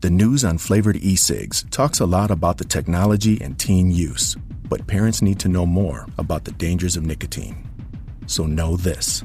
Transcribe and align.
The 0.00 0.08
news 0.08 0.46
on 0.46 0.56
flavored 0.56 0.96
e 0.96 1.14
cigs 1.14 1.66
talks 1.70 2.00
a 2.00 2.06
lot 2.06 2.30
about 2.30 2.56
the 2.56 2.64
technology 2.64 3.38
and 3.42 3.58
teen 3.58 3.90
use, 3.90 4.34
but 4.66 4.86
parents 4.86 5.20
need 5.20 5.38
to 5.40 5.48
know 5.48 5.66
more 5.66 6.06
about 6.16 6.44
the 6.44 6.52
dangers 6.52 6.96
of 6.96 7.04
nicotine. 7.04 7.68
So 8.26 8.46
know 8.46 8.78
this 8.78 9.22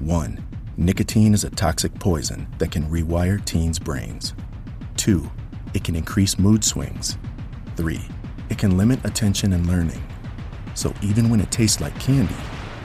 1. 0.00 0.44
Nicotine 0.76 1.34
is 1.34 1.44
a 1.44 1.50
toxic 1.50 1.94
poison 2.00 2.48
that 2.58 2.72
can 2.72 2.90
rewire 2.90 3.44
teens' 3.44 3.78
brains. 3.78 4.34
2. 4.96 5.30
It 5.72 5.84
can 5.84 5.94
increase 5.94 6.36
mood 6.36 6.64
swings. 6.64 7.16
3. 7.76 8.00
It 8.50 8.58
can 8.58 8.76
limit 8.76 9.04
attention 9.04 9.52
and 9.52 9.68
learning. 9.68 10.02
So 10.74 10.92
even 11.00 11.30
when 11.30 11.40
it 11.40 11.52
tastes 11.52 11.80
like 11.80 11.96
candy, 12.00 12.34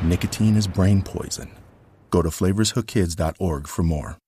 nicotine 0.03 0.55
is 0.55 0.67
brain 0.67 1.01
poison. 1.01 1.49
Go 2.11 2.21
to 2.21 2.29
flavorshookkids.org 2.29 3.67
for 3.67 3.81
more. 3.81 4.19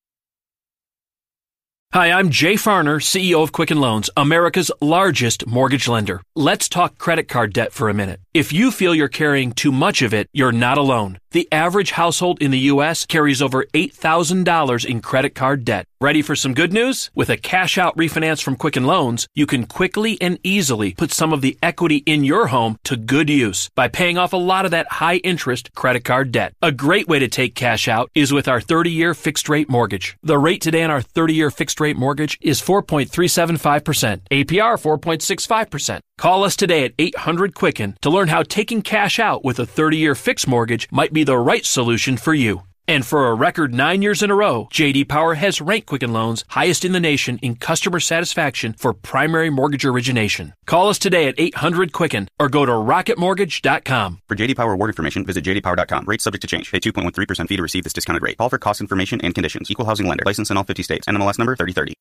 Hi, 1.92 2.12
I'm 2.12 2.30
Jay 2.30 2.54
Farner, 2.54 3.02
CEO 3.02 3.42
of 3.42 3.52
Quicken 3.52 3.82
Loans, 3.82 4.12
America's 4.16 4.70
largest 4.80 5.48
mortgage 5.48 5.88
lender. 5.88 6.22
Let's 6.36 6.70
talk 6.70 7.00
credit 7.00 7.28
card 7.28 7.52
debt 7.52 7.74
for 7.74 7.90
a 7.90 7.96
minute. 7.96 8.20
If 8.32 8.54
you 8.54 8.70
feel 8.70 8.94
you're 8.94 9.08
carrying 9.08 9.54
too 9.54 9.72
much 9.72 10.04
of 10.04 10.14
it, 10.14 10.30
you're 10.32 10.52
not 10.52 10.78
alone. 10.78 11.18
The 11.32 11.48
average 11.52 11.92
household 11.92 12.42
in 12.42 12.52
the 12.52 12.70
U.S. 12.74 13.06
carries 13.06 13.42
over 13.42 13.66
$8,000 13.74 14.86
in 14.86 15.02
credit 15.02 15.36
card 15.36 15.66
debt. 15.66 15.86
Ready 16.02 16.22
for 16.22 16.36
some 16.36 16.54
good 16.54 16.74
news? 16.74 17.12
With 17.14 17.30
a 17.30 17.38
cash 17.38 17.78
out 17.78 17.96
refinance 17.98 18.42
from 18.42 18.56
Quicken 18.56 18.86
Loans, 18.86 19.28
you 19.36 19.46
can 19.46 19.66
quickly 19.66 20.20
and 20.22 20.40
easily 20.44 20.94
put 20.94 21.12
some 21.12 21.34
of 21.34 21.42
the 21.42 21.58
equity 21.62 21.98
in 22.06 22.24
your 22.24 22.48
home 22.48 22.78
to 22.86 22.96
good 22.96 23.30
use 23.30 23.70
by 23.76 23.90
paying 23.90 24.18
off 24.18 24.34
a 24.34 24.38
lot 24.38 24.66
of 24.66 24.72
that 24.72 24.92
high 24.94 25.18
interest 25.18 25.74
credit 25.76 26.06
card 26.06 26.32
debt. 26.32 26.54
A 26.62 26.72
great 26.72 27.08
way 27.08 27.20
to 27.20 27.28
take 27.28 27.54
cash 27.54 27.88
out 27.88 28.10
is 28.16 28.32
with 28.32 28.48
our 28.48 28.62
30 28.62 28.90
year 28.90 29.14
fixed 29.14 29.50
rate 29.50 29.70
mortgage. 29.70 30.18
The 30.24 30.38
rate 30.38 30.62
today 30.62 30.84
on 30.84 30.90
our 30.90 31.02
30 31.02 31.34
year 31.34 31.52
fixed 31.52 31.79
rate 31.80 31.98
mortgage 31.98 32.38
is 32.42 32.62
4.375%, 32.62 34.22
APR 34.32 34.78
4.65%. 35.00 36.00
Call 36.18 36.44
us 36.44 36.56
today 36.56 36.86
at 36.86 36.94
800 36.98 37.54
Quicken 37.56 37.98
to 38.02 38.10
learn 38.10 38.30
how 38.30 38.44
taking 38.44 38.82
cash 38.82 39.20
out 39.20 39.44
with 39.44 39.60
a 39.60 39.66
30 39.66 39.98
year 39.98 40.16
fixed 40.16 40.48
mortgage 40.48 40.88
might 40.92 41.14
be 41.14 41.24
the 41.24 41.38
right 41.38 41.66
solution 41.66 42.18
for 42.18 42.34
you. 42.34 42.69
And 42.90 43.06
for 43.06 43.28
a 43.28 43.36
record 43.36 43.72
nine 43.72 44.02
years 44.02 44.24
in 44.24 44.32
a 44.32 44.36
row, 44.36 44.68
JD 44.72 45.08
Power 45.08 45.36
has 45.36 45.62
ranked 45.62 45.86
Quicken 45.86 46.12
Loans 46.12 46.44
highest 46.48 46.84
in 46.84 46.92
the 46.92 47.00
nation 47.00 47.38
in 47.44 47.54
customer 47.54 48.00
satisfaction 48.00 48.74
for 48.80 48.94
primary 48.96 49.52
mortgage 49.52 49.86
origination. 49.86 50.56
Call 50.66 50.90
us 50.90 50.98
today 50.98 51.28
at 51.28 51.36
800 51.38 51.94
Quicken 51.94 52.28
or 52.40 52.50
go 52.50 52.66
to 52.66 52.72
rocketmortgage.com. 52.72 54.22
For 54.28 54.36
JD 54.36 54.56
Power 54.56 54.74
award 54.74 54.90
information, 54.90 55.24
visit 55.24 55.44
jdpower.com. 55.44 56.06
Rates 56.06 56.24
subject 56.24 56.42
to 56.42 56.48
change. 56.48 56.72
Pay 56.72 56.80
2.13% 56.80 57.48
fee 57.48 57.58
to 57.58 57.62
receive 57.62 57.84
this 57.84 57.94
discounted 57.94 58.24
rate. 58.24 58.40
Call 58.40 58.50
for 58.50 58.58
cost 58.58 58.82
information 58.82 59.22
and 59.22 59.36
conditions. 59.36 59.70
Equal 59.70 59.86
housing 59.86 60.08
lender. 60.08 60.24
License 60.26 60.50
in 60.50 60.58
all 60.58 60.64
50 60.64 60.82
states. 60.82 61.06
NMLS 61.06 61.38
number 61.38 61.56
3030. 61.56 61.94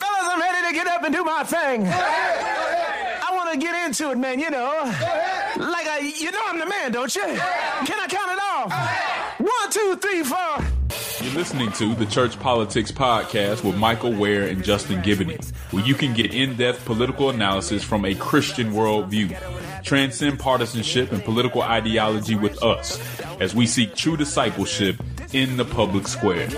Fellas, 0.00 0.28
I'm 0.28 0.40
ready 0.40 0.66
to 0.66 0.74
get 0.74 0.88
up 0.88 1.04
and 1.04 1.14
do 1.14 1.22
my 1.22 1.44
thing. 1.44 1.86
I 1.86 3.28
want 3.30 3.52
to 3.52 3.58
get 3.64 3.86
into 3.86 4.10
it, 4.10 4.18
man. 4.18 4.40
You 4.40 4.50
know, 4.50 4.92
like 5.56 5.86
I, 5.86 5.98
you 6.18 6.30
know, 6.30 6.40
I'm 6.46 6.58
the 6.58 6.66
man, 6.66 6.92
don't 6.92 7.14
you? 7.14 7.22
Can 7.22 7.36
I 7.38 8.06
count 8.08 8.30
it 8.30 8.38
off? 8.42 9.40
One, 9.40 9.70
two, 9.70 9.96
three, 9.96 10.22
four. 10.22 10.64
You're 11.24 11.34
listening 11.34 11.72
to 11.72 11.94
the 11.94 12.06
Church 12.06 12.38
Politics 12.38 12.92
Podcast 12.92 13.64
with 13.64 13.76
Michael 13.76 14.12
Wear 14.12 14.46
and 14.46 14.62
Justin 14.64 15.00
Giboney, 15.02 15.42
where 15.70 15.84
you 15.84 15.94
can 15.94 16.12
get 16.12 16.34
in 16.34 16.56
depth 16.56 16.84
political 16.84 17.30
analysis 17.30 17.82
from 17.82 18.04
a 18.04 18.14
Christian 18.14 18.72
worldview. 18.72 19.82
Transcend 19.82 20.38
partisanship 20.38 21.12
and 21.12 21.24
political 21.24 21.62
ideology 21.62 22.36
with 22.36 22.62
us 22.62 23.00
as 23.40 23.54
we 23.54 23.66
seek 23.66 23.94
true 23.94 24.16
discipleship 24.16 25.02
in 25.32 25.56
the 25.56 25.64
public 25.64 26.08
square. 26.08 26.48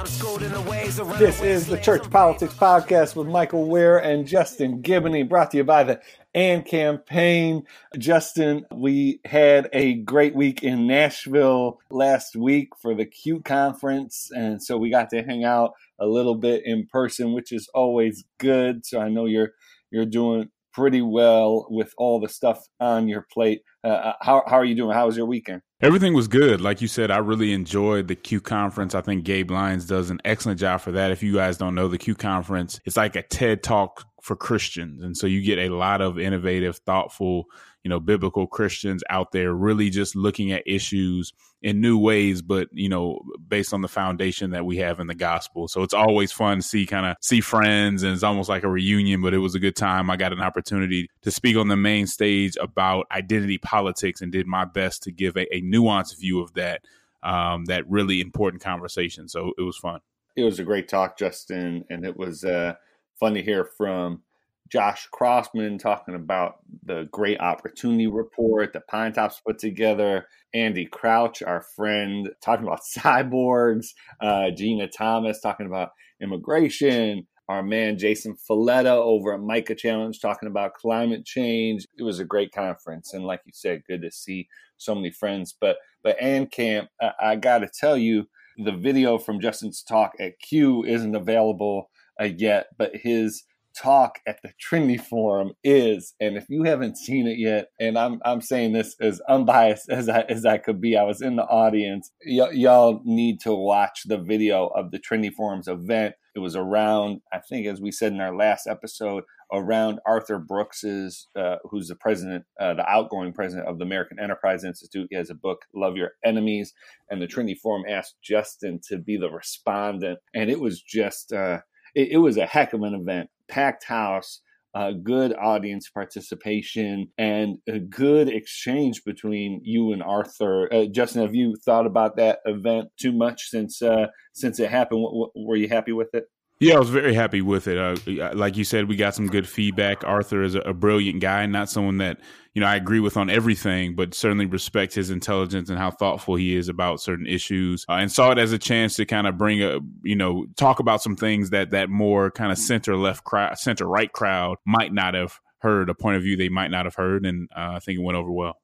This 0.00 1.42
is 1.42 1.66
the 1.66 1.76
Church 1.76 2.10
Politics 2.10 2.54
Podcast 2.54 3.14
with 3.14 3.26
Michael 3.26 3.66
Wear 3.66 3.98
and 3.98 4.26
Justin 4.26 4.80
Giboney, 4.80 5.28
brought 5.28 5.50
to 5.50 5.58
you 5.58 5.64
by 5.64 5.84
the 5.84 6.00
AND 6.34 6.64
campaign. 6.64 7.64
Justin, 7.98 8.64
we 8.74 9.20
had 9.26 9.68
a 9.74 9.96
great 9.96 10.34
week 10.34 10.62
in 10.62 10.86
Nashville 10.86 11.80
last 11.90 12.34
week 12.34 12.70
for 12.80 12.94
the 12.94 13.04
Q 13.04 13.42
conference, 13.42 14.30
and 14.34 14.62
so 14.62 14.78
we 14.78 14.88
got 14.88 15.10
to 15.10 15.22
hang 15.22 15.44
out 15.44 15.72
a 15.98 16.06
little 16.06 16.34
bit 16.34 16.62
in 16.64 16.86
person, 16.90 17.34
which 17.34 17.52
is 17.52 17.68
always 17.74 18.24
good. 18.38 18.86
So 18.86 19.00
I 19.00 19.10
know 19.10 19.26
you're 19.26 19.50
you're 19.90 20.06
doing 20.06 20.48
pretty 20.72 21.02
well 21.02 21.66
with 21.68 21.92
all 21.98 22.20
the 22.20 22.28
stuff 22.30 22.66
on 22.80 23.06
your 23.06 23.26
plate. 23.30 23.60
Uh, 23.84 24.12
how 24.22 24.44
how 24.46 24.56
are 24.56 24.64
you 24.64 24.76
doing? 24.76 24.94
How 24.94 25.04
was 25.04 25.16
your 25.18 25.26
weekend? 25.26 25.60
Everything 25.82 26.12
was 26.12 26.28
good. 26.28 26.60
Like 26.60 26.82
you 26.82 26.88
said, 26.88 27.10
I 27.10 27.18
really 27.18 27.54
enjoyed 27.54 28.06
the 28.06 28.14
Q 28.14 28.42
conference. 28.42 28.94
I 28.94 29.00
think 29.00 29.24
Gabe 29.24 29.50
Lyons 29.50 29.86
does 29.86 30.10
an 30.10 30.20
excellent 30.26 30.60
job 30.60 30.82
for 30.82 30.92
that. 30.92 31.10
If 31.10 31.22
you 31.22 31.34
guys 31.34 31.56
don't 31.56 31.74
know, 31.74 31.88
the 31.88 31.96
Q 31.96 32.14
conference, 32.14 32.80
it's 32.84 32.98
like 32.98 33.16
a 33.16 33.22
TED 33.22 33.62
talk 33.62 34.04
for 34.20 34.36
Christians. 34.36 35.02
And 35.02 35.16
so 35.16 35.26
you 35.26 35.40
get 35.40 35.58
a 35.58 35.74
lot 35.74 36.02
of 36.02 36.18
innovative, 36.18 36.76
thoughtful, 36.78 37.46
you 37.82 37.88
know, 37.88 38.00
biblical 38.00 38.46
Christians 38.46 39.02
out 39.08 39.32
there 39.32 39.54
really 39.54 39.88
just 39.90 40.14
looking 40.14 40.52
at 40.52 40.62
issues 40.66 41.32
in 41.62 41.80
new 41.80 41.98
ways, 41.98 42.42
but, 42.42 42.68
you 42.72 42.88
know, 42.88 43.20
based 43.48 43.72
on 43.72 43.80
the 43.80 43.88
foundation 43.88 44.50
that 44.50 44.64
we 44.64 44.78
have 44.78 45.00
in 45.00 45.06
the 45.06 45.14
gospel. 45.14 45.68
So 45.68 45.82
it's 45.82 45.94
always 45.94 46.32
fun 46.32 46.58
to 46.58 46.62
see 46.62 46.86
kind 46.86 47.06
of 47.06 47.16
see 47.20 47.40
friends 47.40 48.02
and 48.02 48.12
it's 48.12 48.22
almost 48.22 48.48
like 48.48 48.64
a 48.64 48.68
reunion, 48.68 49.22
but 49.22 49.34
it 49.34 49.38
was 49.38 49.54
a 49.54 49.58
good 49.58 49.76
time. 49.76 50.10
I 50.10 50.16
got 50.16 50.32
an 50.32 50.40
opportunity 50.40 51.08
to 51.22 51.30
speak 51.30 51.56
on 51.56 51.68
the 51.68 51.76
main 51.76 52.06
stage 52.06 52.56
about 52.60 53.06
identity 53.12 53.58
politics 53.58 54.20
and 54.20 54.30
did 54.30 54.46
my 54.46 54.64
best 54.64 55.02
to 55.04 55.12
give 55.12 55.36
a, 55.36 55.54
a 55.54 55.62
nuanced 55.62 56.18
view 56.18 56.40
of 56.40 56.52
that, 56.54 56.82
um, 57.22 57.66
that 57.66 57.88
really 57.88 58.20
important 58.20 58.62
conversation. 58.62 59.28
So 59.28 59.52
it 59.58 59.62
was 59.62 59.76
fun. 59.76 60.00
It 60.36 60.44
was 60.44 60.58
a 60.58 60.64
great 60.64 60.88
talk, 60.88 61.18
Justin, 61.18 61.84
and 61.90 62.04
it 62.04 62.16
was, 62.16 62.44
uh, 62.44 62.74
fun 63.18 63.34
to 63.34 63.42
hear 63.42 63.66
from 63.76 64.22
Josh 64.70 65.08
Crossman 65.12 65.78
talking 65.78 66.14
about 66.14 66.56
the 66.84 67.08
great 67.10 67.40
opportunity 67.40 68.06
report 68.06 68.72
that 68.72 68.88
Pinetops 68.88 69.42
put 69.44 69.58
together. 69.58 70.26
Andy 70.54 70.86
Crouch, 70.86 71.42
our 71.42 71.62
friend, 71.76 72.30
talking 72.42 72.66
about 72.66 72.82
cyborgs. 72.96 73.88
Uh, 74.20 74.50
Gina 74.50 74.88
Thomas 74.88 75.40
talking 75.40 75.66
about 75.66 75.90
immigration. 76.22 77.26
Our 77.48 77.64
man 77.64 77.98
Jason 77.98 78.36
Fileta 78.48 78.94
over 78.94 79.34
at 79.34 79.40
Micah 79.40 79.74
Challenge 79.74 80.20
talking 80.20 80.48
about 80.48 80.74
climate 80.74 81.24
change. 81.24 81.84
It 81.98 82.04
was 82.04 82.20
a 82.20 82.24
great 82.24 82.52
conference, 82.52 83.12
and 83.12 83.24
like 83.24 83.40
you 83.44 83.52
said, 83.52 83.82
good 83.88 84.02
to 84.02 84.12
see 84.12 84.48
so 84.76 84.94
many 84.94 85.10
friends. 85.10 85.56
But 85.60 85.78
but 86.04 86.20
AND 86.22 86.52
Camp, 86.52 86.90
I, 87.00 87.10
I 87.20 87.36
got 87.36 87.58
to 87.58 87.68
tell 87.68 87.98
you, 87.98 88.28
the 88.56 88.70
video 88.70 89.18
from 89.18 89.40
Justin's 89.40 89.82
talk 89.82 90.12
at 90.20 90.38
Q 90.38 90.84
isn't 90.84 91.16
available 91.16 91.90
uh, 92.20 92.28
yet, 92.36 92.66
but 92.78 92.94
his 92.94 93.42
talk 93.76 94.18
at 94.26 94.38
the 94.42 94.52
Trinity 94.58 94.98
Forum 94.98 95.52
is, 95.64 96.14
and 96.20 96.36
if 96.36 96.46
you 96.48 96.64
haven't 96.64 96.96
seen 96.96 97.26
it 97.26 97.38
yet, 97.38 97.68
and 97.78 97.98
I'm 97.98 98.20
I'm 98.24 98.40
saying 98.40 98.72
this 98.72 98.96
as 99.00 99.20
unbiased 99.28 99.88
as 99.90 100.08
I 100.08 100.20
as 100.22 100.44
I 100.44 100.58
could 100.58 100.80
be, 100.80 100.96
I 100.96 101.04
was 101.04 101.22
in 101.22 101.36
the 101.36 101.44
audience. 101.44 102.10
Y- 102.26 102.50
y'all 102.52 103.00
need 103.04 103.40
to 103.40 103.54
watch 103.54 104.02
the 104.06 104.18
video 104.18 104.68
of 104.68 104.90
the 104.90 104.98
Trinity 104.98 105.34
Forum's 105.34 105.68
event. 105.68 106.14
It 106.34 106.38
was 106.38 106.54
around, 106.54 107.22
I 107.32 107.40
think, 107.40 107.66
as 107.66 107.80
we 107.80 107.90
said 107.90 108.12
in 108.12 108.20
our 108.20 108.34
last 108.34 108.68
episode, 108.68 109.24
around 109.52 109.98
Arthur 110.06 110.38
Brooks's, 110.38 111.26
uh, 111.34 111.56
who's 111.68 111.88
the 111.88 111.96
president, 111.96 112.44
uh, 112.60 112.74
the 112.74 112.88
outgoing 112.88 113.32
president 113.32 113.66
of 113.66 113.78
the 113.78 113.84
American 113.84 114.20
Enterprise 114.20 114.62
Institute. 114.62 115.08
He 115.10 115.16
has 115.16 115.30
a 115.30 115.34
book, 115.34 115.62
Love 115.74 115.96
Your 115.96 116.12
Enemies, 116.24 116.72
and 117.10 117.20
the 117.20 117.26
Trinity 117.26 117.58
Forum 117.60 117.82
asked 117.88 118.16
Justin 118.22 118.80
to 118.88 118.98
be 118.98 119.16
the 119.16 119.30
respondent, 119.30 120.20
and 120.34 120.50
it 120.50 120.60
was 120.60 120.80
just. 120.80 121.32
Uh, 121.32 121.60
it, 121.94 122.12
it 122.12 122.16
was 122.18 122.36
a 122.36 122.46
heck 122.46 122.72
of 122.72 122.82
an 122.82 122.94
event, 122.94 123.30
packed 123.50 123.84
house. 123.84 124.40
Uh, 124.72 124.92
good 124.92 125.34
audience 125.36 125.90
participation 125.90 127.08
and 127.18 127.58
a 127.68 127.80
good 127.80 128.28
exchange 128.28 129.02
between 129.04 129.60
you 129.64 129.92
and 129.92 130.00
Arthur. 130.00 130.72
Uh, 130.72 130.84
Justin, 130.86 131.22
have 131.22 131.34
you 131.34 131.56
thought 131.64 131.86
about 131.86 132.16
that 132.16 132.38
event 132.44 132.86
too 132.96 133.10
much 133.10 133.48
since 133.48 133.82
uh, 133.82 134.06
since 134.32 134.60
it 134.60 134.70
happened? 134.70 135.02
W- 135.02 135.26
w- 135.26 135.32
were 135.48 135.56
you 135.56 135.68
happy 135.68 135.90
with 135.90 136.14
it? 136.14 136.26
Yeah, 136.60 136.74
I 136.74 136.78
was 136.78 136.90
very 136.90 137.14
happy 137.14 137.40
with 137.40 137.68
it. 137.68 137.78
Uh, 137.78 138.34
like 138.34 138.58
you 138.58 138.64
said, 138.64 138.86
we 138.86 138.94
got 138.94 139.14
some 139.14 139.28
good 139.28 139.48
feedback. 139.48 140.04
Arthur 140.04 140.42
is 140.42 140.54
a, 140.54 140.60
a, 140.60 140.74
brilliant 140.74 141.20
guy, 141.20 141.46
not 141.46 141.70
someone 141.70 141.96
that 141.98 142.20
you 142.52 142.60
know 142.60 142.66
I 142.66 142.76
agree 142.76 143.00
with 143.00 143.16
on 143.16 143.30
everything, 143.30 143.96
but 143.96 144.12
certainly 144.12 144.44
respect 144.44 144.94
his 144.94 145.08
intelligence 145.08 145.70
and 145.70 145.78
how 145.78 145.90
thoughtful 145.90 146.34
he 146.34 146.54
is 146.54 146.68
about 146.68 147.00
certain 147.00 147.26
issues, 147.26 147.86
uh, 147.88 147.94
and 147.94 148.12
saw 148.12 148.30
it 148.30 148.38
as 148.38 148.52
a 148.52 148.58
chance 148.58 148.94
to 148.96 149.06
kind 149.06 149.26
of 149.26 149.38
bring 149.38 149.62
a 149.62 149.78
you 150.02 150.14
know 150.14 150.44
talk 150.58 150.80
about 150.80 151.02
some 151.02 151.16
things 151.16 151.48
that 151.48 151.70
that 151.70 151.88
more 151.88 152.30
kind 152.30 152.52
of 152.52 152.58
center 152.58 152.94
left 152.94 153.24
crowd, 153.24 153.56
center 153.58 153.86
right 153.86 154.12
crowd 154.12 154.58
might 154.66 154.92
not 154.92 155.14
have 155.14 155.40
heard, 155.60 155.88
a 155.88 155.94
point 155.94 156.18
of 156.18 156.22
view 156.22 156.36
they 156.36 156.50
might 156.50 156.70
not 156.70 156.84
have 156.84 156.94
heard, 156.94 157.24
and 157.24 157.48
uh, 157.56 157.72
I 157.76 157.78
think 157.78 157.98
it 157.98 158.02
went 158.02 158.18
over 158.18 158.30
well. 158.30 158.58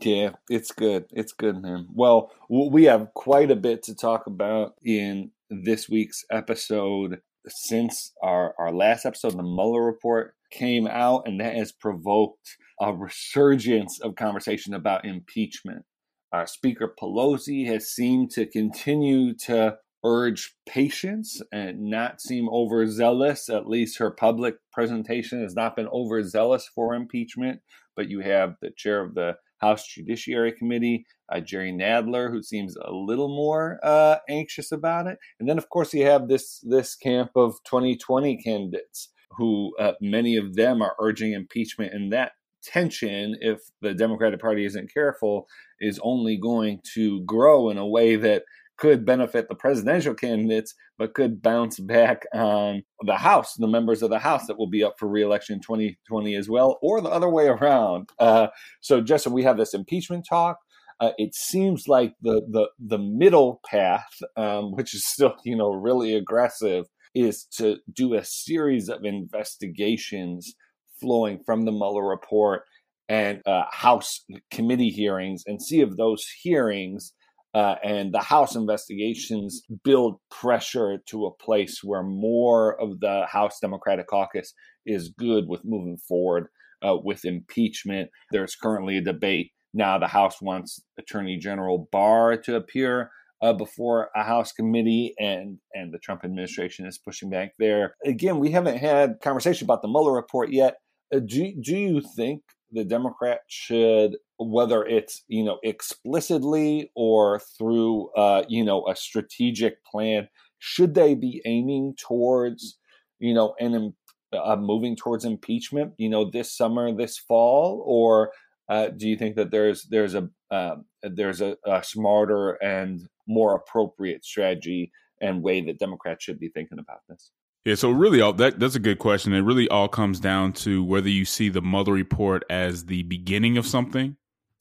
Yeah, 0.00 0.30
it's 0.48 0.70
good. 0.70 1.06
It's 1.10 1.32
good, 1.32 1.60
man. 1.60 1.88
Well, 1.92 2.30
we 2.48 2.84
have 2.84 3.12
quite 3.14 3.50
a 3.50 3.56
bit 3.56 3.84
to 3.84 3.94
talk 3.96 4.26
about 4.28 4.74
in 4.84 5.30
this 5.50 5.88
week's 5.88 6.24
episode 6.30 7.20
since 7.46 8.12
our, 8.22 8.54
our 8.58 8.72
last 8.72 9.04
episode, 9.04 9.32
the 9.32 9.42
Mueller 9.42 9.84
report 9.84 10.34
came 10.50 10.86
out, 10.86 11.22
and 11.26 11.40
that 11.40 11.54
has 11.54 11.72
provoked 11.72 12.56
a 12.80 12.92
resurgence 12.92 14.00
of 14.00 14.14
conversation 14.14 14.74
about 14.74 15.04
impeachment. 15.04 15.84
Our 16.32 16.46
Speaker 16.46 16.92
Pelosi 17.00 17.66
has 17.66 17.88
seemed 17.88 18.30
to 18.32 18.46
continue 18.46 19.34
to 19.46 19.76
urge 20.04 20.54
patience 20.68 21.40
and 21.52 21.82
not 21.82 22.20
seem 22.20 22.48
overzealous. 22.48 23.48
At 23.48 23.68
least 23.68 23.98
her 23.98 24.10
public 24.10 24.56
presentation 24.72 25.42
has 25.42 25.54
not 25.54 25.76
been 25.76 25.88
overzealous 25.88 26.68
for 26.74 26.94
impeachment. 26.94 27.60
But 27.96 28.10
you 28.10 28.20
have 28.20 28.56
the 28.60 28.70
chair 28.76 29.00
of 29.00 29.14
the 29.14 29.36
House 29.58 29.86
Judiciary 29.86 30.52
Committee, 30.52 31.06
uh, 31.32 31.40
Jerry 31.40 31.72
Nadler, 31.72 32.30
who 32.30 32.42
seems 32.42 32.76
a 32.76 32.92
little 32.92 33.28
more 33.28 33.78
uh, 33.82 34.16
anxious 34.28 34.72
about 34.72 35.06
it. 35.06 35.18
And 35.40 35.48
then, 35.48 35.58
of 35.58 35.68
course, 35.68 35.94
you 35.94 36.04
have 36.06 36.28
this 36.28 36.60
this 36.62 36.96
camp 36.96 37.30
of 37.36 37.54
2020 37.64 38.36
candidates, 38.42 39.10
who 39.30 39.74
uh, 39.78 39.92
many 40.00 40.36
of 40.36 40.54
them 40.54 40.82
are 40.82 40.96
urging 41.00 41.32
impeachment, 41.32 41.92
and 41.94 42.12
that 42.12 42.32
tension, 42.62 43.36
if 43.40 43.60
the 43.82 43.94
Democratic 43.94 44.40
Party 44.40 44.64
isn't 44.64 44.92
careful, 44.92 45.46
is 45.80 46.00
only 46.02 46.36
going 46.36 46.80
to 46.94 47.22
grow 47.24 47.70
in 47.70 47.78
a 47.78 47.86
way 47.86 48.16
that 48.16 48.44
could 48.76 49.04
benefit 49.04 49.48
the 49.48 49.54
presidential 49.54 50.14
candidates, 50.14 50.74
but 50.98 51.14
could 51.14 51.42
bounce 51.42 51.78
back 51.78 52.24
on 52.34 52.82
the 53.02 53.16
House, 53.16 53.54
the 53.54 53.68
members 53.68 54.02
of 54.02 54.10
the 54.10 54.18
House 54.18 54.46
that 54.46 54.58
will 54.58 54.68
be 54.68 54.82
up 54.82 54.94
for 54.98 55.08
reelection 55.08 55.56
in 55.56 55.60
2020 55.60 56.34
as 56.34 56.48
well, 56.48 56.78
or 56.82 57.00
the 57.00 57.08
other 57.08 57.28
way 57.28 57.46
around. 57.46 58.10
Uh, 58.18 58.48
so, 58.80 59.00
Justin, 59.00 59.32
we 59.32 59.44
have 59.44 59.56
this 59.56 59.74
impeachment 59.74 60.26
talk. 60.28 60.58
Uh, 61.00 61.10
it 61.18 61.34
seems 61.34 61.88
like 61.88 62.14
the 62.22 62.42
the 62.50 62.68
the 62.78 62.98
middle 62.98 63.60
path, 63.68 64.18
um, 64.36 64.72
which 64.72 64.94
is 64.94 65.06
still 65.06 65.34
you 65.44 65.56
know 65.56 65.72
really 65.72 66.14
aggressive, 66.14 66.86
is 67.14 67.46
to 67.56 67.78
do 67.92 68.14
a 68.14 68.24
series 68.24 68.88
of 68.88 69.04
investigations 69.04 70.54
flowing 71.00 71.40
from 71.44 71.64
the 71.64 71.72
Mueller 71.72 72.06
report 72.06 72.62
and 73.08 73.42
uh, 73.44 73.64
House 73.70 74.24
committee 74.50 74.90
hearings, 74.90 75.42
and 75.46 75.60
see 75.60 75.80
if 75.80 75.90
those 75.96 76.24
hearings 76.42 77.12
uh, 77.54 77.76
and 77.84 78.12
the 78.12 78.20
House 78.20 78.56
investigations 78.56 79.62
build 79.84 80.16
pressure 80.30 80.98
to 81.06 81.26
a 81.26 81.34
place 81.34 81.80
where 81.84 82.02
more 82.02 82.80
of 82.80 83.00
the 83.00 83.26
House 83.30 83.58
Democratic 83.60 84.08
caucus 84.08 84.52
is 84.84 85.14
good 85.16 85.44
with 85.46 85.60
moving 85.64 85.96
forward 85.96 86.48
uh, 86.84 86.96
with 87.02 87.24
impeachment. 87.24 88.10
There's 88.32 88.56
currently 88.56 88.98
a 88.98 89.02
debate 89.02 89.52
now. 89.72 89.98
The 89.98 90.08
House 90.08 90.42
wants 90.42 90.82
Attorney 90.98 91.38
General 91.38 91.88
Barr 91.92 92.36
to 92.38 92.56
appear 92.56 93.10
uh, 93.40 93.52
before 93.52 94.10
a 94.16 94.24
House 94.24 94.52
committee, 94.52 95.14
and 95.18 95.58
and 95.74 95.92
the 95.92 95.98
Trump 95.98 96.24
administration 96.24 96.86
is 96.86 96.98
pushing 96.98 97.30
back 97.30 97.52
there. 97.58 97.94
Again, 98.04 98.40
we 98.40 98.50
haven't 98.50 98.78
had 98.78 99.20
conversation 99.22 99.66
about 99.66 99.82
the 99.82 99.88
Mueller 99.88 100.12
report 100.12 100.50
yet. 100.50 100.76
Uh, 101.14 101.20
do 101.20 101.52
do 101.62 101.76
you 101.76 102.02
think 102.16 102.42
the 102.74 102.84
Democrats 102.84 103.44
should, 103.48 104.16
whether 104.38 104.84
it's 104.84 105.22
you 105.28 105.44
know 105.44 105.58
explicitly 105.62 106.90
or 106.94 107.40
through 107.58 108.10
uh, 108.16 108.44
you 108.48 108.64
know 108.64 108.86
a 108.88 108.96
strategic 108.96 109.84
plan, 109.84 110.28
should 110.58 110.94
they 110.94 111.14
be 111.14 111.40
aiming 111.46 111.94
towards 111.98 112.78
you 113.18 113.32
know 113.32 113.54
and 113.60 113.94
uh, 114.34 114.56
moving 114.56 114.96
towards 114.96 115.24
impeachment, 115.24 115.92
you 115.96 116.08
know, 116.08 116.28
this 116.30 116.56
summer, 116.56 116.92
this 116.92 117.18
fall, 117.18 117.82
or 117.86 118.32
uh, 118.68 118.88
do 118.88 119.08
you 119.08 119.16
think 119.16 119.36
that 119.36 119.50
there's 119.50 119.84
there's 119.84 120.14
a 120.14 120.28
uh, 120.50 120.76
there's 121.02 121.40
a, 121.40 121.56
a 121.66 121.82
smarter 121.82 122.52
and 122.62 123.06
more 123.26 123.54
appropriate 123.54 124.24
strategy 124.24 124.92
and 125.20 125.42
way 125.42 125.60
that 125.60 125.78
Democrats 125.78 126.24
should 126.24 126.38
be 126.38 126.48
thinking 126.48 126.78
about 126.78 127.00
this? 127.08 127.30
Yeah, 127.64 127.76
so 127.76 127.90
really, 127.90 128.20
all 128.20 128.34
that 128.34 128.60
that's 128.60 128.74
a 128.74 128.80
good 128.80 128.98
question. 128.98 129.32
It 129.32 129.40
really 129.40 129.68
all 129.70 129.88
comes 129.88 130.20
down 130.20 130.52
to 130.54 130.84
whether 130.84 131.08
you 131.08 131.24
see 131.24 131.48
the 131.48 131.62
Mueller 131.62 131.94
report 131.94 132.44
as 132.50 132.84
the 132.84 133.04
beginning 133.04 133.56
of 133.56 133.66
something 133.66 134.16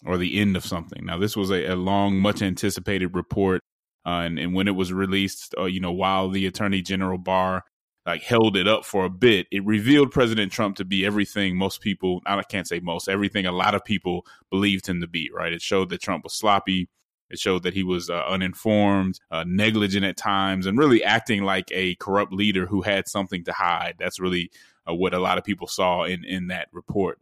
or 0.05 0.17
the 0.17 0.39
end 0.39 0.55
of 0.55 0.65
something. 0.65 1.05
Now, 1.05 1.17
this 1.17 1.35
was 1.35 1.49
a, 1.51 1.65
a 1.65 1.75
long, 1.75 2.17
much 2.17 2.41
anticipated 2.41 3.13
report, 3.13 3.61
uh, 4.05 4.21
and, 4.23 4.39
and 4.39 4.53
when 4.53 4.69
it 4.69 4.75
was 4.75 4.93
released, 4.93 5.53
uh, 5.57 5.65
you 5.65 5.81
know, 5.81 5.91
while 5.91 6.29
the 6.29 6.45
Attorney 6.45 6.81
General 6.81 7.17
Barr 7.17 7.63
like 8.05 8.21
held 8.23 8.55
it 8.55 8.67
up 8.67 8.85
for 8.85 9.05
a 9.05 9.09
bit, 9.09 9.47
it 9.51 9.65
revealed 9.65 10.11
President 10.11 10.51
Trump 10.51 10.77
to 10.77 10.85
be 10.85 11.05
everything 11.05 11.57
most 11.57 11.81
people, 11.81 12.21
I 12.25 12.41
can't 12.43 12.67
say 12.67 12.79
most, 12.79 13.09
everything 13.09 13.45
a 13.45 13.51
lot 13.51 13.75
of 13.75 13.83
people 13.83 14.25
believed 14.49 14.87
him 14.87 15.01
to 15.01 15.07
be. 15.07 15.29
Right? 15.33 15.51
It 15.53 15.61
showed 15.61 15.89
that 15.89 16.01
Trump 16.01 16.23
was 16.23 16.33
sloppy 16.33 16.87
it 17.33 17.39
showed 17.39 17.63
that 17.63 17.73
he 17.73 17.83
was 17.83 18.09
uh, 18.09 18.23
uninformed, 18.27 19.19
uh, 19.31 19.43
negligent 19.47 20.05
at 20.05 20.15
times, 20.15 20.65
and 20.65 20.77
really 20.77 21.03
acting 21.03 21.43
like 21.43 21.69
a 21.71 21.95
corrupt 21.95 22.31
leader 22.31 22.67
who 22.67 22.83
had 22.83 23.07
something 23.07 23.43
to 23.43 23.51
hide. 23.51 23.95
That's 23.99 24.19
really 24.19 24.51
uh, 24.87 24.93
what 24.93 25.13
a 25.13 25.19
lot 25.19 25.37
of 25.37 25.43
people 25.43 25.67
saw 25.67 26.03
in, 26.03 26.23
in 26.23 26.47
that 26.47 26.67
report. 26.71 27.19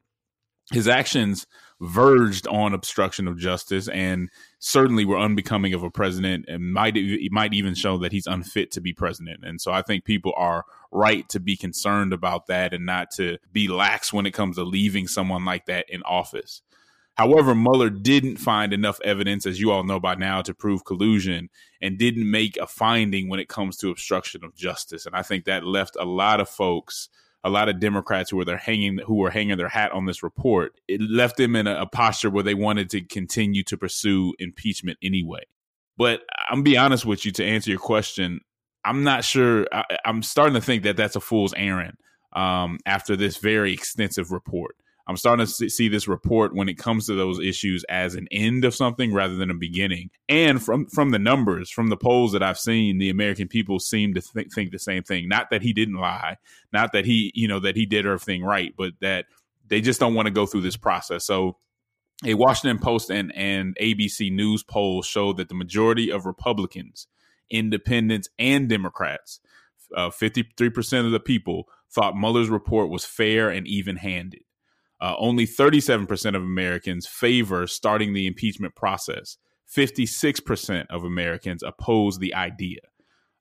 His 0.72 0.88
actions 0.88 1.48
verged 1.82 2.48
on 2.48 2.74
obstruction 2.74 3.28
of 3.28 3.38
justice 3.38 3.88
and 3.88 4.30
certainly 4.60 5.04
were 5.04 5.18
unbecoming 5.18 5.74
of 5.74 5.84
a 5.84 5.90
president 5.90 6.46
and 6.48 6.74
might 6.74 6.96
might 7.32 7.54
even 7.54 7.74
show 7.74 7.98
that 7.98 8.12
he's 8.12 8.28
unfit 8.28 8.72
to 8.72 8.82
be 8.82 8.94
president. 8.94 9.40
And 9.44 9.60
so 9.60 9.72
I 9.72 9.82
think 9.82 10.06
people 10.06 10.34
are 10.38 10.66
right 10.92 11.28
to 11.30 11.40
be 11.40 11.58
concerned 11.58 12.14
about 12.14 12.48
that 12.48 12.74
and 12.74 12.86
not 12.86 13.12
to 13.12 13.38
be 13.52 13.68
lax 13.68 14.14
when 14.14 14.26
it 14.26 14.32
comes 14.32 14.58
to 14.58 14.64
leaving 14.64 15.08
someone 15.08 15.44
like 15.44 15.66
that 15.66 15.90
in 15.90 16.04
office. 16.04 16.62
However, 17.22 17.54
Mueller 17.54 17.92
didn't 17.92 18.38
find 18.38 18.74
enough 18.74 19.00
evidence, 19.04 19.46
as 19.46 19.60
you 19.60 19.70
all 19.70 19.84
know 19.84 20.00
by 20.00 20.16
now, 20.16 20.42
to 20.42 20.56
prove 20.56 20.86
collusion 20.86 21.52
and 21.80 22.00
didn't 22.00 22.32
make 22.32 22.58
a 22.58 22.66
finding 22.66 23.30
when 23.30 23.40
it 23.40 23.48
comes 23.48 23.78
to 23.78 23.92
obstruction 23.92 24.44
of 24.44 24.56
justice. 24.56 25.06
And 25.06 25.16
I 25.16 25.22
think 25.22 25.46
that 25.46 25.64
left 25.64 25.96
a 26.00 26.04
lot 26.04 26.40
of 26.40 26.50
folks, 26.50 27.10
a 27.44 27.50
lot 27.52 27.70
of 27.70 27.80
Democrats 27.80 28.32
who 28.32 28.38
were 28.38 28.46
there 28.46 28.58
hanging 28.58 28.98
who 29.06 29.18
were 29.18 29.30
hanging 29.30 29.56
their 29.58 29.68
hat 29.68 29.92
on 29.92 30.08
this 30.08 30.24
report, 30.24 30.74
it 30.88 31.00
left 31.00 31.38
them 31.38 31.56
in 31.56 31.68
a, 31.68 31.82
a 31.82 31.86
posture 31.86 32.32
where 32.32 32.44
they 32.44 32.56
wanted 32.56 32.90
to 32.90 33.02
continue 33.02 33.64
to 33.66 33.78
pursue 33.78 34.34
impeachment 34.40 34.98
anyway. 35.04 35.44
But 36.00 36.24
I'm 36.50 36.64
be 36.64 36.76
honest 36.76 37.06
with 37.06 37.24
you 37.24 37.32
to 37.34 37.46
answer 37.46 37.70
your 37.70 37.80
question, 37.80 38.40
I'm 38.84 39.04
not 39.04 39.24
sure. 39.24 39.68
I, 39.72 39.84
am 40.06 40.24
starting 40.24 40.56
to 40.56 40.62
think 40.62 40.82
that 40.86 40.98
that's 40.98 41.16
a 41.16 41.22
fool's 41.22 41.54
errand 41.56 41.98
um, 42.34 42.80
after 42.88 43.16
this 43.16 43.38
very 43.38 43.74
extensive 43.74 44.32
report. 44.32 44.76
I'm 45.12 45.18
starting 45.18 45.46
to 45.46 45.70
see 45.70 45.90
this 45.90 46.08
report 46.08 46.56
when 46.56 46.70
it 46.70 46.78
comes 46.78 47.06
to 47.06 47.16
those 47.16 47.40
issues 47.40 47.84
as 47.90 48.16
an 48.16 48.28
end 48.32 48.64
of 48.64 48.74
something 48.74 49.14
rather 49.14 49.36
than 49.36 49.52
a 49.52 49.56
beginning. 49.56 50.10
And 50.30 50.64
from 50.64 50.86
from 50.86 51.12
the 51.12 51.20
numbers, 51.20 51.70
from 51.70 51.90
the 51.90 51.98
polls 51.98 52.32
that 52.32 52.42
I've 52.42 52.58
seen, 52.58 52.98
the 52.98 53.10
American 53.10 53.50
people 53.50 53.80
seem 53.80 54.14
to 54.14 54.22
th- 54.22 54.48
think 54.54 54.72
the 54.72 54.80
same 54.80 55.04
thing. 55.04 55.28
Not 55.28 55.50
that 55.52 55.62
he 55.62 55.74
didn't 55.74 55.98
lie, 55.98 56.38
not 56.72 56.94
that 56.94 57.06
he 57.06 57.32
you 57.36 57.48
know 57.48 57.60
that 57.60 57.76
he 57.76 57.86
did 57.86 58.06
everything 58.06 58.44
right, 58.44 58.74
but 58.78 58.94
that 59.02 59.26
they 59.68 59.82
just 59.82 60.00
don't 60.00 60.16
want 60.16 60.28
to 60.28 60.34
go 60.34 60.46
through 60.46 60.62
this 60.62 60.78
process. 60.78 61.26
So 61.26 61.58
a 62.26 62.34
Washington 62.36 62.80
Post 62.80 63.10
and, 63.10 63.36
and 63.36 63.76
ABC 63.82 64.32
News 64.32 64.64
poll 64.64 65.02
showed 65.02 65.38
that 65.38 65.50
the 65.50 65.56
majority 65.56 66.12
of 66.12 66.26
Republicans, 66.26 67.08
independents, 67.50 68.30
and 68.38 68.70
Democrats, 68.70 69.40
uh, 69.96 70.10
53% 70.10 71.06
of 71.06 71.12
the 71.12 71.20
people 71.20 71.68
thought 71.92 72.16
Mueller's 72.16 72.50
report 72.50 72.90
was 72.90 73.04
fair 73.04 73.50
and 73.50 73.68
even 73.68 73.98
handed. 73.98 74.44
Uh, 75.02 75.16
only 75.18 75.48
37% 75.48 76.36
of 76.36 76.44
Americans 76.44 77.08
favor 77.08 77.66
starting 77.66 78.14
the 78.14 78.28
impeachment 78.28 78.76
process. 78.76 79.38
56% 79.76 80.86
of 80.90 81.04
Americans 81.04 81.64
oppose 81.64 82.20
the 82.20 82.36
idea. 82.36 82.82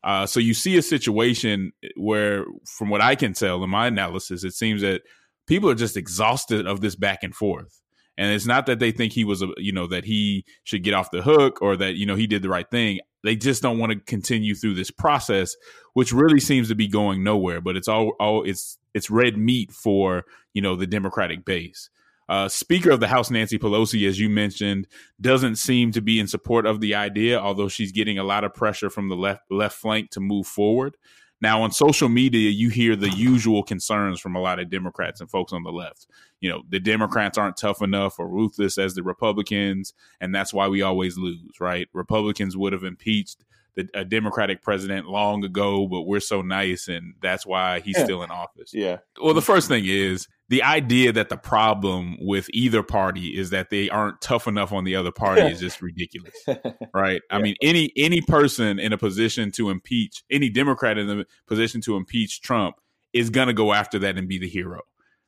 Uh, 0.03 0.25
so 0.25 0.41
you 0.41 0.55
see 0.55 0.79
a 0.79 0.83
situation 0.83 1.73
where, 1.97 2.47
from 2.65 2.89
what 2.89 3.03
I 3.03 3.15
can 3.15 3.35
tell 3.35 3.63
in 3.63 3.69
my 3.69 3.89
analysis, 3.89 4.45
it 4.45 4.55
seems 4.55 4.81
that 4.81 5.03
people 5.47 5.69
are 5.69 5.75
just 5.75 5.97
exhausted 5.97 6.67
of 6.67 6.81
this 6.81 6.97
back 6.97 7.23
and 7.23 7.35
forth. 7.35 7.83
And 8.21 8.35
it's 8.35 8.45
not 8.45 8.67
that 8.67 8.81
they 8.81 8.93
think 8.93 9.15
he 9.15 9.25
was, 9.25 9.41
a, 9.41 9.49
you 9.57 9.73
know, 9.73 9.87
that 9.87 10.05
he 10.05 10.45
should 10.65 10.85
get 10.85 10.93
off 10.93 11.11
the 11.11 11.23
hook 11.23 11.63
or 11.63 11.75
that, 11.79 11.95
you 11.95 12.05
know, 12.05 12.17
he 12.17 12.27
did 12.27 12.43
the 12.43 12.51
right 12.51 12.71
thing. 12.71 13.01
They 13.25 13.35
just 13.35 13.63
don't 13.63 13.79
want 13.79 13.93
to 13.93 13.99
continue 14.01 14.55
through 14.55 14.75
this 14.75 14.91
process, 14.91 15.57
which 15.95 16.13
really 16.13 16.39
seems 16.39 16.69
to 16.69 16.75
be 16.75 16.87
going 16.87 17.25
nowhere. 17.25 17.63
But 17.63 17.79
it's 17.79 17.89
all, 17.89 18.13
all 18.21 18.43
it's 18.43 18.77
it's 18.93 19.09
red 19.09 19.39
meat 19.39 19.73
for 19.73 20.25
you 20.53 20.61
know 20.61 20.77
the 20.77 20.87
Democratic 20.87 21.47
base. 21.47 21.89
Uh, 22.29 22.49
Speaker 22.49 22.91
of 22.91 23.01
the 23.01 23.09
House 23.09 23.31
Nancy 23.31 23.59
Pelosi, 23.59 24.07
as 24.07 24.21
you 24.21 24.29
mentioned, 24.29 24.87
doesn't 25.19 25.57
seem 25.57 25.91
to 25.93 26.03
be 26.03 26.21
in 26.21 26.29
support 26.29 26.67
of 26.67 26.81
the 26.81 26.95
idea, 26.95 27.41
although 27.41 27.69
she's 27.69 27.91
getting 27.91 28.19
a 28.19 28.25
lot 28.25 28.45
of 28.45 28.53
pressure 28.53 28.91
from 28.91 29.09
the 29.09 29.17
left 29.17 29.43
left 29.51 29.77
flank 29.77 30.11
to 30.11 30.21
move 30.21 30.47
forward. 30.47 30.97
Now, 31.41 31.63
on 31.63 31.73
social 31.73 32.09
media, 32.09 32.51
you 32.51 32.69
hear 32.69 32.97
the 32.97 33.11
usual 33.11 33.63
concerns 33.63 34.21
from 34.21 34.37
a 34.37 34.41
lot 34.41 34.59
of 34.59 34.69
Democrats 34.69 35.21
and 35.21 35.31
folks 35.31 35.53
on 35.53 35.63
the 35.63 35.73
left. 35.73 36.07
You 36.41 36.51
know, 36.51 36.63
the 36.69 36.81
Democrats 36.81 37.39
aren't 37.39 37.57
tough 37.57 37.81
enough 37.83 38.19
or 38.19 38.29
ruthless 38.29 38.77
as 38.77 38.95
the 38.95 39.03
Republicans, 39.03 39.95
and 40.21 40.35
that's 40.35 40.53
why 40.53 40.69
we 40.69 40.83
always 40.83 41.17
lose, 41.17 41.59
right? 41.59 41.89
Republicans 41.93 42.57
would 42.57 42.73
have 42.73 42.85
impeached 42.85 43.45
the, 43.75 43.89
a 43.95 44.05
Democratic 44.05 44.63
president 44.63 45.07
long 45.07 45.45
ago, 45.45 45.87
but 45.87 46.03
we're 46.03 46.21
so 46.21 46.43
nice, 46.43 46.89
and 46.89 47.15
that's 47.23 47.47
why 47.47 47.81
he's 47.81 47.97
yeah. 47.97 48.05
still 48.05 48.23
in 48.23 48.31
office. 48.31 48.75
Yeah. 48.75 48.99
Well, 49.23 49.35
the 49.35 49.43
first 49.43 49.69
thing 49.69 49.85
is 49.87 50.29
the 50.51 50.65
idea 50.65 51.13
that 51.13 51.29
the 51.29 51.37
problem 51.37 52.17
with 52.21 52.51
either 52.53 52.83
party 52.83 53.39
is 53.39 53.51
that 53.51 53.71
they 53.71 53.89
aren't 53.89 54.21
tough 54.21 54.49
enough 54.49 54.73
on 54.73 54.83
the 54.83 54.97
other 54.97 55.13
party 55.13 55.43
is 55.43 55.61
just 55.61 55.81
ridiculous, 55.81 56.35
right? 56.93 57.23
Yeah. 57.31 57.37
I 57.37 57.41
mean, 57.41 57.55
any 57.63 57.93
any 57.97 58.21
person 58.21 58.81
in 58.81 58.93
a 58.93 58.99
position 58.99 59.53
to 59.53 59.71
impeach 59.71 60.25
any 60.29 60.51
Democrat 60.51 60.99
in 60.99 61.07
the 61.07 61.25
position 61.47 61.81
to 61.83 61.97
impeach 61.97 62.43
Trump 62.43 62.77
is 63.13 63.31
gonna 63.31 63.53
go 63.53 63.73
after 63.73 64.01
that 64.01 64.19
and 64.19 64.27
be 64.27 64.39
the 64.39 64.49
hero, 64.49 64.81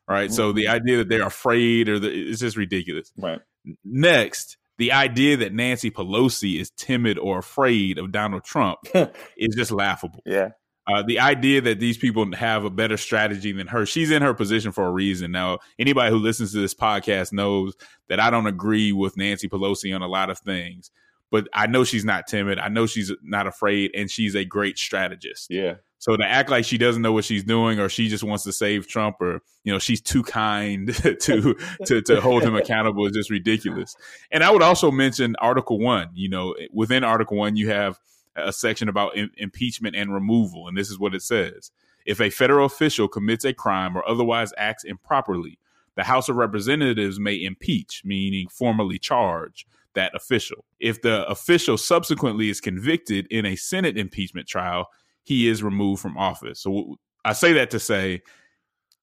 right? 0.09 0.26
Mm-hmm. 0.26 0.35
So 0.35 0.52
the 0.52 0.67
idea 0.67 0.99
that 0.99 1.09
they're 1.09 1.26
afraid 1.26 1.88
or 1.88 2.00
the, 2.00 2.11
it's 2.11 2.41
just 2.41 2.57
ridiculous. 2.57 3.12
Right. 3.17 3.41
Next, 3.85 4.57
the 4.79 4.91
idea 4.91 5.37
that 5.37 5.55
Nancy 5.55 5.93
Pelosi 5.93 6.61
is 6.61 6.71
timid 6.71 7.17
or 7.17 7.38
afraid 7.38 7.97
of 7.97 8.11
Donald 8.11 8.43
Trump 8.43 8.81
is 9.37 9.55
just 9.55 9.71
laughable. 9.71 10.21
Yeah. 10.26 10.49
Uh, 10.86 11.02
the 11.02 11.20
idea 11.20 11.60
that 11.60 11.78
these 11.78 11.96
people 11.96 12.34
have 12.34 12.64
a 12.64 12.70
better 12.70 12.96
strategy 12.96 13.52
than 13.52 13.68
her, 13.68 13.86
she's 13.86 14.10
in 14.10 14.20
her 14.20 14.34
position 14.34 14.72
for 14.72 14.84
a 14.86 14.90
reason. 14.90 15.30
Now, 15.30 15.58
anybody 15.78 16.10
who 16.10 16.18
listens 16.18 16.52
to 16.52 16.60
this 16.60 16.74
podcast 16.74 17.32
knows 17.32 17.74
that 18.08 18.18
I 18.18 18.30
don't 18.30 18.48
agree 18.48 18.92
with 18.92 19.16
Nancy 19.16 19.48
Pelosi 19.48 19.94
on 19.94 20.02
a 20.02 20.08
lot 20.08 20.28
of 20.28 20.40
things, 20.40 20.90
but 21.30 21.46
I 21.54 21.68
know 21.68 21.84
she's 21.84 22.04
not 22.04 22.26
timid. 22.26 22.58
I 22.58 22.68
know 22.68 22.86
she's 22.86 23.12
not 23.22 23.46
afraid, 23.46 23.92
and 23.94 24.10
she's 24.10 24.34
a 24.34 24.44
great 24.44 24.76
strategist. 24.76 25.48
Yeah. 25.50 25.76
So 25.98 26.16
to 26.16 26.24
act 26.24 26.50
like 26.50 26.64
she 26.64 26.78
doesn't 26.78 27.00
know 27.00 27.12
what 27.12 27.24
she's 27.24 27.44
doing, 27.44 27.78
or 27.78 27.88
she 27.88 28.08
just 28.08 28.24
wants 28.24 28.42
to 28.42 28.52
save 28.52 28.88
Trump, 28.88 29.20
or 29.20 29.40
you 29.62 29.72
know 29.72 29.78
she's 29.78 30.00
too 30.00 30.24
kind 30.24 30.92
to 31.20 31.54
to 31.86 32.02
to 32.02 32.20
hold 32.20 32.42
him 32.42 32.56
accountable 32.56 33.06
is 33.06 33.12
just 33.12 33.30
ridiculous. 33.30 33.94
And 34.32 34.42
I 34.42 34.50
would 34.50 34.62
also 34.62 34.90
mention 34.90 35.36
Article 35.38 35.78
One. 35.78 36.08
You 36.12 36.28
know, 36.28 36.56
within 36.72 37.04
Article 37.04 37.36
One, 37.36 37.54
you 37.54 37.70
have 37.70 38.00
a 38.36 38.52
section 38.52 38.88
about 38.88 39.16
in, 39.16 39.30
impeachment 39.36 39.96
and 39.96 40.12
removal. 40.12 40.68
And 40.68 40.76
this 40.76 40.90
is 40.90 40.98
what 40.98 41.14
it 41.14 41.22
says 41.22 41.70
If 42.06 42.20
a 42.20 42.30
federal 42.30 42.66
official 42.66 43.08
commits 43.08 43.44
a 43.44 43.52
crime 43.52 43.96
or 43.96 44.08
otherwise 44.08 44.52
acts 44.56 44.84
improperly, 44.84 45.58
the 45.96 46.04
House 46.04 46.28
of 46.28 46.36
Representatives 46.36 47.20
may 47.20 47.42
impeach, 47.42 48.02
meaning 48.04 48.48
formally 48.48 48.98
charge 48.98 49.66
that 49.94 50.14
official. 50.14 50.64
If 50.80 51.02
the 51.02 51.26
official 51.28 51.76
subsequently 51.76 52.48
is 52.48 52.60
convicted 52.60 53.26
in 53.30 53.44
a 53.44 53.56
Senate 53.56 53.98
impeachment 53.98 54.48
trial, 54.48 54.88
he 55.22 55.48
is 55.48 55.62
removed 55.62 56.00
from 56.00 56.16
office. 56.16 56.60
So 56.60 56.96
I 57.24 57.34
say 57.34 57.52
that 57.52 57.70
to 57.70 57.78
say, 57.78 58.22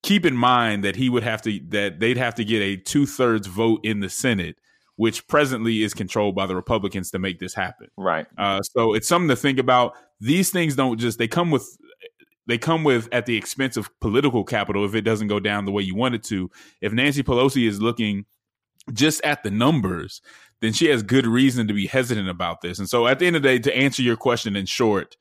keep 0.02 0.26
in 0.26 0.36
mind 0.36 0.84
that 0.84 0.96
he 0.96 1.10
would 1.10 1.24
have 1.24 1.42
to, 1.44 1.60
that 1.70 2.00
they'd 2.00 2.18
have 2.18 2.36
to 2.36 2.44
get 2.44 2.62
a 2.62 2.78
two 2.78 3.06
thirds 3.06 3.48
vote 3.48 3.82
in 3.84 4.00
the 4.00 4.10
Senate 4.10 4.58
which 5.00 5.26
presently 5.28 5.82
is 5.82 5.94
controlled 5.94 6.36
by 6.36 6.46
the 6.46 6.54
Republicans 6.54 7.10
to 7.10 7.18
make 7.18 7.40
this 7.40 7.54
happen. 7.54 7.88
Right. 7.96 8.28
Uh, 8.38 8.62
so 8.62 8.94
it's 8.94 9.08
something 9.08 9.30
to 9.30 9.36
think 9.38 9.58
about. 9.58 9.94
These 10.20 10.50
things 10.50 10.76
don't 10.76 11.00
just 11.00 11.18
they 11.18 11.28
come 11.30 11.52
with 11.52 11.78
they 12.48 12.58
come 12.58 12.84
with 12.84 13.08
at 13.14 13.26
the 13.26 13.38
expense 13.38 13.78
of 13.78 13.90
political 14.02 14.44
capital 14.44 14.84
if 14.84 14.94
it 14.96 15.04
doesn't 15.04 15.30
go 15.30 15.40
down 15.40 15.64
the 15.64 15.72
way 15.72 15.84
you 15.84 15.96
want 15.96 16.16
it 16.16 16.24
to. 16.26 16.52
If 16.82 16.92
Nancy 16.92 17.24
Pelosi 17.24 17.66
is 17.66 17.82
looking 17.82 18.26
just 18.92 19.24
at 19.24 19.42
the 19.42 19.52
numbers, 19.52 20.22
then 20.60 20.74
she 20.74 20.88
has 20.88 21.02
good 21.02 21.26
reason 21.26 21.70
to 21.70 21.74
be 21.74 21.88
hesitant 21.88 22.28
about 22.28 22.60
this. 22.60 22.78
And 22.78 22.90
so 22.90 23.08
at 23.08 23.20
the 23.20 23.28
end 23.28 23.38
of 23.38 23.42
the 23.42 23.48
day, 23.48 23.60
to 23.60 23.78
answer 23.78 24.02
your 24.02 24.18
question 24.18 24.58
in 24.58 24.66
short, 24.66 25.16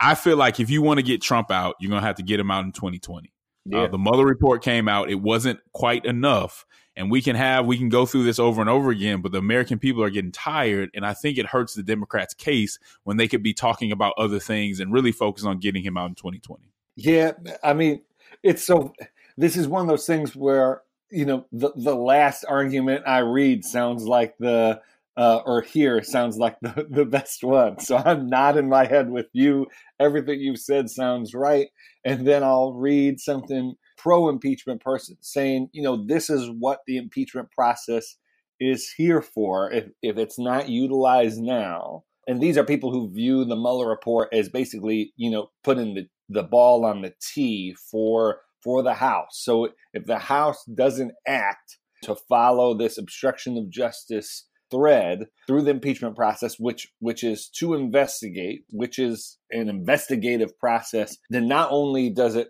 I 0.00 0.16
feel 0.16 0.36
like 0.36 0.58
if 0.58 0.68
you 0.68 0.82
want 0.82 0.98
to 0.98 1.04
get 1.04 1.22
Trump 1.22 1.52
out, 1.52 1.76
you're 1.78 1.90
going 1.90 2.02
to 2.02 2.06
have 2.08 2.16
to 2.16 2.24
get 2.24 2.40
him 2.40 2.50
out 2.50 2.64
in 2.64 2.72
2020. 2.72 3.32
Yeah. 3.66 3.82
Uh, 3.82 3.88
the 3.88 3.98
Mueller 3.98 4.24
report 4.24 4.62
came 4.62 4.88
out. 4.88 5.10
It 5.10 5.20
wasn't 5.20 5.60
quite 5.72 6.04
enough 6.04 6.64
and 6.96 7.10
we 7.10 7.20
can 7.20 7.36
have 7.36 7.66
we 7.66 7.76
can 7.76 7.88
go 7.88 8.06
through 8.06 8.24
this 8.24 8.38
over 8.38 8.60
and 8.60 8.70
over 8.70 8.90
again 8.90 9.20
but 9.20 9.32
the 9.32 9.38
american 9.38 9.78
people 9.78 10.02
are 10.02 10.10
getting 10.10 10.32
tired 10.32 10.90
and 10.94 11.04
i 11.04 11.12
think 11.12 11.38
it 11.38 11.46
hurts 11.46 11.74
the 11.74 11.82
democrats 11.82 12.34
case 12.34 12.78
when 13.04 13.16
they 13.16 13.28
could 13.28 13.42
be 13.42 13.52
talking 13.52 13.92
about 13.92 14.14
other 14.16 14.40
things 14.40 14.80
and 14.80 14.92
really 14.92 15.12
focus 15.12 15.44
on 15.44 15.58
getting 15.58 15.82
him 15.82 15.96
out 15.96 16.08
in 16.08 16.14
2020 16.14 16.64
yeah 16.96 17.32
i 17.62 17.72
mean 17.72 18.00
it's 18.42 18.64
so 18.64 18.92
this 19.36 19.56
is 19.56 19.68
one 19.68 19.82
of 19.82 19.88
those 19.88 20.06
things 20.06 20.34
where 20.34 20.82
you 21.10 21.24
know 21.24 21.46
the 21.52 21.70
the 21.76 21.94
last 21.94 22.44
argument 22.48 23.04
i 23.06 23.18
read 23.18 23.64
sounds 23.64 24.04
like 24.04 24.36
the 24.38 24.80
uh, 25.16 25.40
or 25.46 25.62
here 25.62 26.02
sounds 26.02 26.36
like 26.36 26.56
the, 26.60 26.86
the 26.90 27.04
best 27.04 27.42
one. 27.42 27.78
So 27.80 27.96
I'm 27.96 28.28
nodding 28.28 28.68
my 28.68 28.86
head 28.86 29.10
with 29.10 29.26
you. 29.32 29.66
Everything 29.98 30.40
you've 30.40 30.58
said 30.58 30.90
sounds 30.90 31.34
right. 31.34 31.68
And 32.04 32.26
then 32.26 32.42
I'll 32.42 32.74
read 32.74 33.20
something 33.20 33.74
pro 33.96 34.28
impeachment 34.28 34.82
person 34.82 35.16
saying, 35.20 35.68
you 35.72 35.82
know, 35.82 36.04
this 36.06 36.28
is 36.28 36.50
what 36.58 36.80
the 36.86 36.96
impeachment 36.96 37.50
process 37.50 38.16
is 38.60 38.92
here 38.96 39.22
for. 39.22 39.70
If, 39.72 39.86
if 40.02 40.18
it's 40.18 40.38
not 40.38 40.68
utilized 40.68 41.40
now, 41.40 42.04
and 42.28 42.40
these 42.40 42.58
are 42.58 42.64
people 42.64 42.92
who 42.92 43.12
view 43.12 43.44
the 43.44 43.56
Mueller 43.56 43.88
report 43.88 44.28
as 44.32 44.48
basically, 44.48 45.12
you 45.16 45.30
know, 45.30 45.50
putting 45.62 45.94
the, 45.94 46.08
the 46.28 46.42
ball 46.42 46.84
on 46.84 47.02
the 47.02 47.14
tee 47.20 47.74
for 47.90 48.40
for 48.62 48.82
the 48.82 48.94
House. 48.94 49.42
So 49.44 49.68
if 49.92 50.06
the 50.06 50.18
House 50.18 50.64
doesn't 50.64 51.12
act 51.26 51.78
to 52.02 52.16
follow 52.28 52.74
this 52.74 52.98
obstruction 52.98 53.56
of 53.56 53.70
justice 53.70 54.48
thread 54.70 55.26
through 55.46 55.62
the 55.62 55.70
impeachment 55.70 56.16
process, 56.16 56.58
which 56.58 56.88
which 57.00 57.22
is 57.22 57.48
to 57.48 57.74
investigate, 57.74 58.64
which 58.70 58.98
is 58.98 59.38
an 59.50 59.68
investigative 59.68 60.58
process, 60.58 61.16
then 61.30 61.48
not 61.48 61.68
only 61.70 62.10
does 62.10 62.36
it 62.36 62.48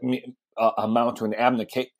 uh, 0.58 0.70
amount 0.78 1.16
to 1.16 1.24
an 1.24 1.34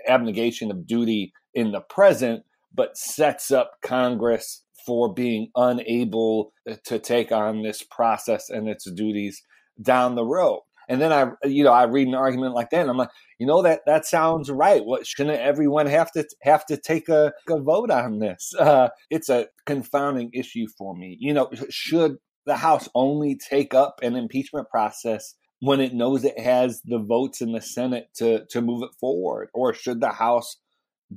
abnegation 0.08 0.70
of 0.70 0.86
duty 0.86 1.32
in 1.54 1.72
the 1.72 1.80
present, 1.80 2.42
but 2.74 2.96
sets 2.96 3.50
up 3.50 3.72
Congress 3.82 4.62
for 4.86 5.12
being 5.12 5.50
unable 5.56 6.52
to 6.84 6.98
take 6.98 7.32
on 7.32 7.62
this 7.62 7.82
process 7.82 8.48
and 8.48 8.68
its 8.68 8.88
duties 8.92 9.42
down 9.82 10.14
the 10.14 10.24
road. 10.24 10.60
And 10.88 11.00
then 11.00 11.12
I, 11.12 11.30
you 11.46 11.64
know, 11.64 11.72
I 11.72 11.84
read 11.84 12.08
an 12.08 12.14
argument 12.14 12.54
like 12.54 12.70
that, 12.70 12.82
and 12.82 12.90
I'm 12.90 12.96
like, 12.96 13.10
you 13.38 13.46
know, 13.46 13.62
that 13.62 13.80
that 13.86 14.06
sounds 14.06 14.50
right. 14.50 14.84
What 14.84 15.06
shouldn't 15.06 15.40
everyone 15.40 15.86
have 15.86 16.12
to 16.12 16.26
have 16.42 16.64
to 16.66 16.76
take 16.76 17.08
a, 17.08 17.32
a 17.48 17.60
vote 17.60 17.90
on 17.90 18.18
this? 18.18 18.54
Uh, 18.66 18.88
it's 19.10 19.28
a 19.28 19.46
confounding 19.64 20.28
issue 20.34 20.66
for 20.76 20.96
me. 20.96 21.16
You 21.20 21.32
know, 21.32 21.50
should 21.70 22.16
the 22.46 22.56
House 22.56 22.88
only 22.94 23.36
take 23.36 23.74
up 23.74 24.00
an 24.02 24.16
impeachment 24.16 24.68
process 24.70 25.34
when 25.60 25.80
it 25.80 25.94
knows 25.94 26.24
it 26.24 26.38
has 26.38 26.82
the 26.84 26.98
votes 26.98 27.40
in 27.40 27.52
the 27.52 27.60
Senate 27.60 28.08
to 28.16 28.44
to 28.50 28.60
move 28.60 28.82
it 28.82 28.90
forward, 28.98 29.50
or 29.54 29.72
should 29.72 30.00
the 30.00 30.10
House 30.10 30.56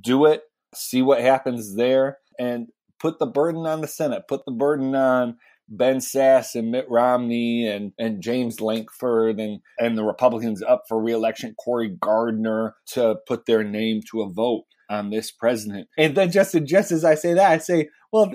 do 0.00 0.26
it, 0.26 0.42
see 0.74 1.02
what 1.02 1.20
happens 1.20 1.74
there, 1.76 2.18
and 2.38 2.68
put 3.00 3.18
the 3.18 3.26
burden 3.26 3.66
on 3.66 3.80
the 3.80 3.88
Senate, 3.88 4.28
put 4.28 4.44
the 4.44 4.52
burden 4.52 4.94
on 4.94 5.36
Ben 5.70 5.98
Sasse 5.98 6.56
and 6.56 6.70
Mitt 6.70 6.86
Romney 6.90 7.66
and, 7.66 7.92
and 7.98 8.22
James 8.22 8.60
Lankford 8.60 9.38
and, 9.38 9.60
and 9.78 9.96
the 9.96 10.04
Republicans 10.04 10.62
up 10.62 10.82
for 10.88 11.00
reelection, 11.00 11.54
Cory 11.54 11.88
Gardner, 11.88 12.74
to 12.88 13.16
put 13.26 13.46
their 13.46 13.62
name 13.62 14.00
to 14.10 14.22
a 14.22 14.30
vote 14.30 14.64
on 14.90 15.10
this 15.10 15.30
president. 15.30 15.88
And 15.96 16.16
then 16.16 16.32
just, 16.32 16.56
just 16.64 16.90
as 16.90 17.04
I 17.04 17.14
say 17.14 17.34
that, 17.34 17.50
I 17.50 17.58
say, 17.58 17.88
well, 18.12 18.32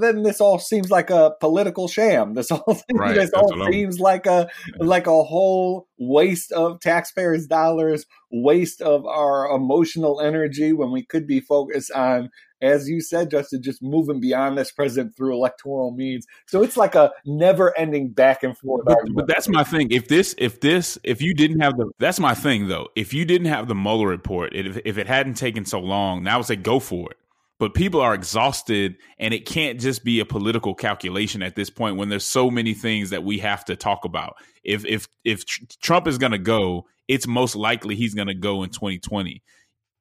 then 0.00 0.22
this 0.22 0.40
all 0.40 0.58
seems 0.58 0.90
like 0.90 1.10
a 1.10 1.32
political 1.38 1.86
sham. 1.86 2.34
This 2.34 2.50
all, 2.50 2.64
right, 2.92 3.14
this 3.14 3.30
all 3.32 3.52
seems 3.70 4.00
like 4.00 4.24
a 4.24 4.48
like 4.78 5.06
a 5.06 5.22
whole 5.22 5.86
waste 5.98 6.50
of 6.52 6.80
taxpayers' 6.80 7.46
dollars, 7.46 8.06
waste 8.32 8.80
of 8.80 9.04
our 9.04 9.54
emotional 9.54 10.20
energy 10.20 10.72
when 10.72 10.90
we 10.92 11.04
could 11.04 11.26
be 11.26 11.40
focused 11.40 11.90
on 11.92 12.30
as 12.60 12.88
you 12.88 13.00
said, 13.00 13.30
Justin, 13.30 13.62
just 13.62 13.82
moving 13.82 14.20
beyond 14.20 14.58
this 14.58 14.72
president 14.72 15.16
through 15.16 15.34
electoral 15.34 15.92
means. 15.92 16.26
So 16.46 16.62
it's 16.62 16.76
like 16.76 16.94
a 16.94 17.12
never-ending 17.24 18.10
back 18.10 18.42
and 18.42 18.56
forth. 18.56 18.84
But, 18.84 18.98
but, 19.12 19.26
that's 19.26 19.48
my 19.48 19.64
thing. 19.64 19.90
If 19.90 20.08
this, 20.08 20.34
if 20.38 20.60
this, 20.60 20.98
if 21.04 21.22
you 21.22 21.34
didn't 21.34 21.60
have 21.60 21.76
the, 21.76 21.90
that's 21.98 22.18
my 22.18 22.34
thing 22.34 22.68
though. 22.68 22.88
If 22.96 23.14
you 23.14 23.24
didn't 23.24 23.48
have 23.48 23.68
the 23.68 23.74
Mueller 23.74 24.08
report, 24.08 24.54
if 24.54 24.78
if 24.84 24.98
it 24.98 25.06
hadn't 25.06 25.34
taken 25.34 25.64
so 25.64 25.80
long, 25.80 26.22
now 26.22 26.34
I 26.34 26.36
would 26.38 26.46
say 26.46 26.56
go 26.56 26.80
for 26.80 27.10
it. 27.10 27.16
But 27.58 27.74
people 27.74 28.00
are 28.00 28.14
exhausted, 28.14 28.96
and 29.18 29.34
it 29.34 29.44
can't 29.44 29.80
just 29.80 30.04
be 30.04 30.20
a 30.20 30.24
political 30.24 30.74
calculation 30.74 31.42
at 31.42 31.56
this 31.56 31.70
point 31.70 31.96
when 31.96 32.08
there's 32.08 32.24
so 32.24 32.52
many 32.52 32.72
things 32.72 33.10
that 33.10 33.24
we 33.24 33.38
have 33.38 33.64
to 33.64 33.76
talk 33.76 34.04
about. 34.04 34.36
If 34.62 34.84
if 34.84 35.08
if 35.24 35.44
Trump 35.80 36.06
is 36.06 36.18
going 36.18 36.32
to 36.32 36.38
go, 36.38 36.86
it's 37.08 37.26
most 37.26 37.56
likely 37.56 37.96
he's 37.96 38.14
going 38.14 38.28
to 38.28 38.34
go 38.34 38.62
in 38.62 38.70
2020 38.70 39.42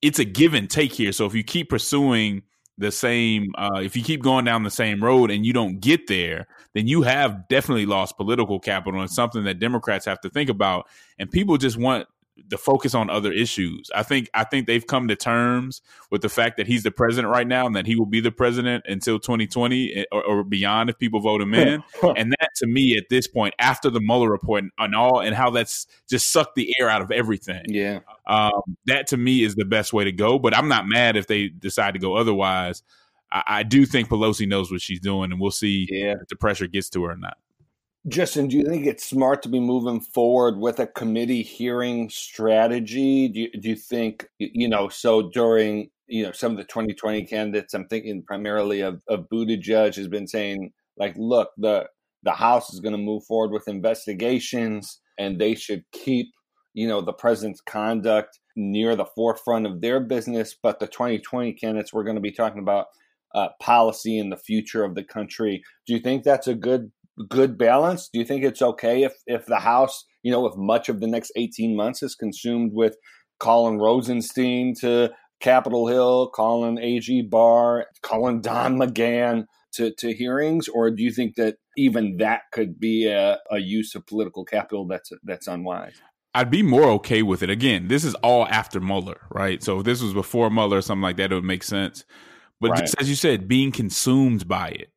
it's 0.01 0.19
a 0.19 0.25
give 0.25 0.53
and 0.53 0.69
take 0.69 0.93
here. 0.93 1.11
So 1.11 1.25
if 1.25 1.33
you 1.33 1.43
keep 1.43 1.69
pursuing 1.69 2.43
the 2.77 2.91
same, 2.91 3.51
uh, 3.57 3.81
if 3.81 3.95
you 3.95 4.03
keep 4.03 4.21
going 4.21 4.45
down 4.45 4.63
the 4.63 4.69
same 4.69 5.03
road 5.03 5.31
and 5.31 5.45
you 5.45 5.53
don't 5.53 5.79
get 5.79 6.07
there, 6.07 6.47
then 6.73 6.87
you 6.87 7.01
have 7.01 7.47
definitely 7.47 7.87
lost 7.87 8.17
political 8.17 8.59
capital 8.59 9.01
and 9.01 9.09
something 9.09 9.43
that 9.45 9.59
Democrats 9.59 10.05
have 10.05 10.21
to 10.21 10.29
think 10.29 10.49
about. 10.49 10.87
And 11.17 11.31
people 11.31 11.57
just 11.57 11.77
want 11.77 12.07
the 12.49 12.57
focus 12.57 12.93
on 12.93 13.09
other 13.09 13.31
issues. 13.31 13.89
I 13.93 14.03
think 14.03 14.29
I 14.33 14.43
think 14.43 14.67
they've 14.67 14.85
come 14.85 15.07
to 15.07 15.15
terms 15.15 15.81
with 16.11 16.21
the 16.21 16.29
fact 16.29 16.57
that 16.57 16.67
he's 16.67 16.83
the 16.83 16.91
president 16.91 17.31
right 17.31 17.47
now 17.47 17.65
and 17.65 17.75
that 17.75 17.85
he 17.85 17.95
will 17.95 18.05
be 18.05 18.19
the 18.19 18.31
president 18.31 18.85
until 18.87 19.19
2020 19.19 19.93
eh, 19.93 20.03
or, 20.11 20.23
or 20.23 20.43
beyond 20.43 20.89
if 20.89 20.97
people 20.97 21.19
vote 21.19 21.41
him 21.41 21.53
in. 21.53 21.83
and 22.15 22.33
that 22.39 22.49
to 22.55 22.67
me 22.67 22.97
at 22.97 23.09
this 23.09 23.27
point, 23.27 23.53
after 23.59 23.89
the 23.89 23.99
Mueller 23.99 24.29
report 24.29 24.63
and 24.77 24.95
all, 24.95 25.19
and 25.19 25.35
how 25.35 25.49
that's 25.49 25.87
just 26.09 26.31
sucked 26.31 26.55
the 26.55 26.73
air 26.79 26.89
out 26.89 27.01
of 27.01 27.11
everything. 27.11 27.65
Yeah, 27.67 27.99
um, 28.27 28.77
that 28.85 29.07
to 29.07 29.17
me 29.17 29.43
is 29.43 29.55
the 29.55 29.65
best 29.65 29.93
way 29.93 30.03
to 30.03 30.11
go. 30.11 30.39
But 30.39 30.55
I'm 30.55 30.67
not 30.67 30.87
mad 30.87 31.17
if 31.17 31.27
they 31.27 31.47
decide 31.47 31.93
to 31.93 31.99
go 31.99 32.15
otherwise. 32.15 32.83
I, 33.31 33.43
I 33.47 33.63
do 33.63 33.85
think 33.85 34.09
Pelosi 34.09 34.47
knows 34.47 34.71
what 34.71 34.81
she's 34.81 34.99
doing, 34.99 35.31
and 35.31 35.41
we'll 35.41 35.51
see 35.51 35.87
yeah. 35.89 36.15
if 36.21 36.27
the 36.27 36.35
pressure 36.35 36.67
gets 36.67 36.89
to 36.91 37.03
her 37.03 37.11
or 37.11 37.17
not. 37.17 37.37
Justin, 38.07 38.47
do 38.47 38.57
you 38.57 38.63
think 38.63 38.85
it's 38.85 39.05
smart 39.05 39.41
to 39.43 39.49
be 39.49 39.59
moving 39.59 39.99
forward 39.99 40.57
with 40.57 40.79
a 40.79 40.87
committee 40.87 41.43
hearing 41.43 42.09
strategy? 42.09 43.27
Do 43.27 43.41
you, 43.41 43.51
do 43.51 43.69
you 43.69 43.75
think, 43.75 44.27
you 44.39 44.69
know, 44.69 44.87
so 44.87 45.29
during, 45.29 45.89
you 46.07 46.23
know, 46.23 46.31
some 46.31 46.53
of 46.53 46.57
the 46.57 46.63
2020 46.63 47.25
candidates, 47.25 47.73
I'm 47.73 47.87
thinking 47.87 48.23
primarily 48.25 48.81
of, 48.81 49.01
of 49.09 49.27
Buttigieg 49.31 49.95
has 49.95 50.07
been 50.07 50.27
saying, 50.27 50.71
like, 50.97 51.15
look, 51.17 51.49
the, 51.57 51.87
the 52.23 52.31
House 52.31 52.73
is 52.73 52.79
going 52.79 52.93
to 52.93 52.97
move 52.97 53.25
forward 53.25 53.51
with 53.51 53.67
investigations 53.67 55.01
and 55.17 55.39
they 55.39 55.53
should 55.53 55.83
keep, 55.91 56.27
you 56.73 56.87
know, 56.87 57.01
the 57.01 57.13
president's 57.13 57.61
conduct 57.61 58.39
near 58.55 58.95
the 58.95 59.05
forefront 59.05 59.65
of 59.65 59.81
their 59.81 59.99
business. 59.99 60.55
But 60.61 60.79
the 60.79 60.87
2020 60.87 61.53
candidates 61.53 61.91
we're 61.91 62.03
going 62.05 62.15
to 62.15 62.21
be 62.21 62.31
talking 62.31 62.61
about 62.61 62.85
uh, 63.35 63.49
policy 63.61 64.17
and 64.17 64.31
the 64.31 64.37
future 64.37 64.83
of 64.83 64.95
the 64.95 65.03
country. 65.03 65.61
Do 65.85 65.93
you 65.93 65.99
think 65.99 66.23
that's 66.23 66.47
a 66.47 66.55
good 66.55 66.91
good 67.29 67.57
balance? 67.57 68.09
Do 68.11 68.19
you 68.19 68.25
think 68.25 68.43
it's 68.43 68.61
okay 68.61 69.03
if 69.03 69.13
if 69.25 69.45
the 69.45 69.59
House, 69.59 70.05
you 70.23 70.31
know, 70.31 70.45
if 70.45 70.55
much 70.55 70.89
of 70.89 70.99
the 70.99 71.07
next 71.07 71.31
eighteen 71.35 71.75
months 71.75 72.03
is 72.03 72.15
consumed 72.15 72.71
with 72.73 72.95
calling 73.39 73.77
Rosenstein 73.79 74.73
to 74.81 75.11
Capitol 75.39 75.87
Hill, 75.87 76.29
calling 76.33 76.77
AG 76.77 77.21
Barr, 77.23 77.85
calling 78.01 78.41
Don 78.41 78.77
McGahn 78.77 79.45
to, 79.73 79.91
to 79.91 80.13
hearings, 80.13 80.67
or 80.67 80.89
do 80.89 81.03
you 81.03 81.11
think 81.11 81.35
that 81.35 81.57
even 81.77 82.17
that 82.17 82.41
could 82.51 82.79
be 82.79 83.07
a, 83.07 83.37
a 83.51 83.59
use 83.59 83.93
of 83.95 84.07
political 84.07 84.43
capital 84.43 84.87
that's 84.87 85.11
that's 85.23 85.47
unwise? 85.47 86.01
I'd 86.33 86.51
be 86.51 86.63
more 86.63 86.83
okay 86.91 87.23
with 87.23 87.41
it. 87.41 87.49
Again, 87.49 87.87
this 87.87 88.03
is 88.03 88.13
all 88.15 88.47
after 88.47 88.79
Mueller, 88.79 89.21
right? 89.31 89.63
So 89.63 89.79
if 89.79 89.85
this 89.85 90.01
was 90.01 90.13
before 90.13 90.49
Mueller 90.49 90.77
or 90.77 90.81
something 90.81 91.01
like 91.01 91.17
that, 91.17 91.31
it 91.31 91.35
would 91.35 91.43
make 91.43 91.63
sense. 91.63 92.05
But 92.59 92.71
right. 92.71 92.81
just 92.81 92.95
as 92.99 93.09
you 93.09 93.15
said, 93.15 93.47
being 93.47 93.71
consumed 93.71 94.47
by 94.47 94.69
it. 94.69 94.91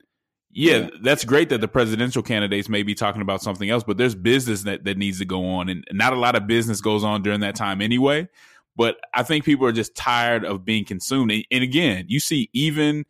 Yeah, 0.53 0.77
yeah, 0.79 0.89
that's 1.03 1.25
great 1.25 1.49
that 1.51 1.61
the 1.61 1.69
presidential 1.69 2.23
candidates 2.23 2.69
may 2.69 2.83
be 2.83 2.95
talking 2.95 3.23
about 3.23 3.41
something 3.41 3.71
else, 3.71 3.85
but 3.85 3.99
there's 3.99 4.17
business 4.17 4.63
that, 4.65 4.85
that 4.85 4.99
needs 4.99 5.19
to 5.21 5.25
go 5.25 5.47
on. 5.47 5.69
And 5.69 5.85
not 5.93 6.13
a 6.13 6.19
lot 6.19 6.35
of 6.35 6.47
business 6.47 6.81
goes 6.81 7.05
on 7.05 7.23
during 7.23 7.41
that 7.41 7.55
time 7.55 7.81
anyway. 7.81 8.29
But 8.77 8.97
I 9.15 9.23
think 9.23 9.45
people 9.45 9.67
are 9.67 9.73
just 9.73 9.95
tired 9.95 10.45
of 10.45 10.65
being 10.65 10.85
consumed. 10.85 11.31
And, 11.31 11.45
and 11.51 11.63
again, 11.63 12.07
you 12.09 12.19
see, 12.19 12.51
even 12.53 13.05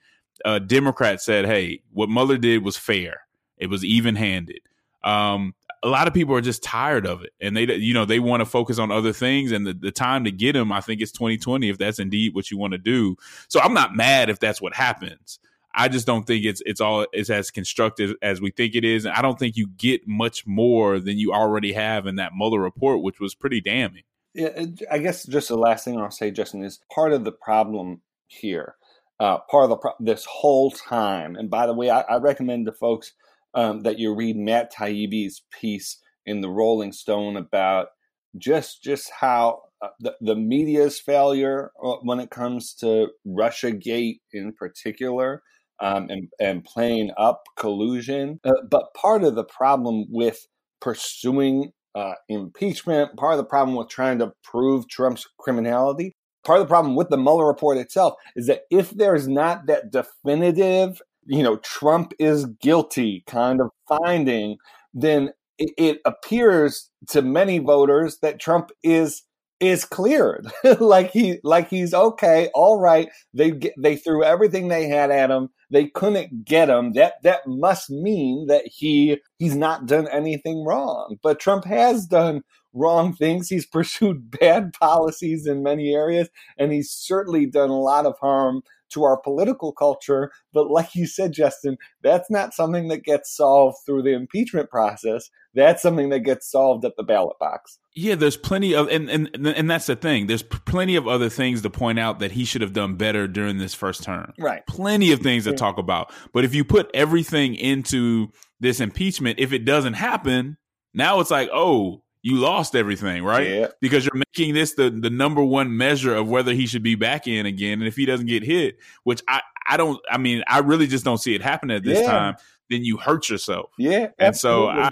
uh, 0.45 0.59
Democrats 0.59 1.25
said, 1.25 1.47
hey, 1.47 1.83
what 1.93 2.09
Mueller 2.11 2.37
did 2.39 2.65
was 2.65 2.77
fair, 2.77 3.23
it 3.57 3.69
was 3.69 3.85
even 3.85 4.17
handed. 4.17 4.61
Um, 5.03 5.55
a 5.83 5.89
lot 5.89 6.07
of 6.07 6.15
people 6.15 6.35
are 6.35 6.43
just 6.43 6.63
tired 6.63 7.07
of 7.07 7.23
it 7.23 7.33
and 7.41 7.57
they 7.57 7.65
you 7.77 7.95
know 7.95 8.05
they 8.05 8.19
want 8.19 8.43
to 8.43 8.45
focus 8.45 8.79
on 8.79 8.91
other 8.91 9.13
things 9.13 9.51
and 9.51 9.67
the, 9.67 9.73
the 9.73 9.91
time 9.91 10.25
to 10.25 10.31
get 10.31 10.53
them 10.53 10.73
i 10.73 10.81
think 10.81 11.01
it's 11.01 11.13
2020 11.13 11.71
if 11.71 11.79
that's 11.79 11.99
indeed 11.99 12.35
what 12.35 12.51
you 12.51 12.59
want 12.59 12.73
to 12.73 12.79
do 12.79 13.17
so 13.49 13.61
i'm 13.61 13.73
not 13.73 13.97
mad 13.97 14.29
if 14.29 14.39
that's 14.39 14.61
what 14.61 14.75
happens 14.75 15.39
i 15.75 15.89
just 15.89 16.07
don't 16.07 16.27
think 16.27 16.45
it's 16.45 16.63
it's 16.67 16.81
all 16.81 17.07
it's 17.13 17.31
as 17.31 17.51
constructive 17.51 18.15
as 18.23 18.41
we 18.41 18.51
think 18.51 18.75
it 18.75 18.85
is. 18.85 19.05
And 19.05 19.15
i 19.15 19.23
don't 19.23 19.39
think 19.39 19.57
you 19.57 19.69
get 19.69 20.07
much 20.07 20.47
more 20.47 20.99
than 20.99 21.19
you 21.19 21.33
already 21.33 21.73
have 21.73 22.07
in 22.07 22.17
that 22.17 22.33
Mueller 22.35 22.61
report 22.61 23.03
which 23.03 23.21
was 23.21 23.35
pretty 23.35 23.61
damning. 23.61 24.03
Yeah 24.35 24.65
i 24.91 24.99
guess 24.99 25.27
just 25.27 25.49
the 25.49 25.57
last 25.57 25.85
thing 25.85 25.99
i'll 25.99 26.11
say 26.11 26.31
justin 26.31 26.63
is 26.63 26.81
part 26.93 27.13
of 27.13 27.25
the 27.25 27.33
problem 27.33 28.03
here 28.27 28.77
uh, 29.19 29.39
part 29.51 29.65
of 29.65 29.71
the 29.71 29.77
pro- 29.77 29.93
this 30.01 30.25
whole 30.25 30.71
time 30.71 31.37
and 31.37 31.51
by 31.51 31.67
the 31.67 31.75
way 31.75 31.91
I, 31.91 32.01
I 32.01 32.17
recommend 32.17 32.65
to 32.67 32.73
folks 32.73 33.13
um, 33.55 33.83
that 33.83 33.99
you 33.99 34.15
read 34.15 34.37
Matt 34.37 34.73
Taibbi's 34.73 35.43
piece 35.51 35.99
in 36.27 36.41
the 36.41 36.49
Rolling 36.49 36.93
Stone 36.93 37.37
about 37.37 37.89
just 38.37 38.83
just 38.83 39.11
how 39.11 39.63
uh, 39.83 39.89
the, 39.99 40.15
the 40.21 40.37
media's 40.37 41.01
failure 41.01 41.71
uh, 41.83 41.97
when 42.03 42.21
it 42.21 42.31
comes 42.31 42.75
to 42.75 43.09
Russia 43.25 43.73
Gate 43.73 44.21
in 44.33 44.53
particular, 44.53 45.43
um, 45.81 46.09
and 46.11 46.29
and 46.41 46.65
playing 46.65 47.11
up 47.17 47.43
collusion. 47.57 48.41
Uh, 48.45 48.53
but 48.69 48.95
part 48.95 49.25
of 49.25 49.35
the 49.35 49.45
problem 49.45 50.05
with 50.09 50.47
pursuing 50.81 51.73
uh, 51.95 52.15
impeachment, 52.29 53.17
part 53.17 53.33
of 53.33 53.39
the 53.39 53.45
problem 53.45 53.77
with 53.77 53.89
trying 53.89 54.19
to 54.19 54.33
prove 54.45 54.89
Trump's 54.89 55.27
criminality, 55.39 56.15
part 56.45 56.61
of 56.61 56.67
the 56.67 56.71
problem 56.71 56.97
with 56.97 57.09
the 57.09 57.19
Mueller 57.19 57.47
report 57.47 57.79
itself 57.79 58.15
is 58.37 58.47
that 58.47 58.63
if 58.71 58.91
there's 58.91 59.29
not 59.29 59.67
that 59.67 59.91
definitive 59.91 61.01
you 61.27 61.43
know, 61.43 61.57
Trump 61.59 62.13
is 62.19 62.47
guilty 62.61 63.23
kind 63.27 63.61
of 63.61 63.71
finding, 63.89 64.57
then 64.93 65.31
it, 65.59 65.71
it 65.77 65.99
appears 66.05 66.91
to 67.09 67.23
many 67.23 67.59
voters 67.59 68.19
that 68.23 68.41
Trump 68.41 68.71
is 68.83 69.23
is 69.61 69.85
cleared. 69.85 70.51
Like 70.81 71.11
he 71.11 71.39
like 71.45 71.69
he's 71.69 71.93
okay 71.95 72.49
all 72.55 72.79
right. 72.79 73.09
They 73.35 73.53
they 73.79 73.97
threw 73.97 74.25
everything 74.25 74.69
they 74.69 74.89
had 74.89 75.11
at 75.11 75.31
him. 75.31 75.51
They 75.71 75.87
couldn't 75.87 76.45
get 76.45 76.69
him. 76.71 76.93
That 76.95 77.15
that 77.23 77.47
must 77.47 77.91
mean 77.91 78.47
that 78.49 78.67
he 78.67 79.19
he's 79.39 79.55
not 79.57 79.87
done 79.87 80.09
anything 80.09 80.65
wrong. 80.65 81.17
But 81.23 81.41
trump 81.41 81.65
has 81.65 82.07
done 82.07 82.43
wrong 82.73 83.13
things. 83.15 83.49
He's 83.49 83.67
pursued 83.73 84.31
bad 84.41 84.73
policies 84.73 85.47
in 85.47 85.63
many 85.63 85.95
areas 85.95 86.29
and 86.59 86.73
he's 86.73 86.91
certainly 86.91 87.47
done 87.47 87.71
a 87.71 87.81
lot 87.81 88.07
of 88.07 88.15
harm 88.21 88.63
to 88.91 89.05
our 89.05 89.17
political 89.17 89.73
culture. 89.73 90.31
But 90.53 90.71
like 90.71 90.95
you 90.95 91.07
said, 91.07 91.33
Justin, 91.33 91.77
that's 92.03 92.31
not 92.31 92.55
something 92.55 92.89
that 92.89 93.05
gets 93.05 93.35
solved 93.35 93.79
through 93.85 94.03
the 94.03 94.15
impeachment 94.15 94.71
process. 94.71 95.31
That's 95.55 95.83
something 95.83 96.11
that 96.11 96.21
gets 96.21 96.51
solved 96.51 96.85
at 96.85 96.97
the 96.97 97.03
ballot 97.03 97.37
box. 97.41 97.79
Yeah, 97.97 98.15
there's 98.15 98.37
plenty 98.37 98.75
of, 98.75 98.89
and 98.89 99.11
and 99.11 99.29
and 99.35 99.69
that's 99.69 99.87
the 99.87 99.97
thing. 99.97 100.29
There's 100.29 100.43
plenty 100.43 100.95
of 100.95 101.09
other 101.09 101.29
things 101.29 101.63
to 101.63 101.71
point 101.71 101.99
out 101.99 102.21
that 102.21 102.33
he 102.33 102.45
should 102.45 102.63
have 102.63 102.73
done 102.73 102.95
better 102.95 103.27
during 103.27 103.59
this 103.59 103.75
first 103.75 104.05
term. 104.05 104.33
Right. 104.39 104.65
Plenty 104.67 105.11
of 105.13 105.21
things 105.21 105.45
to 105.45 105.53
talk 105.53 105.79
about. 105.79 106.13
But 106.33 106.45
if 106.45 106.55
you 106.55 106.65
put 106.65 106.89
everything 106.95 107.57
into 107.57 108.29
this 108.61 108.81
impeachment, 108.81 109.41
if 109.41 109.53
it 109.53 109.65
doesn't 109.65 109.95
happen, 109.95 110.57
now 110.95 111.21
it's 111.21 111.31
like, 111.31 111.51
oh, 111.53 112.03
you 112.23 112.37
lost 112.37 112.77
everything, 112.77 113.23
right? 113.25 113.49
Yeah. 113.49 113.67
Because 113.81 114.05
you're 114.05 114.23
making 114.37 114.55
this 114.55 114.75
the 114.75 114.91
the 114.91 115.11
number 115.11 115.43
one 115.43 115.77
measure 115.77 116.15
of 116.15 116.29
whether 116.29 116.53
he 116.53 116.67
should 116.67 116.83
be 116.83 116.95
back 116.95 117.27
in 117.27 117.47
again. 117.47 117.81
And 117.81 117.89
if 117.89 117.97
he 117.97 118.07
doesn't 118.07 118.27
get 118.27 118.43
hit, 118.43 118.79
which 119.05 119.23
I 119.29 119.41
I 119.67 119.77
don't 119.77 120.01
I 120.11 120.19
mean, 120.19 120.43
I 120.47 120.59
really 120.59 120.87
just 120.87 121.05
don't 121.05 121.19
see 121.19 121.35
it 121.35 121.43
happening 121.43 121.77
at 121.77 121.85
this 121.85 122.01
yeah. 122.01 122.11
time, 122.11 122.37
then 122.69 122.85
you 122.85 122.99
hurt 122.99 123.29
yourself. 123.29 123.71
Yeah. 123.79 124.09
And 124.19 124.37
so 124.37 124.69
I 124.69 124.91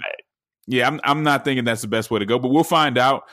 yeah, 0.67 0.87
I'm 0.87 0.99
I'm 1.03 1.23
not 1.23 1.43
thinking 1.43 1.65
that's 1.65 1.81
the 1.81 1.87
best 1.87 2.11
way 2.11 2.19
to 2.19 2.25
go, 2.25 2.39
but 2.39 2.49
we'll 2.49 2.63
find 2.63 2.97
out. 2.97 3.23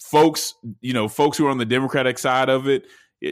Folks, 0.00 0.54
you 0.80 0.94
know, 0.94 1.08
folks 1.08 1.36
who 1.36 1.46
are 1.46 1.50
on 1.50 1.58
the 1.58 1.66
Democratic 1.66 2.18
side 2.18 2.48
of 2.48 2.66
it, 2.66 2.86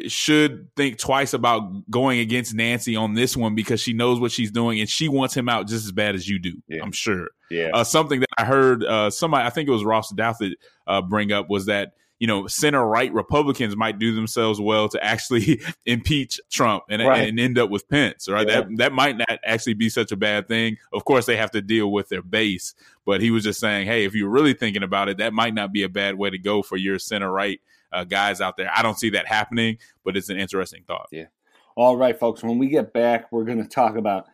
should 0.09 0.69
think 0.77 0.99
twice 0.99 1.33
about 1.33 1.91
going 1.91 2.19
against 2.19 2.55
Nancy 2.55 2.95
on 2.95 3.15
this 3.15 3.37
one 3.37 3.55
because 3.55 3.81
she 3.81 3.95
knows 3.95 4.21
what 4.21 4.31
she's 4.31 4.51
doing 4.51 4.81
and 4.81 4.89
she 4.89 5.09
wants 5.09 5.35
him 5.35 5.49
out 5.49 5.67
just 5.67 5.87
as 5.87 5.93
bad 5.93 6.15
as 6.15 6.29
you 6.29 6.39
do. 6.39 6.55
Yeah. 6.69 6.83
I'm 6.83 6.93
sure. 6.93 7.29
Yeah. 7.51 7.71
Uh, 7.73 7.85
something 7.85 8.21
that 8.21 8.29
I 8.37 8.45
heard 8.45 8.85
uh, 8.85 9.09
somebody, 9.09 9.47
I 9.47 9.51
think 9.51 9.69
it 9.69 9.73
was 9.73 9.85
Ross 9.85 10.13
Douthat, 10.13 10.53
uh, 10.87 11.01
bring 11.01 11.33
up 11.33 11.49
was 11.49 11.67
that 11.67 11.93
you 12.19 12.27
know 12.27 12.49
center 12.49 12.85
right 12.85 13.13
Republicans 13.13 13.77
might 13.77 13.99
do 13.99 14.13
themselves 14.15 14.61
well 14.61 14.89
to 14.89 15.03
actually 15.03 15.63
impeach 15.87 16.41
Trump 16.51 16.85
and, 16.91 17.01
right. 17.01 17.27
and 17.27 17.41
end 17.41 17.59
up 17.59 17.71
with 17.71 17.89
Pence. 17.89 18.29
Right. 18.29 18.47
Yeah. 18.47 18.61
That 18.61 18.77
that 18.77 18.93
might 18.93 19.17
not 19.17 19.39
actually 19.43 19.75
be 19.75 19.89
such 19.89 20.13
a 20.13 20.17
bad 20.17 20.49
thing. 20.49 20.77
Of 20.93 21.07
course, 21.07 21.25
they 21.25 21.37
have 21.37 21.53
to 21.53 21.63
deal 21.63 21.91
with 21.91 22.11
their 22.11 22.23
base, 22.23 22.75
but 23.07 23.23
he 23.23 23.31
was 23.31 23.45
just 23.45 23.61
saying, 23.61 23.87
hey, 23.87 24.05
if 24.05 24.15
you're 24.15 24.29
really 24.29 24.53
thinking 24.53 24.83
about 24.83 25.09
it, 25.09 25.17
that 25.17 25.33
might 25.33 25.55
not 25.55 25.73
be 25.73 25.83
a 25.83 25.89
bad 25.89 26.17
way 26.17 26.29
to 26.29 26.39
go 26.39 26.61
for 26.63 26.77
your 26.77 26.99
center 26.99 27.33
right 27.33 27.61
uh, 27.93 28.05
guys 28.05 28.41
out 28.41 28.57
there. 28.57 28.71
I 28.75 28.83
don't 28.83 28.99
see 28.99 29.11
that 29.11 29.27
happening, 29.27 29.79
but 30.05 30.17
it's 30.17 30.29
an 30.29 30.39
interesting 30.39 30.85
thought. 30.87 31.09
Yeah. 31.13 31.27
All 31.77 31.97
right, 31.97 32.19
folks. 32.19 32.43
When 32.43 32.59
we 32.59 32.69
get 32.69 32.93
back, 32.93 33.31
we're 33.31 33.45
going 33.45 33.63
to 33.63 33.69
talk 33.69 33.97
about 33.97 34.27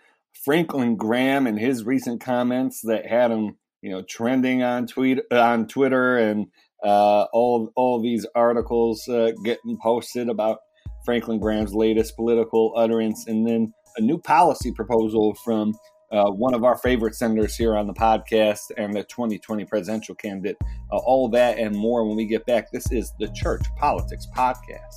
Franklin 0.44 0.96
Graham 0.96 1.46
and 1.46 1.58
his 1.58 1.84
recent 1.84 2.20
comments 2.20 2.80
that 2.82 3.06
had 3.06 3.30
him, 3.30 3.56
you 3.82 3.90
know, 3.90 4.02
trending 4.02 4.62
on 4.62 4.86
tweet 4.86 5.20
on 5.30 5.66
Twitter 5.66 6.16
and 6.16 6.46
uh, 6.82 7.24
all 7.32 7.70
all 7.76 8.02
these 8.02 8.26
articles 8.34 9.06
uh, 9.08 9.32
getting 9.44 9.78
posted 9.82 10.28
about 10.28 10.58
Franklin 11.04 11.38
Graham's 11.38 11.74
latest 11.74 12.16
political 12.16 12.72
utterance, 12.76 13.26
and 13.26 13.46
then 13.46 13.72
a 13.96 14.00
new 14.00 14.18
policy 14.18 14.72
proposal 14.72 15.34
from 15.44 15.74
uh, 16.14 16.30
one 16.30 16.54
of 16.54 16.62
our 16.62 16.78
favorite 16.78 17.14
senators 17.14 17.56
here 17.56 17.76
on 17.76 17.88
the 17.88 17.92
podcast 17.92 18.70
and 18.76 18.94
the 18.94 19.02
2020 19.04 19.64
presidential 19.64 20.14
candidate. 20.14 20.56
Uh, 20.92 20.98
all 20.98 21.28
that 21.28 21.58
and 21.58 21.74
more 21.74 22.06
when 22.06 22.16
we 22.16 22.24
get 22.24 22.46
back. 22.46 22.70
This 22.70 22.90
is 22.92 23.12
the 23.18 23.28
Church 23.28 23.62
Politics 23.76 24.28
Podcast. 24.36 24.94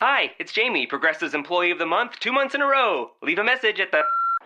Hi, 0.00 0.30
it's 0.38 0.52
Jamie, 0.52 0.86
Progressive's 0.86 1.34
Employee 1.34 1.72
of 1.72 1.78
the 1.78 1.86
Month, 1.86 2.20
two 2.20 2.30
months 2.30 2.54
in 2.54 2.60
a 2.60 2.66
row. 2.66 3.10
Leave 3.22 3.38
a 3.38 3.44
message 3.44 3.80
at 3.80 3.90
the. 3.90 4.02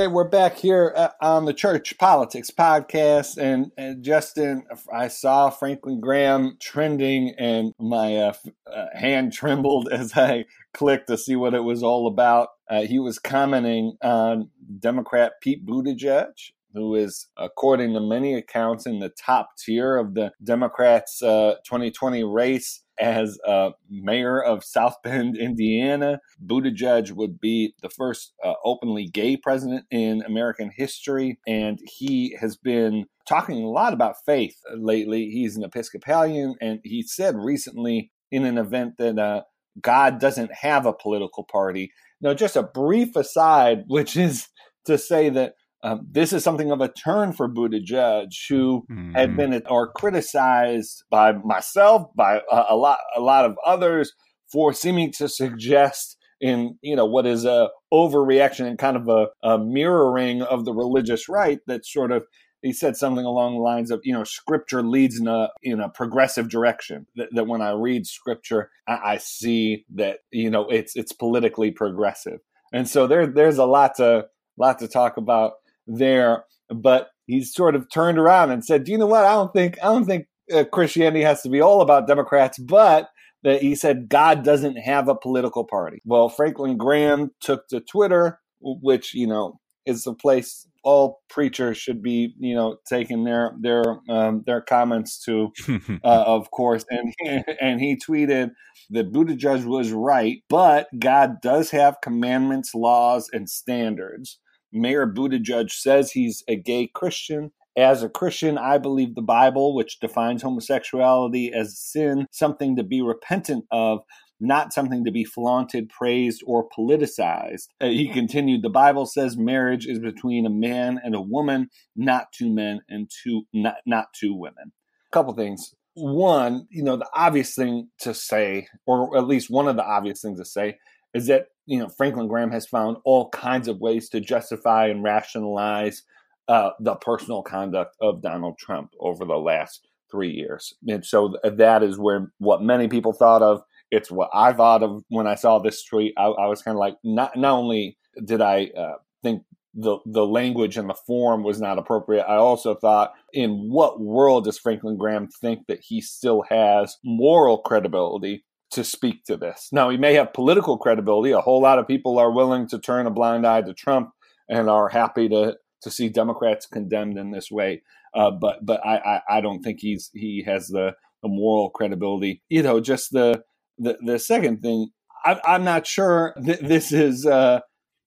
Okay, 0.00 0.06
we're 0.06 0.24
back 0.24 0.56
here 0.56 0.94
uh, 0.96 1.10
on 1.20 1.44
the 1.44 1.52
Church 1.52 1.98
Politics 1.98 2.50
Podcast, 2.50 3.36
and, 3.36 3.70
and, 3.76 4.02
Justin, 4.02 4.64
I 4.90 5.08
saw 5.08 5.50
Franklin 5.50 6.00
Graham 6.00 6.56
trending, 6.58 7.34
and 7.38 7.74
my 7.78 8.16
uh, 8.16 8.32
uh, 8.66 8.86
hand 8.94 9.32
trembled 9.34 9.90
as 9.92 10.16
I 10.16 10.46
clicked 10.72 11.08
to 11.08 11.18
see 11.18 11.36
what 11.36 11.52
it 11.52 11.64
was 11.64 11.82
all 11.82 12.06
about. 12.06 12.48
Uh, 12.66 12.84
he 12.84 12.98
was 12.98 13.18
commenting 13.18 13.98
on 14.00 14.48
Democrat 14.78 15.32
Pete 15.42 15.66
Buttigieg, 15.66 16.32
who 16.72 16.94
is, 16.94 17.26
according 17.36 17.92
to 17.92 18.00
many 18.00 18.34
accounts, 18.34 18.86
in 18.86 19.00
the 19.00 19.10
top 19.10 19.50
tier 19.58 19.98
of 19.98 20.14
the 20.14 20.32
Democrats' 20.42 21.18
2020 21.18 22.22
uh, 22.22 22.26
race 22.26 22.80
as 23.00 23.38
uh, 23.46 23.70
mayor 23.88 24.42
of 24.42 24.62
South 24.62 24.96
Bend, 25.02 25.36
Indiana. 25.36 26.20
Buttigieg 26.44 27.12
would 27.12 27.40
be 27.40 27.74
the 27.82 27.88
first 27.88 28.34
uh, 28.44 28.54
openly 28.64 29.06
gay 29.06 29.36
president 29.36 29.86
in 29.90 30.22
American 30.22 30.70
history, 30.76 31.38
and 31.46 31.78
he 31.98 32.36
has 32.40 32.56
been 32.56 33.06
talking 33.28 33.62
a 33.62 33.68
lot 33.68 33.92
about 33.92 34.16
faith 34.26 34.56
lately. 34.76 35.30
He's 35.30 35.56
an 35.56 35.64
Episcopalian, 35.64 36.56
and 36.60 36.80
he 36.84 37.02
said 37.02 37.36
recently 37.36 38.10
in 38.30 38.44
an 38.44 38.58
event 38.58 38.94
that 38.98 39.18
uh, 39.18 39.42
God 39.80 40.20
doesn't 40.20 40.52
have 40.52 40.86
a 40.86 40.92
political 40.92 41.44
party. 41.44 41.92
Now, 42.20 42.34
just 42.34 42.56
a 42.56 42.62
brief 42.62 43.16
aside, 43.16 43.84
which 43.86 44.16
is 44.16 44.48
to 44.84 44.98
say 44.98 45.30
that 45.30 45.54
um, 45.82 46.06
this 46.10 46.32
is 46.32 46.44
something 46.44 46.70
of 46.70 46.80
a 46.80 46.88
turn 46.88 47.32
for 47.32 47.48
Buttigieg, 47.48 48.32
who 48.48 48.84
mm-hmm. 48.90 49.12
had 49.12 49.36
been 49.36 49.62
or 49.68 49.90
criticized 49.92 51.04
by 51.10 51.32
myself, 51.32 52.08
by 52.14 52.40
a, 52.50 52.64
a, 52.70 52.76
lot, 52.76 52.98
a 53.16 53.20
lot 53.20 53.44
of 53.44 53.56
others, 53.64 54.12
for 54.50 54.72
seeming 54.72 55.12
to 55.12 55.28
suggest 55.28 56.16
in 56.40 56.78
you 56.82 56.96
know 56.96 57.04
what 57.04 57.26
is 57.26 57.44
a 57.44 57.68
overreaction 57.92 58.66
and 58.66 58.78
kind 58.78 58.96
of 58.96 59.08
a, 59.08 59.26
a 59.42 59.58
mirroring 59.58 60.42
of 60.42 60.64
the 60.64 60.72
religious 60.72 61.28
right 61.28 61.60
that 61.66 61.84
sort 61.84 62.10
of 62.10 62.24
he 62.62 62.72
said 62.72 62.96
something 62.96 63.24
along 63.24 63.54
the 63.54 63.60
lines 63.60 63.90
of 63.90 64.00
you 64.04 64.12
know 64.12 64.24
scripture 64.24 64.82
leads 64.82 65.18
in 65.18 65.28
a 65.28 65.50
in 65.62 65.80
a 65.80 65.88
progressive 65.88 66.48
direction. 66.48 67.06
That, 67.16 67.28
that 67.32 67.46
when 67.46 67.62
i 67.62 67.70
read 67.70 68.06
scripture 68.06 68.70
I, 68.86 69.00
I, 69.04 69.18
see 69.18 69.84
that 69.94 70.20
you 70.30 70.50
know 70.50 70.68
it's 70.68 70.96
it's 70.96 71.12
politically 71.12 71.70
progressive. 71.70 72.40
And 72.72 72.88
so 72.88 73.06
there 73.06 73.26
there's 73.26 73.58
a 73.58 73.66
lot 73.66 73.96
to 73.96 74.26
lot 74.58 74.78
to 74.78 74.88
talk 74.88 75.16
about 75.16 75.52
there, 75.96 76.44
but 76.68 77.08
he's 77.26 77.52
sort 77.52 77.74
of 77.74 77.90
turned 77.90 78.18
around 78.18 78.50
and 78.50 78.64
said, 78.64 78.84
"Do 78.84 78.92
you 78.92 78.98
know 78.98 79.06
what? 79.06 79.24
I 79.24 79.32
don't 79.32 79.52
think 79.52 79.78
I 79.82 79.86
don't 79.86 80.06
think 80.06 80.26
uh, 80.52 80.64
Christianity 80.64 81.22
has 81.22 81.42
to 81.42 81.48
be 81.48 81.60
all 81.60 81.80
about 81.80 82.06
Democrats, 82.06 82.58
but." 82.58 83.08
That 83.42 83.62
he 83.62 83.74
said 83.74 84.10
God 84.10 84.44
doesn't 84.44 84.76
have 84.76 85.08
a 85.08 85.14
political 85.14 85.64
party. 85.64 86.02
Well, 86.04 86.28
Franklin 86.28 86.76
Graham 86.76 87.30
took 87.40 87.66
to 87.68 87.80
Twitter, 87.80 88.38
which 88.60 89.14
you 89.14 89.26
know 89.26 89.58
is 89.86 90.04
the 90.04 90.14
place 90.14 90.66
all 90.82 91.20
preachers 91.28 91.76
should 91.76 92.02
be, 92.02 92.34
you 92.38 92.54
know, 92.54 92.76
taking 92.88 93.24
their 93.24 93.52
their 93.60 93.82
um, 94.08 94.42
their 94.46 94.60
comments 94.60 95.22
to, 95.24 95.52
uh, 96.04 96.24
of 96.26 96.50
course. 96.50 96.84
And 96.90 97.14
and 97.60 97.80
he 97.80 97.96
tweeted 97.96 98.52
that 98.90 99.12
Buttigieg 99.12 99.64
was 99.64 99.92
right, 99.92 100.42
but 100.48 100.88
God 100.98 101.40
does 101.42 101.70
have 101.70 102.00
commandments, 102.02 102.74
laws, 102.74 103.28
and 103.32 103.48
standards. 103.48 104.38
Mayor 104.72 105.06
Buttigieg 105.06 105.70
says 105.70 106.12
he's 106.12 106.42
a 106.48 106.56
gay 106.56 106.86
Christian. 106.92 107.52
As 107.76 108.02
a 108.02 108.08
Christian, 108.08 108.58
I 108.58 108.78
believe 108.78 109.14
the 109.14 109.22
Bible, 109.22 109.74
which 109.74 110.00
defines 110.00 110.42
homosexuality 110.42 111.52
as 111.52 111.78
sin, 111.78 112.26
something 112.32 112.76
to 112.76 112.82
be 112.82 113.00
repentant 113.00 113.64
of, 113.70 114.00
not 114.40 114.72
something 114.72 115.04
to 115.04 115.12
be 115.12 115.24
flaunted, 115.24 115.88
praised, 115.88 116.42
or 116.46 116.68
politicized. 116.68 117.68
Uh, 117.80 117.86
he 117.86 118.08
continued, 118.08 118.62
the 118.62 118.70
Bible 118.70 119.06
says 119.06 119.36
marriage 119.36 119.86
is 119.86 119.98
between 119.98 120.46
a 120.46 120.50
man 120.50 121.00
and 121.04 121.14
a 121.14 121.20
woman, 121.20 121.68
not 121.94 122.32
two 122.32 122.52
men 122.52 122.80
and 122.88 123.10
two 123.22 123.42
not, 123.52 123.76
not 123.86 124.06
two 124.14 124.34
women. 124.34 124.72
A 125.06 125.10
couple 125.12 125.34
things. 125.34 125.74
One, 125.94 126.66
you 126.70 126.82
know, 126.82 126.96
the 126.96 127.08
obvious 127.14 127.54
thing 127.54 127.88
to 128.00 128.14
say, 128.14 128.68
or 128.86 129.16
at 129.16 129.26
least 129.26 129.50
one 129.50 129.68
of 129.68 129.76
the 129.76 129.84
obvious 129.84 130.22
things 130.22 130.38
to 130.38 130.44
say, 130.44 130.78
is 131.14 131.26
that 131.26 131.48
you 131.66 131.78
know 131.78 131.88
Franklin 131.88 132.28
Graham 132.28 132.50
has 132.50 132.66
found 132.66 132.96
all 133.04 133.28
kinds 133.30 133.68
of 133.68 133.80
ways 133.80 134.08
to 134.10 134.20
justify 134.20 134.86
and 134.86 135.02
rationalize 135.02 136.02
uh, 136.48 136.70
the 136.80 136.96
personal 136.96 137.42
conduct 137.42 137.96
of 138.00 138.22
Donald 138.22 138.58
Trump 138.58 138.90
over 139.00 139.24
the 139.24 139.38
last 139.38 139.88
three 140.10 140.30
years, 140.30 140.74
and 140.88 141.04
so 141.04 141.36
that 141.44 141.82
is 141.82 141.98
where 141.98 142.32
what 142.38 142.62
many 142.62 142.88
people 142.88 143.12
thought 143.12 143.42
of. 143.42 143.62
It's 143.90 144.10
what 144.10 144.30
I 144.32 144.52
thought 144.52 144.82
of 144.82 145.02
when 145.08 145.26
I 145.26 145.34
saw 145.34 145.58
this 145.58 145.84
tweet. 145.84 146.14
I, 146.16 146.26
I 146.26 146.46
was 146.46 146.62
kind 146.62 146.76
of 146.76 146.80
like, 146.80 146.96
not 147.02 147.36
not 147.36 147.58
only 147.58 147.98
did 148.24 148.40
I 148.40 148.66
uh, 148.76 148.94
think 149.22 149.42
the 149.74 149.98
the 150.06 150.26
language 150.26 150.76
and 150.76 150.88
the 150.88 150.94
form 150.94 151.42
was 151.42 151.60
not 151.60 151.78
appropriate. 151.78 152.24
I 152.24 152.36
also 152.36 152.74
thought, 152.74 153.12
in 153.32 153.70
what 153.70 154.00
world 154.00 154.44
does 154.44 154.58
Franklin 154.58 154.96
Graham 154.96 155.28
think 155.28 155.66
that 155.68 155.80
he 155.80 156.00
still 156.00 156.42
has 156.48 156.96
moral 157.04 157.58
credibility 157.58 158.44
to 158.72 158.84
speak 158.84 159.24
to 159.24 159.36
this. 159.36 159.68
Now, 159.72 159.90
he 159.90 159.96
may 159.96 160.14
have 160.14 160.32
political 160.32 160.78
credibility. 160.78 161.32
A 161.32 161.40
whole 161.40 161.60
lot 161.60 161.78
of 161.78 161.88
people 161.88 162.18
are 162.18 162.30
willing 162.30 162.68
to 162.68 162.78
turn 162.78 163.06
a 163.06 163.10
blind 163.10 163.46
eye 163.46 163.62
to 163.62 163.74
Trump 163.74 164.10
and 164.48 164.68
are 164.68 164.88
happy 164.88 165.28
to 165.28 165.56
to 165.82 165.90
see 165.90 166.10
Democrats 166.10 166.66
condemned 166.66 167.16
in 167.16 167.30
this 167.30 167.50
way. 167.50 167.82
Uh, 168.14 168.30
but 168.30 168.64
but 168.64 168.84
I, 168.84 168.96
I, 168.96 169.38
I 169.38 169.40
don't 169.40 169.62
think 169.62 169.80
he's 169.80 170.10
he 170.12 170.44
has 170.46 170.68
the, 170.68 170.94
the 171.22 171.28
moral 171.28 171.70
credibility. 171.70 172.42
You 172.48 172.62
know, 172.62 172.80
just 172.80 173.12
the 173.12 173.42
the, 173.78 173.96
the 174.04 174.18
second 174.18 174.62
thing. 174.62 174.90
I, 175.24 175.38
am 175.46 175.64
not 175.64 175.86
sure 175.86 176.34
th- 176.42 176.60
this 176.60 176.92
is 176.92 177.26
uh, 177.26 177.60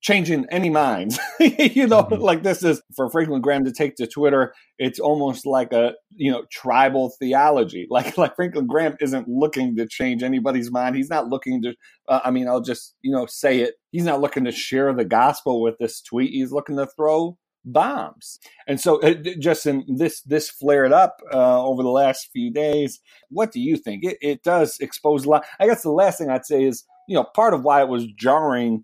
changing 0.03 0.45
any 0.51 0.69
minds. 0.69 1.17
you 1.39 1.87
know, 1.87 2.03
mm-hmm. 2.03 2.21
like 2.21 2.43
this 2.43 2.63
is 2.63 2.81
for 2.95 3.09
Franklin 3.09 3.41
Graham 3.41 3.65
to 3.65 3.71
take 3.71 3.95
to 3.95 4.05
Twitter. 4.05 4.53
It's 4.77 4.99
almost 4.99 5.45
like 5.45 5.73
a 5.73 5.93
you 6.11 6.31
know 6.31 6.43
tribal 6.51 7.11
theology. 7.19 7.87
Like 7.93 8.17
like 8.17 8.35
Franklin 8.35 8.67
Graham 8.67 8.95
isn't 8.99 9.27
looking 9.27 9.75
to 9.75 9.87
change 9.87 10.23
anybody's 10.23 10.71
mind. 10.71 10.95
He's 10.95 11.09
not 11.09 11.27
looking 11.27 11.61
to. 11.61 11.73
Uh, 12.07 12.21
I 12.23 12.31
mean, 12.31 12.47
I'll 12.47 12.61
just 12.61 12.95
you 13.01 13.11
know 13.11 13.25
say 13.25 13.61
it. 13.61 13.75
He's 13.91 14.03
not 14.03 14.19
looking 14.19 14.45
to 14.45 14.51
share 14.51 14.93
the 14.93 15.05
gospel 15.05 15.61
with 15.61 15.75
this 15.79 16.01
tweet. 16.01 16.31
He's 16.31 16.51
looking 16.51 16.75
to 16.77 16.87
throw 16.87 17.37
bombs. 17.65 18.39
And 18.67 18.81
so, 18.81 18.99
uh, 19.01 19.13
just 19.39 19.65
in 19.65 19.85
this 19.87 20.21
this 20.21 20.49
flared 20.49 20.91
up 20.91 21.17
uh, 21.31 21.63
over 21.63 21.83
the 21.83 21.89
last 21.89 22.29
few 22.33 22.51
days. 22.51 22.99
What 23.29 23.51
do 23.51 23.59
you 23.61 23.77
think? 23.77 24.03
It, 24.03 24.17
it 24.21 24.43
does 24.43 24.77
expose 24.79 25.25
a 25.25 25.29
lot. 25.29 25.45
I 25.59 25.67
guess 25.67 25.83
the 25.83 25.91
last 25.91 26.17
thing 26.17 26.29
I'd 26.29 26.45
say 26.45 26.63
is 26.63 26.83
you 27.07 27.15
know 27.15 27.23
part 27.23 27.53
of 27.53 27.63
why 27.63 27.81
it 27.81 27.89
was 27.89 28.07
jarring 28.17 28.83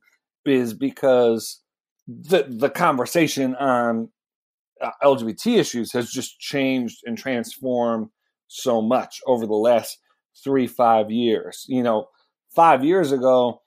is 0.50 0.74
because 0.74 1.62
the 2.08 2.46
the 2.50 2.70
conversation 2.70 3.56
on 3.56 4.10
uh, 4.82 4.92
LGBT 5.04 5.58
issues 5.58 5.92
has 5.94 6.10
just 6.10 6.40
changed 6.40 7.00
and 7.06 7.18
transformed 7.18 8.08
so 8.48 8.82
much 8.82 9.20
over 9.28 9.46
the 9.46 9.54
last 9.54 9.98
three 10.44 10.68
five 10.68 11.12
years. 11.12 11.66
You 11.68 11.84
know, 11.84 12.08
five 12.56 12.84
years 12.84 13.12
ago, 13.12 13.62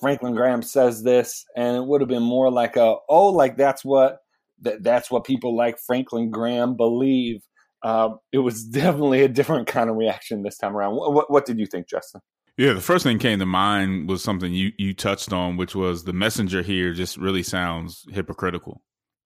Franklin 0.00 0.34
Graham 0.34 0.62
says 0.62 1.02
this, 1.02 1.44
and 1.56 1.76
it 1.76 1.84
would 1.84 2.00
have 2.00 2.08
been 2.08 2.22
more 2.22 2.50
like 2.50 2.76
a 2.76 2.96
oh, 3.08 3.28
like 3.28 3.56
that's 3.56 3.84
what 3.84 4.18
that 4.62 4.82
that's 4.82 5.10
what 5.10 5.24
people 5.24 5.56
like 5.56 5.78
Franklin 5.78 6.30
Graham 6.30 6.76
believe. 6.76 7.42
Uh, 7.82 8.10
it 8.32 8.38
was 8.38 8.64
definitely 8.80 9.22
a 9.22 9.28
different 9.28 9.66
kind 9.66 9.90
of 9.90 9.96
reaction 9.96 10.42
this 10.42 10.58
time 10.58 10.76
around. 10.76 10.96
What, 10.96 11.12
what, 11.12 11.30
what 11.30 11.46
did 11.46 11.58
you 11.58 11.66
think, 11.66 11.88
Justin? 11.88 12.20
Yeah, 12.56 12.72
the 12.72 12.80
first 12.80 13.02
thing 13.02 13.18
came 13.18 13.40
to 13.40 13.46
mind 13.46 14.08
was 14.08 14.22
something 14.22 14.52
you 14.52 14.72
you 14.78 14.94
touched 14.94 15.32
on, 15.32 15.56
which 15.56 15.74
was 15.74 16.04
the 16.04 16.12
messenger 16.12 16.62
here 16.62 16.92
just 16.92 17.16
really 17.16 17.42
sounds 17.42 18.04
hypocritical. 18.12 18.80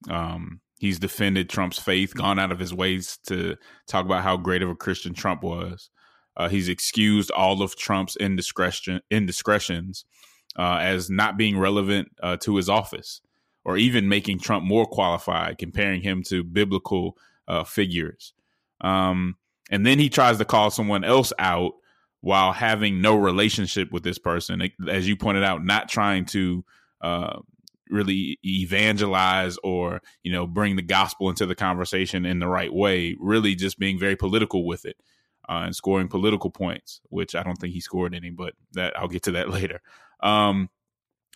Um, 0.08 0.60
he's 0.78 0.98
defended 0.98 1.50
Trump's 1.50 1.78
faith, 1.78 2.14
gone 2.14 2.38
out 2.38 2.52
of 2.52 2.58
his 2.58 2.72
ways 2.72 3.18
to 3.26 3.56
talk 3.86 4.06
about 4.06 4.22
how 4.22 4.38
great 4.38 4.62
of 4.62 4.70
a 4.70 4.74
Christian 4.74 5.12
Trump 5.12 5.42
was. 5.42 5.90
Uh, 6.36 6.48
he's 6.48 6.68
excused 6.68 7.30
all 7.32 7.60
of 7.62 7.76
Trump's 7.76 8.16
indiscretion 8.16 9.02
indiscretions 9.10 10.06
uh, 10.58 10.78
as 10.80 11.10
not 11.10 11.36
being 11.36 11.58
relevant 11.58 12.08
uh, 12.22 12.36
to 12.38 12.56
his 12.56 12.70
office, 12.70 13.20
or 13.62 13.76
even 13.76 14.08
making 14.08 14.38
Trump 14.38 14.64
more 14.64 14.86
qualified, 14.86 15.58
comparing 15.58 16.00
him 16.00 16.22
to 16.22 16.42
biblical 16.44 17.14
uh, 17.46 17.64
figures. 17.64 18.32
Um, 18.80 19.36
and 19.70 19.84
then 19.84 19.98
he 19.98 20.08
tries 20.08 20.38
to 20.38 20.46
call 20.46 20.70
someone 20.70 21.04
else 21.04 21.32
out 21.38 21.72
while 22.20 22.52
having 22.52 23.00
no 23.00 23.16
relationship 23.16 23.92
with 23.92 24.02
this 24.02 24.18
person. 24.18 24.62
As 24.88 25.08
you 25.08 25.16
pointed 25.16 25.44
out, 25.44 25.64
not 25.64 25.88
trying 25.88 26.24
to 26.26 26.64
uh, 27.00 27.38
really 27.90 28.38
evangelize 28.44 29.56
or 29.62 30.02
you 30.22 30.32
know 30.32 30.46
bring 30.46 30.76
the 30.76 30.82
gospel 30.82 31.28
into 31.30 31.46
the 31.46 31.54
conversation 31.54 32.26
in 32.26 32.38
the 32.38 32.48
right 32.48 32.72
way. 32.72 33.16
Really, 33.20 33.54
just 33.54 33.78
being 33.78 33.98
very 33.98 34.16
political 34.16 34.66
with 34.66 34.84
it. 34.84 34.96
uh, 35.48 35.62
and 35.64 35.74
scoring 35.74 36.08
political 36.08 36.50
points, 36.50 37.00
which 37.08 37.34
I 37.34 37.42
don't 37.42 37.56
think 37.56 37.72
he 37.72 37.80
scored 37.80 38.14
any, 38.14 38.30
but 38.30 38.54
that 38.72 38.98
I'll 38.98 39.08
get 39.08 39.22
to 39.24 39.32
that 39.32 39.48
later. 39.58 39.80
Um, 40.20 40.68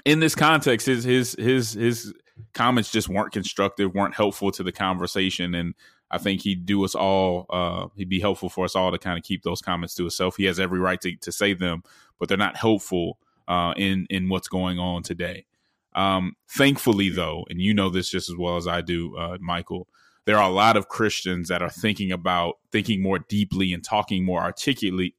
in 0.04 0.20
this 0.20 0.34
context, 0.34 0.86
his 0.86 1.04
his 1.04 1.34
his 1.38 1.72
his 1.72 2.12
comments 2.54 2.90
just 2.90 3.08
weren't 3.08 3.32
constructive, 3.32 3.94
weren't 3.94 4.14
helpful 4.14 4.50
to 4.52 4.62
the 4.62 4.72
conversation, 4.72 5.54
and 5.54 5.74
I 6.12 6.18
think 6.18 6.42
he'd 6.42 6.66
do 6.66 6.84
us 6.84 6.94
all. 6.94 7.46
Uh, 7.50 7.88
he'd 7.96 8.10
be 8.10 8.20
helpful 8.20 8.50
for 8.50 8.64
us 8.66 8.76
all 8.76 8.92
to 8.92 8.98
kind 8.98 9.18
of 9.18 9.24
keep 9.24 9.42
those 9.42 9.62
comments 9.62 9.94
to 9.94 10.02
himself. 10.02 10.36
He 10.36 10.44
has 10.44 10.60
every 10.60 10.78
right 10.78 11.00
to 11.00 11.16
to 11.16 11.32
say 11.32 11.54
them, 11.54 11.82
but 12.18 12.28
they're 12.28 12.38
not 12.38 12.56
helpful 12.56 13.18
uh, 13.48 13.72
in 13.76 14.06
in 14.10 14.28
what's 14.28 14.48
going 14.48 14.78
on 14.78 15.02
today. 15.02 15.46
Um, 15.94 16.36
thankfully, 16.48 17.08
though, 17.08 17.46
and 17.50 17.60
you 17.60 17.74
know 17.74 17.90
this 17.90 18.10
just 18.10 18.28
as 18.28 18.36
well 18.36 18.56
as 18.56 18.66
I 18.66 18.80
do, 18.80 19.16
uh, 19.16 19.38
Michael, 19.40 19.88
there 20.26 20.38
are 20.38 20.48
a 20.48 20.52
lot 20.52 20.76
of 20.76 20.88
Christians 20.88 21.48
that 21.48 21.62
are 21.62 21.70
thinking 21.70 22.12
about 22.12 22.58
thinking 22.70 23.02
more 23.02 23.18
deeply 23.18 23.72
and 23.72 23.82
talking 23.82 24.24
more 24.24 24.40
articulately 24.40 25.14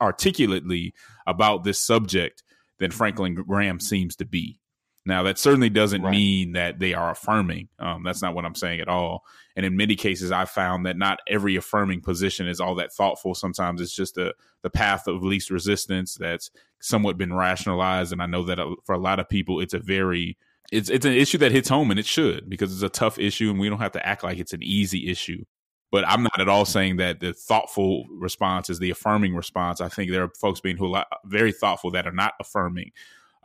articulately 0.00 0.94
about 1.26 1.64
this 1.64 1.78
subject 1.78 2.42
than 2.78 2.90
Franklin 2.90 3.34
Graham 3.34 3.80
seems 3.80 4.16
to 4.16 4.24
be. 4.24 4.58
Now, 5.06 5.22
that 5.22 5.38
certainly 5.38 5.70
doesn't 5.70 6.02
right. 6.02 6.10
mean 6.10 6.52
that 6.52 6.80
they 6.80 6.92
are 6.92 7.12
affirming. 7.12 7.68
Um, 7.78 8.02
that's 8.02 8.22
not 8.22 8.34
what 8.34 8.44
I'm 8.44 8.56
saying 8.56 8.80
at 8.80 8.88
all. 8.88 9.24
And 9.54 9.64
in 9.64 9.76
many 9.76 9.94
cases, 9.94 10.32
I've 10.32 10.50
found 10.50 10.84
that 10.84 10.98
not 10.98 11.20
every 11.28 11.54
affirming 11.54 12.00
position 12.00 12.48
is 12.48 12.60
all 12.60 12.74
that 12.74 12.92
thoughtful. 12.92 13.34
Sometimes 13.34 13.80
it's 13.80 13.94
just 13.94 14.18
a, 14.18 14.34
the 14.62 14.70
path 14.70 15.06
of 15.06 15.22
least 15.22 15.50
resistance 15.50 16.16
that's 16.16 16.50
somewhat 16.80 17.16
been 17.16 17.32
rationalized. 17.32 18.12
And 18.12 18.20
I 18.20 18.26
know 18.26 18.42
that 18.44 18.58
uh, 18.58 18.74
for 18.84 18.94
a 18.94 19.00
lot 19.00 19.20
of 19.20 19.28
people, 19.28 19.60
it's 19.60 19.74
a 19.74 19.78
very 19.78 20.36
it's 20.72 20.90
it's 20.90 21.06
an 21.06 21.12
issue 21.12 21.38
that 21.38 21.52
hits 21.52 21.68
home, 21.68 21.90
and 21.90 22.00
it 22.00 22.06
should 22.06 22.50
because 22.50 22.72
it's 22.72 22.82
a 22.82 22.88
tough 22.88 23.18
issue, 23.18 23.50
and 23.50 23.60
we 23.60 23.68
don't 23.68 23.78
have 23.78 23.92
to 23.92 24.06
act 24.06 24.24
like 24.24 24.38
it's 24.38 24.52
an 24.52 24.62
easy 24.62 25.08
issue. 25.08 25.44
But 25.92 26.04
I'm 26.08 26.24
not 26.24 26.40
at 26.40 26.48
all 26.48 26.64
saying 26.64 26.96
that 26.96 27.20
the 27.20 27.32
thoughtful 27.32 28.06
response 28.10 28.68
is 28.68 28.80
the 28.80 28.90
affirming 28.90 29.36
response. 29.36 29.80
I 29.80 29.88
think 29.88 30.10
there 30.10 30.24
are 30.24 30.32
folks 30.40 30.60
being 30.60 30.76
who 30.76 30.92
are 30.94 31.06
very 31.24 31.52
thoughtful 31.52 31.92
that 31.92 32.06
are 32.06 32.12
not 32.12 32.34
affirming. 32.40 32.90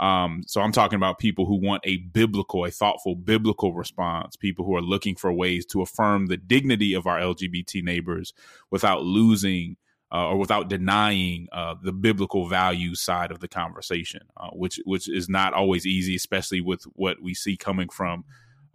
Um, 0.01 0.41
so 0.47 0.61
I'm 0.61 0.71
talking 0.71 0.97
about 0.97 1.19
people 1.19 1.45
who 1.45 1.55
want 1.55 1.83
a 1.85 1.97
biblical, 1.97 2.65
a 2.65 2.71
thoughtful 2.71 3.15
biblical 3.15 3.73
response, 3.73 4.35
people 4.35 4.65
who 4.65 4.75
are 4.75 4.81
looking 4.81 5.15
for 5.15 5.31
ways 5.31 5.63
to 5.67 5.81
affirm 5.83 6.25
the 6.25 6.37
dignity 6.37 6.95
of 6.95 7.05
our 7.05 7.19
LGBT 7.19 7.83
neighbors 7.83 8.33
without 8.71 9.03
losing 9.03 9.77
uh, 10.11 10.27
or 10.27 10.37
without 10.37 10.67
denying 10.67 11.47
uh, 11.53 11.75
the 11.81 11.93
biblical 11.93 12.47
value 12.47 12.95
side 12.95 13.31
of 13.31 13.39
the 13.39 13.47
conversation, 13.47 14.21
uh, 14.37 14.49
which 14.49 14.79
which 14.85 15.07
is 15.07 15.29
not 15.29 15.53
always 15.53 15.85
easy, 15.85 16.15
especially 16.15 16.61
with 16.61 16.83
what 16.95 17.21
we 17.21 17.33
see 17.33 17.55
coming 17.55 17.87
from, 17.87 18.25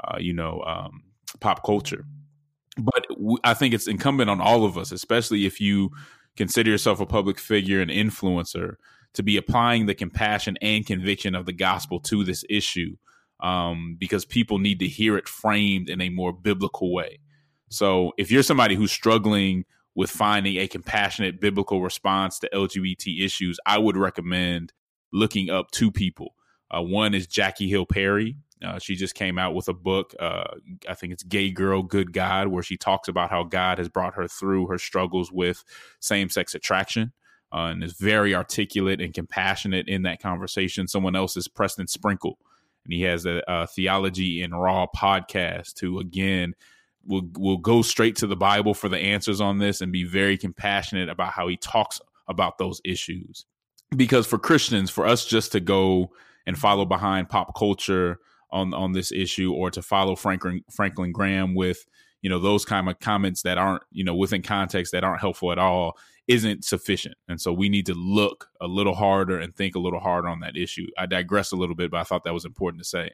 uh, 0.04 0.16
you 0.18 0.32
know, 0.32 0.62
um, 0.62 1.02
pop 1.40 1.64
culture. 1.64 2.04
But 2.78 3.08
w- 3.10 3.38
I 3.44 3.52
think 3.52 3.74
it's 3.74 3.88
incumbent 3.88 4.30
on 4.30 4.40
all 4.40 4.64
of 4.64 4.78
us, 4.78 4.92
especially 4.92 5.44
if 5.44 5.60
you 5.60 5.90
consider 6.36 6.70
yourself 6.70 7.00
a 7.00 7.06
public 7.06 7.38
figure 7.38 7.80
and 7.80 7.90
influencer, 7.90 8.76
to 9.16 9.22
be 9.22 9.38
applying 9.38 9.86
the 9.86 9.94
compassion 9.94 10.58
and 10.60 10.86
conviction 10.86 11.34
of 11.34 11.46
the 11.46 11.52
gospel 11.52 11.98
to 12.00 12.22
this 12.22 12.44
issue 12.50 12.96
um, 13.40 13.96
because 13.98 14.24
people 14.26 14.58
need 14.58 14.78
to 14.78 14.86
hear 14.86 15.16
it 15.16 15.28
framed 15.28 15.88
in 15.88 16.00
a 16.02 16.10
more 16.10 16.32
biblical 16.32 16.92
way. 16.92 17.18
So 17.68 18.12
if 18.18 18.30
you're 18.30 18.42
somebody 18.42 18.74
who's 18.74 18.92
struggling 18.92 19.64
with 19.94 20.10
finding 20.10 20.58
a 20.58 20.68
compassionate 20.68 21.40
biblical 21.40 21.80
response 21.80 22.38
to 22.40 22.50
LGBT 22.52 23.24
issues, 23.24 23.58
I 23.64 23.78
would 23.78 23.96
recommend 23.96 24.74
looking 25.12 25.48
up 25.48 25.70
two 25.70 25.90
people. 25.90 26.34
Uh, 26.70 26.82
one 26.82 27.14
is 27.14 27.26
Jackie 27.26 27.70
Hill 27.70 27.86
Perry. 27.86 28.36
Uh, 28.62 28.78
she 28.78 28.96
just 28.96 29.14
came 29.14 29.38
out 29.38 29.54
with 29.54 29.68
a 29.68 29.74
book. 29.74 30.14
Uh, 30.20 30.44
I 30.88 30.94
think 30.94 31.14
it's 31.14 31.22
Gay 31.22 31.50
Girl, 31.50 31.82
Good 31.82 32.12
God, 32.12 32.48
where 32.48 32.62
she 32.62 32.76
talks 32.76 33.08
about 33.08 33.30
how 33.30 33.44
God 33.44 33.78
has 33.78 33.88
brought 33.88 34.14
her 34.14 34.28
through 34.28 34.66
her 34.66 34.78
struggles 34.78 35.32
with 35.32 35.64
same 36.00 36.28
sex 36.28 36.54
attraction 36.54 37.12
uh, 37.56 37.68
and 37.68 37.82
is 37.82 37.94
very 37.94 38.34
articulate 38.34 39.00
and 39.00 39.14
compassionate 39.14 39.88
in 39.88 40.02
that 40.02 40.20
conversation. 40.20 40.86
Someone 40.86 41.16
else 41.16 41.38
is 41.38 41.48
Preston 41.48 41.86
Sprinkle, 41.86 42.38
and 42.84 42.92
he 42.92 43.02
has 43.02 43.24
a, 43.24 43.42
a 43.48 43.66
Theology 43.66 44.42
in 44.42 44.54
Raw 44.54 44.86
podcast 44.94 45.80
who, 45.80 45.98
again, 45.98 46.54
will 47.06 47.22
will 47.38 47.56
go 47.56 47.80
straight 47.80 48.16
to 48.16 48.26
the 48.26 48.36
Bible 48.36 48.74
for 48.74 48.90
the 48.90 48.98
answers 48.98 49.40
on 49.40 49.56
this 49.56 49.80
and 49.80 49.90
be 49.90 50.04
very 50.04 50.36
compassionate 50.36 51.08
about 51.08 51.32
how 51.32 51.48
he 51.48 51.56
talks 51.56 51.98
about 52.28 52.58
those 52.58 52.82
issues. 52.84 53.46
Because 53.96 54.26
for 54.26 54.38
Christians, 54.38 54.90
for 54.90 55.06
us 55.06 55.24
just 55.24 55.52
to 55.52 55.60
go 55.60 56.10
and 56.46 56.58
follow 56.58 56.84
behind 56.84 57.30
pop 57.30 57.56
culture 57.56 58.18
on 58.50 58.74
on 58.74 58.92
this 58.92 59.12
issue, 59.12 59.52
or 59.54 59.70
to 59.70 59.80
follow 59.80 60.14
Franklin 60.14 60.62
Franklin 60.70 61.10
Graham 61.10 61.54
with 61.54 61.86
you 62.26 62.30
know 62.30 62.40
those 62.40 62.64
kind 62.64 62.88
of 62.88 62.98
comments 62.98 63.42
that 63.42 63.56
aren't 63.56 63.84
you 63.92 64.02
know 64.02 64.16
within 64.16 64.42
context 64.42 64.90
that 64.90 65.04
aren't 65.04 65.20
helpful 65.20 65.52
at 65.52 65.60
all 65.60 65.96
isn't 66.26 66.64
sufficient. 66.64 67.14
And 67.28 67.40
so 67.40 67.52
we 67.52 67.68
need 67.68 67.86
to 67.86 67.94
look 67.94 68.48
a 68.60 68.66
little 68.66 68.96
harder 68.96 69.38
and 69.38 69.54
think 69.54 69.76
a 69.76 69.78
little 69.78 70.00
harder 70.00 70.26
on 70.26 70.40
that 70.40 70.56
issue. 70.56 70.88
I 70.98 71.06
digress 71.06 71.52
a 71.52 71.56
little 71.56 71.76
bit 71.76 71.92
but 71.92 71.98
i 71.98 72.02
thought 72.02 72.24
that 72.24 72.34
was 72.34 72.44
important 72.44 72.82
to 72.82 72.88
say. 72.88 73.12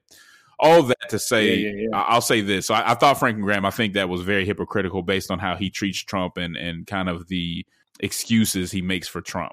All 0.58 0.82
that 0.84 1.10
to 1.10 1.18
say 1.18 1.56
yeah, 1.56 1.68
yeah, 1.68 1.88
yeah. 1.90 2.00
i'll 2.08 2.22
say 2.22 2.40
this. 2.40 2.68
So 2.68 2.74
I, 2.74 2.92
I, 2.92 2.94
thought 2.94 3.18
franklin 3.18 3.44
graham 3.44 3.66
i 3.66 3.70
think 3.70 3.92
that 3.92 4.08
was 4.08 4.22
very 4.22 4.46
hypocritical 4.46 5.02
based 5.02 5.30
on 5.30 5.38
how 5.38 5.56
he 5.56 5.68
treats 5.68 5.98
trump 5.98 6.38
and 6.38 6.56
and 6.56 6.86
kind 6.86 7.10
of 7.10 7.28
the 7.28 7.66
excuses 8.00 8.70
he 8.70 8.80
makes 8.80 9.08
for 9.08 9.20
trump 9.20 9.52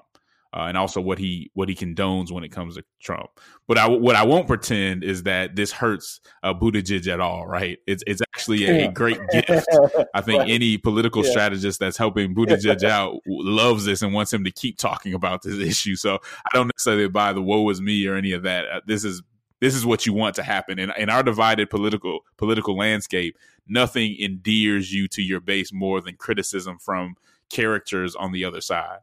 uh, 0.52 0.62
and 0.62 0.76
also 0.76 1.00
what 1.00 1.18
he 1.18 1.50
what 1.54 1.68
he 1.68 1.74
condones 1.74 2.32
when 2.32 2.42
it 2.42 2.48
comes 2.48 2.74
to 2.76 2.84
Trump. 3.00 3.28
But 3.68 3.78
I, 3.78 3.88
what 3.88 4.16
I 4.16 4.24
won't 4.24 4.48
pretend 4.48 5.04
is 5.04 5.22
that 5.22 5.54
this 5.54 5.70
hurts 5.70 6.20
uh, 6.42 6.52
Buttigieg 6.54 7.06
at 7.06 7.20
all. 7.20 7.46
Right? 7.46 7.78
It's 7.86 8.02
it's 8.06 8.20
actually 8.34 8.64
a, 8.64 8.90
great 8.90 9.18
gift. 9.32 9.68
I 10.12 10.20
think 10.20 10.48
any 10.48 10.76
political 10.76 11.24
yeah. 11.24 11.30
strategist 11.30 11.78
that's 11.78 11.96
helping 11.96 12.34
Buttigieg 12.34 12.82
out 12.88 13.20
loves 13.26 13.84
this 13.84 14.02
and 14.02 14.12
wants 14.12 14.32
him 14.32 14.44
to 14.44 14.50
keep 14.50 14.76
talking 14.76 15.14
about 15.14 15.42
this 15.42 15.54
issue. 15.68 15.94
So 15.94 16.14
I 16.14 16.56
don't 16.56 16.66
necessarily 16.66 17.08
buy 17.08 17.32
the 17.32 17.42
"woe 17.42 17.68
is 17.70 17.80
me" 17.80 18.06
or 18.06 18.16
any 18.16 18.32
of 18.32 18.42
that. 18.42 18.64
Uh, 18.66 18.80
this 18.86 19.04
is 19.04 19.22
this 19.60 19.74
is 19.74 19.86
what 19.86 20.06
you 20.06 20.14
want 20.14 20.34
to 20.36 20.42
happen 20.42 20.78
in, 20.78 20.90
in 20.96 21.10
our 21.10 21.22
divided 21.22 21.70
political 21.70 22.20
political 22.36 22.76
landscape. 22.76 23.38
Nothing 23.68 24.16
endears 24.18 24.92
you 24.92 25.06
to 25.08 25.22
your 25.22 25.38
base 25.38 25.72
more 25.72 26.00
than 26.00 26.16
criticism 26.16 26.78
from 26.80 27.14
characters 27.50 28.16
on 28.16 28.32
the 28.32 28.44
other 28.44 28.60
side 28.60 28.98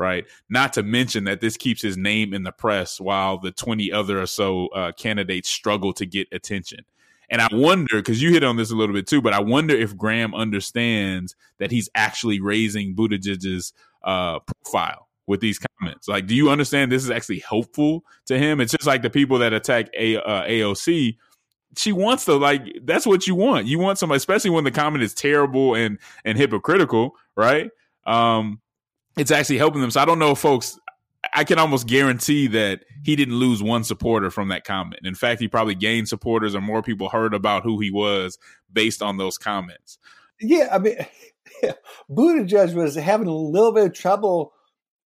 right? 0.00 0.26
Not 0.48 0.72
to 0.72 0.82
mention 0.82 1.24
that 1.24 1.42
this 1.42 1.58
keeps 1.58 1.82
his 1.82 1.98
name 1.98 2.32
in 2.32 2.42
the 2.42 2.52
press 2.52 2.98
while 2.98 3.38
the 3.38 3.52
20 3.52 3.92
other 3.92 4.20
or 4.20 4.26
so 4.26 4.68
uh, 4.68 4.92
candidates 4.92 5.50
struggle 5.50 5.92
to 5.92 6.06
get 6.06 6.26
attention. 6.32 6.80
And 7.28 7.42
I 7.42 7.48
wonder, 7.52 7.96
because 7.96 8.20
you 8.20 8.32
hit 8.32 8.42
on 8.42 8.56
this 8.56 8.72
a 8.72 8.74
little 8.74 8.94
bit 8.94 9.06
too, 9.06 9.20
but 9.20 9.34
I 9.34 9.40
wonder 9.40 9.74
if 9.74 9.96
Graham 9.96 10.34
understands 10.34 11.36
that 11.58 11.70
he's 11.70 11.88
actually 11.94 12.40
raising 12.40 12.96
Buttigieg's 12.96 13.74
uh, 14.02 14.40
profile 14.40 15.06
with 15.26 15.40
these 15.40 15.60
comments. 15.60 16.08
Like, 16.08 16.26
do 16.26 16.34
you 16.34 16.50
understand 16.50 16.90
this 16.90 17.04
is 17.04 17.10
actually 17.10 17.40
helpful 17.40 18.02
to 18.24 18.38
him? 18.38 18.60
It's 18.60 18.72
just 18.72 18.86
like 18.86 19.02
the 19.02 19.10
people 19.10 19.38
that 19.40 19.52
attack 19.52 19.90
a, 19.94 20.16
uh, 20.16 20.44
AOC. 20.44 21.18
She 21.76 21.92
wants 21.92 22.24
to 22.24 22.34
like 22.34 22.80
that's 22.82 23.06
what 23.06 23.28
you 23.28 23.36
want. 23.36 23.66
You 23.66 23.78
want 23.78 23.98
somebody, 23.98 24.16
especially 24.16 24.50
when 24.50 24.64
the 24.64 24.72
comment 24.72 25.04
is 25.04 25.14
terrible 25.14 25.76
and 25.76 25.98
and 26.24 26.36
hypocritical, 26.36 27.14
right? 27.36 27.70
Um, 28.06 28.60
it's 29.16 29.30
actually 29.30 29.58
helping 29.58 29.80
them. 29.80 29.90
So 29.90 30.00
I 30.00 30.04
don't 30.04 30.18
know, 30.18 30.34
folks. 30.34 30.78
I 31.34 31.44
can 31.44 31.58
almost 31.58 31.86
guarantee 31.86 32.46
that 32.48 32.84
he 33.02 33.14
didn't 33.14 33.36
lose 33.36 33.62
one 33.62 33.84
supporter 33.84 34.30
from 34.30 34.48
that 34.48 34.64
comment. 34.64 35.02
In 35.04 35.14
fact, 35.14 35.40
he 35.40 35.48
probably 35.48 35.74
gained 35.74 36.08
supporters 36.08 36.54
or 36.54 36.62
more 36.62 36.82
people 36.82 37.10
heard 37.10 37.34
about 37.34 37.62
who 37.62 37.78
he 37.78 37.90
was 37.90 38.38
based 38.72 39.02
on 39.02 39.18
those 39.18 39.36
comments. 39.36 39.98
Yeah, 40.40 40.68
I 40.72 40.78
mean, 40.78 40.96
yeah, 41.62 41.72
Buttigieg 42.10 42.74
was 42.74 42.94
having 42.94 43.28
a 43.28 43.34
little 43.34 43.72
bit 43.72 43.86
of 43.86 43.94
trouble. 43.94 44.52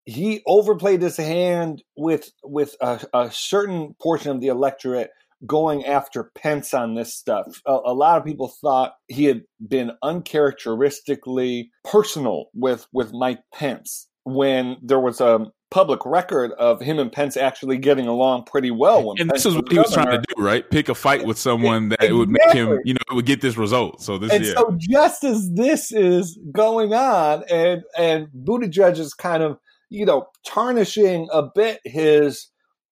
He 0.04 0.42
overplayed 0.46 1.02
his 1.02 1.16
hand 1.16 1.84
with 1.96 2.32
with 2.42 2.74
a, 2.80 3.00
a 3.14 3.30
certain 3.30 3.94
portion 4.00 4.32
of 4.32 4.40
the 4.40 4.48
electorate 4.48 5.10
going 5.46 5.84
after 5.84 6.30
Pence 6.34 6.74
on 6.74 6.94
this 6.94 7.14
stuff. 7.14 7.46
A, 7.66 7.72
a, 7.72 7.94
lot 7.94 8.18
of 8.18 8.24
people 8.24 8.52
thought 8.60 8.94
he 9.08 9.24
had 9.24 9.42
been 9.66 9.92
uncharacteristically 10.02 11.70
personal 11.84 12.46
with 12.54 12.86
with 12.92 13.12
Mike 13.12 13.40
Pence 13.54 14.08
when 14.24 14.76
there 14.82 15.00
was 15.00 15.20
a 15.20 15.46
public 15.70 16.04
record 16.04 16.50
of 16.52 16.80
him 16.80 16.98
and 16.98 17.12
Pence 17.12 17.36
actually 17.36 17.78
getting 17.78 18.06
along 18.06 18.44
pretty 18.44 18.70
well. 18.70 19.12
and 19.12 19.30
Pence 19.30 19.44
this 19.44 19.46
is 19.46 19.54
what 19.54 19.70
he 19.70 19.78
was 19.78 19.92
trying 19.92 20.10
to 20.10 20.18
do, 20.18 20.42
right? 20.42 20.68
Pick 20.68 20.88
a 20.88 20.94
fight 20.94 21.24
with 21.24 21.38
someone 21.38 21.90
that 21.90 22.00
exactly. 22.00 22.18
would 22.18 22.30
make 22.30 22.52
him, 22.52 22.78
you 22.84 22.94
know, 22.94 23.14
would 23.14 23.26
get 23.26 23.40
this 23.40 23.56
result. 23.56 24.02
So 24.02 24.18
this, 24.18 24.32
and 24.32 24.44
yeah. 24.44 24.52
so 24.54 24.76
just 24.78 25.24
as 25.24 25.50
this 25.54 25.92
is 25.92 26.38
going 26.52 26.92
on, 26.92 27.44
and 27.50 27.82
and 27.96 28.28
Buttigieg 28.44 28.98
is 28.98 29.14
kind 29.14 29.42
of, 29.42 29.58
you 29.88 30.04
know, 30.04 30.26
tarnishing 30.46 31.28
a 31.32 31.44
bit 31.54 31.80
his 31.84 32.48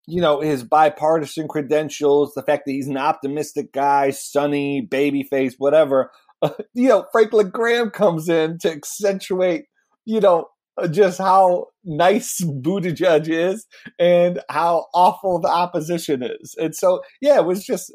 you 0.08 0.22
know, 0.22 0.40
his 0.40 0.64
bipartisan 0.64 1.48
credentials, 1.48 2.32
the 2.32 2.42
fact 2.42 2.64
that 2.64 2.72
he's 2.72 2.88
an 2.88 2.96
optimistic 2.96 3.72
guy, 3.72 4.10
sunny, 4.10 4.80
baby 4.80 5.22
face, 5.22 5.54
whatever. 5.58 6.10
Uh, 6.40 6.50
you 6.74 6.88
know, 6.88 7.06
Franklin 7.12 7.50
Graham 7.50 7.90
comes 7.90 8.28
in 8.28 8.58
to 8.60 8.72
accentuate, 8.72 9.66
you 10.06 10.20
know, 10.20 10.46
just 10.86 11.18
how 11.18 11.66
nice 11.84 12.40
Buttigieg 12.42 13.28
is 13.28 13.66
and 13.98 14.40
how 14.48 14.86
awful 14.94 15.40
the 15.40 15.48
opposition 15.48 16.22
is. 16.22 16.54
And 16.58 16.74
so, 16.74 17.02
yeah, 17.20 17.38
it 17.38 17.46
was 17.46 17.64
just 17.64 17.92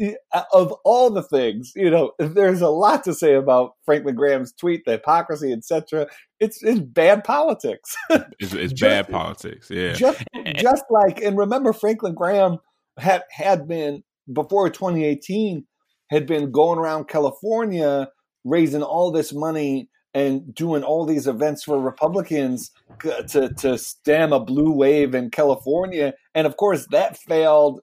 uh, 0.00 0.42
of 0.52 0.72
all 0.84 1.10
the 1.10 1.22
things, 1.22 1.72
you 1.74 1.90
know, 1.90 2.12
there's 2.18 2.60
a 2.60 2.68
lot 2.68 3.04
to 3.04 3.14
say 3.14 3.34
about 3.34 3.72
Franklin 3.84 4.14
Graham's 4.14 4.52
tweet, 4.52 4.82
the 4.84 4.92
hypocrisy, 4.92 5.52
etc. 5.52 6.06
It's 6.40 6.62
it's 6.62 6.80
bad 6.80 7.24
politics. 7.24 7.94
it's, 8.10 8.54
it's 8.54 8.72
just, 8.72 8.80
bad 8.80 9.08
politics. 9.10 9.70
Yeah, 9.70 9.92
just 9.92 10.24
just 10.56 10.84
like 10.90 11.20
and 11.20 11.36
remember 11.36 11.72
Franklin 11.72 12.14
Graham 12.14 12.58
had 12.98 13.24
had 13.30 13.68
been 13.68 14.02
before 14.32 14.70
2018 14.70 15.66
had 16.10 16.26
been 16.26 16.50
going 16.50 16.78
around 16.78 17.08
California 17.08 18.08
raising 18.44 18.82
all 18.82 19.10
this 19.10 19.32
money 19.32 19.88
and 20.14 20.54
doing 20.54 20.84
all 20.84 21.04
these 21.04 21.26
events 21.26 21.64
for 21.64 21.80
Republicans 21.80 22.70
to 23.28 23.52
to 23.58 23.76
stem 23.76 24.32
a 24.32 24.40
blue 24.40 24.70
wave 24.70 25.14
in 25.14 25.30
California, 25.30 26.14
and 26.34 26.46
of 26.46 26.56
course 26.56 26.86
that 26.90 27.18
failed 27.18 27.80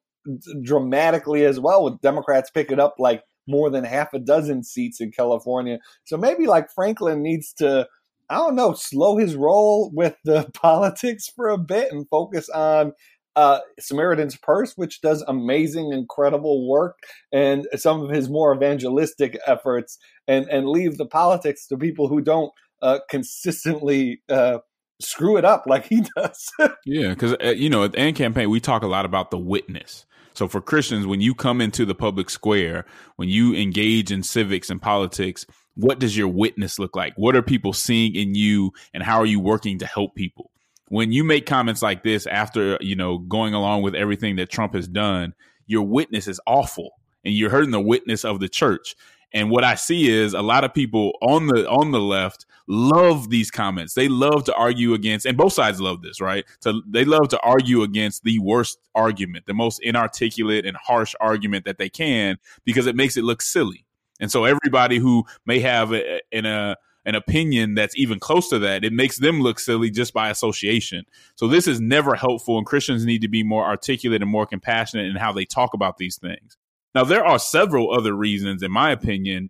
dramatically 0.62 1.46
as 1.46 1.60
well, 1.60 1.84
with 1.84 2.02
Democrats 2.02 2.50
picking 2.50 2.80
up 2.80 2.96
like 3.00 3.24
more 3.48 3.70
than 3.70 3.84
half 3.84 4.13
a 4.13 4.20
dozen 4.20 4.63
seats 4.63 5.02
in 5.02 5.12
California. 5.12 5.80
So 6.06 6.17
maybe 6.17 6.48
like 6.48 6.72
Franklin 6.74 7.22
needs 7.22 7.54
to, 7.54 7.88
I 8.30 8.36
don't 8.36 8.56
know, 8.56 8.74
slow 8.74 9.17
his 9.17 9.36
roll 9.36 9.91
with 9.94 10.15
the 10.24 10.50
politics 10.54 11.30
for 11.36 11.50
a 11.50 11.58
bit 11.58 11.91
and 11.91 12.08
focus 12.10 12.50
on 12.50 12.94
uh, 13.36 13.60
Samaritan's 13.80 14.38
Purse, 14.38 14.74
which 14.76 15.02
does 15.02 15.24
amazing, 15.28 15.94
incredible 15.94 16.67
work, 16.67 16.98
and 17.32 17.67
some 17.76 18.02
of 18.02 18.10
his 18.10 18.30
more 18.30 18.54
evangelistic 18.56 19.39
efforts, 19.48 19.98
and 20.28 20.48
and 20.50 20.67
leave 20.67 20.98
the 20.98 21.06
politics 21.06 21.67
to 21.67 21.78
people 21.78 22.08
who 22.08 22.22
don't 22.22 22.52
uh, 22.82 23.00
consistently 23.10 24.22
uh, 24.30 24.60
screw 25.00 25.38
it 25.38 25.46
up 25.46 25.63
like 25.65 25.86
he 25.86 26.04
does. 26.15 26.52
yeah, 26.86 27.10
because 27.10 27.36
uh, 27.44 27.50
you 27.50 27.70
know 27.70 27.86
at 27.86 27.94
the 27.94 28.00
AND 28.00 28.15
campaign 28.15 28.50
we 28.50 28.60
talk 28.60 28.84
a 28.84 28.88
lot 28.88 29.06
about 29.06 29.32
the 29.32 29.39
witness. 29.39 30.06
So 30.34 30.48
for 30.48 30.62
Christians, 30.62 31.06
when 31.06 31.20
you 31.20 31.36
come 31.36 31.60
into 31.60 31.86
the 31.86 31.96
public 31.96 32.30
square, 32.30 32.86
when 33.17 33.28
you 33.28 33.54
engage 33.54 34.12
in 34.12 34.24
civics 34.24 34.70
and 34.70 34.82
politics, 34.82 35.46
what 35.76 36.00
does 36.00 36.15
your 36.15 36.30
witness 36.30 36.80
look 36.80 36.96
like? 36.96 37.13
What 37.17 37.36
are 37.36 37.41
people 37.41 37.74
seeing 37.74 38.15
in 38.15 38.36
you, 38.36 38.72
and 38.94 39.04
how 39.04 39.20
are 39.20 39.26
you 39.26 39.39
working 39.39 39.80
to 39.80 39.86
help 39.86 40.15
people? 40.15 40.51
When 40.92 41.14
you 41.14 41.24
make 41.24 41.46
comments 41.46 41.82
like 41.82 42.04
this 42.04 42.28
after 42.28 42.78
you 42.82 42.98
know 42.98 43.18
going 43.18 43.54
along 43.54 43.82
with 43.82 43.96
everything 43.96 44.36
that 44.36 44.50
Trump 44.50 44.74
has 44.74 44.90
done, 44.90 45.34
your 45.66 45.84
witness 45.84 46.28
is 46.28 46.40
awful, 46.46 46.92
and 47.24 47.34
you're 47.34 47.50
hurting 47.50 47.72
the 47.72 47.80
witness 47.80 48.26
of 48.26 48.42
the 48.42 48.50
church. 48.50 48.96
And 49.34 49.50
what 49.50 49.64
I 49.64 49.76
see 49.76 50.10
is 50.10 50.34
a 50.34 50.42
lot 50.42 50.66
of 50.66 50.74
people 50.74 51.14
on 51.22 51.48
the 51.48 51.66
on 51.70 51.92
the 51.92 52.02
left 52.02 52.46
love 52.68 53.30
these 53.30 53.50
comments. 53.50 53.94
They 53.94 54.10
love 54.10 54.44
to 54.46 54.54
argue 54.56 54.94
against, 54.94 55.26
and 55.26 55.38
both 55.38 55.54
sides 55.54 55.80
love 55.80 56.02
this, 56.02 56.20
right? 56.20 56.44
So 56.60 56.82
they 56.86 57.06
love 57.06 57.30
to 57.30 57.40
argue 57.40 57.84
against 57.84 58.26
the 58.26 58.40
worst 58.40 58.78
argument, 58.94 59.46
the 59.46 59.54
most 59.54 59.80
inarticulate 59.82 60.66
and 60.66 60.76
harsh 60.76 61.16
argument 61.22 61.64
that 61.64 61.78
they 61.78 61.90
can, 61.90 62.38
because 62.66 62.86
it 62.86 62.98
makes 62.98 63.16
it 63.16 63.24
look 63.24 63.42
silly. 63.42 63.86
And 64.20 64.30
so 64.30 64.44
everybody 64.44 64.98
who 64.98 65.24
may 65.46 65.60
have 65.60 65.94
a, 65.94 66.20
in 66.34 66.46
a 66.46 66.76
an 67.06 67.16
opinion 67.16 67.74
that's 67.74 67.98
even 67.98 68.20
close 68.20 68.50
to 68.50 68.60
that, 68.60 68.84
it 68.84 68.94
makes 68.94 69.18
them 69.18 69.42
look 69.42 69.60
silly 69.60 69.90
just 69.90 70.14
by 70.14 70.30
association. 70.30 71.06
So 71.36 71.48
this 71.48 71.68
is 71.68 71.80
never 71.80 72.16
helpful, 72.16 72.58
and 72.58 72.66
Christians 72.66 73.06
need 73.06 73.22
to 73.22 73.28
be 73.28 73.44
more 73.44 73.66
articulate 73.66 74.22
and 74.22 74.30
more 74.30 74.46
compassionate 74.46 75.08
in 75.08 75.16
how 75.16 75.32
they 75.32 75.46
talk 75.46 75.74
about 75.74 75.98
these 75.98 76.18
things. 76.18 76.58
Now, 76.94 77.04
there 77.04 77.26
are 77.26 77.40
several 77.40 77.94
other 77.94 78.14
reasons, 78.14 78.62
in 78.62 78.72
my 78.72 78.92
opinion, 78.92 79.50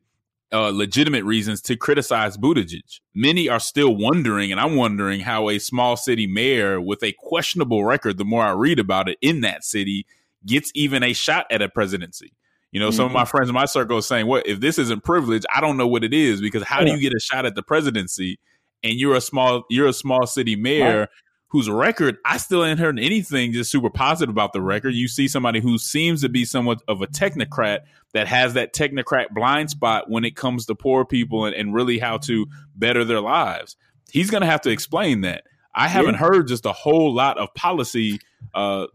uh, 0.54 0.70
legitimate 0.70 1.24
reasons 1.24 1.62
to 1.62 1.76
criticize 1.76 2.38
Buttigieg. 2.38 3.00
Many 3.16 3.50
are 3.50 3.60
still 3.60 3.96
wondering, 3.96 4.52
and 4.52 4.60
I'm 4.60 4.76
wondering 4.76 5.22
how 5.22 5.50
a 5.50 5.60
small 5.60 5.96
city 5.96 6.28
mayor 6.28 6.80
with 6.80 7.04
a 7.04 7.14
questionable 7.18 7.86
record, 7.86 8.18
the 8.18 8.26
more 8.26 8.44
I 8.44 8.52
read 8.52 8.80
about 8.80 9.10
it 9.10 9.18
in 9.22 9.42
that 9.42 9.64
city, 9.64 10.06
gets 10.46 10.72
even 10.76 11.04
a 11.04 11.14
shot 11.14 11.48
at 11.50 11.62
a 11.62 11.70
presidency. 11.70 12.34
You 12.72 12.80
know, 12.80 12.88
mm-hmm. 12.88 12.96
some 12.96 13.06
of 13.06 13.12
my 13.12 13.24
mm-hmm. 13.24 13.30
friends 13.30 13.50
in 13.50 13.54
my 13.54 13.66
circle 13.66 13.98
are 13.98 14.02
saying, 14.02 14.28
"What 14.28 14.48
if 14.48 14.60
this 14.60 14.78
isn't 14.80 15.04
privilege? 15.04 15.44
I 15.54 15.62
don't 15.62 15.78
know 15.78 15.88
what 15.88 16.04
it 16.04 16.14
is 16.14 16.42
because 16.42 16.64
how 16.64 16.80
yeah. 16.80 16.88
do 16.88 16.92
you 16.94 17.02
get 17.02 17.14
a 17.14 17.20
shot 17.20 17.46
at 17.46 17.56
the 17.56 17.64
presidency 17.64 18.40
and 18.84 18.94
you're 18.94 19.16
a 19.16 19.22
small 19.22 19.64
you're 19.70 19.88
a 19.88 19.94
small 19.94 20.26
city 20.26 20.56
mayor 20.56 21.02
right. 21.02 21.10
whose 21.50 21.70
record 21.70 22.18
I 22.26 22.38
still 22.38 22.64
ain't 22.64 22.80
heard 22.80 23.00
anything 23.00 23.52
just 23.52 23.72
super 23.72 23.90
positive 23.90 24.34
about 24.34 24.54
the 24.54 24.62
record. 24.62 24.94
You 24.94 25.08
see 25.08 25.28
somebody 25.28 25.60
who 25.60 25.78
seems 25.78 26.22
to 26.22 26.30
be 26.30 26.46
somewhat 26.46 26.82
of 26.88 27.02
a 27.02 27.08
technocrat 27.08 27.80
that 28.14 28.28
has 28.28 28.54
that 28.54 28.74
technocrat 28.74 29.30
blind 29.32 29.70
spot 29.70 30.10
when 30.10 30.26
it 30.26 30.36
comes 30.36 30.66
to 30.66 30.76
poor 30.76 31.06
people 31.06 31.46
and, 31.46 31.56
and 31.56 31.74
really 31.74 32.00
how 32.00 32.18
to 32.20 32.48
better 32.76 33.04
their 33.04 33.22
lives. 33.22 33.76
He's 34.12 34.30
going 34.30 34.42
to 34.42 34.48
have 34.48 34.62
to 34.62 34.70
explain 34.70 35.22
that. 35.22 35.44
I 35.74 35.88
haven't 35.88 36.16
yeah. 36.16 36.20
heard 36.20 36.48
just 36.48 36.66
a 36.66 36.74
whole 36.74 37.14
lot 37.14 37.38
of 37.38 37.54
policy 37.54 38.20
uh, 38.54 38.88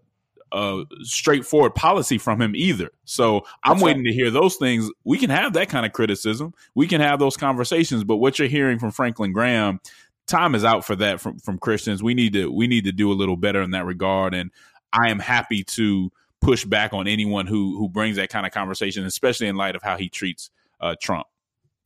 a 0.53 0.85
straightforward 1.03 1.75
policy 1.75 2.19
from 2.19 2.41
him 2.41 2.55
either. 2.55 2.91
So 3.05 3.45
I'm 3.65 3.75
That's 3.75 3.83
waiting 3.83 4.05
right. 4.05 4.11
to 4.11 4.15
hear 4.15 4.31
those 4.31 4.57
things. 4.57 4.91
We 5.05 5.19
can 5.19 5.31
have 5.31 5.55
that 5.55 5.69
kind 5.69 5.85
of 5.85 5.93
criticism. 5.93 6.55
We 6.75 6.87
can 6.87 7.01
have 7.01 7.19
those 7.19 7.37
conversations. 7.37 8.05
But 8.05 8.17
what 8.17 8.39
you're 8.39 8.49
hearing 8.49 8.79
from 8.79 8.91
Franklin 8.91 9.33
Graham, 9.33 9.81
time 10.27 10.55
is 10.55 10.65
out 10.65 10.85
for 10.85 10.97
that 10.97 11.21
from 11.21 11.39
from 11.39 11.59
Christians. 11.59 12.03
We 12.03 12.15
need 12.15 12.33
to 12.35 12.51
we 12.51 12.67
need 12.67 12.85
to 12.85 12.93
do 12.93 13.11
a 13.11 13.15
little 13.15 13.37
better 13.37 13.63
in 13.63 13.73
that 13.73 13.85
regard. 13.85 14.35
And 14.35 14.51
I 14.93 15.11
am 15.11 15.19
happy 15.19 15.65
to 15.65 16.11
push 16.41 16.65
back 16.65 16.93
on 16.93 17.09
anyone 17.09 17.47
who 17.47 17.77
who 17.77 17.89
brings 17.89 18.17
that 18.17 18.31
kind 18.31 18.47
of 18.47 18.53
conversation, 18.53 19.05
especially 19.05 19.49
in 19.49 19.57
light 19.57 19.77
of 19.77 19.83
how 19.83 19.97
he 19.97 20.09
treats 20.09 20.51
uh, 20.81 20.95
Trump. 21.01 21.27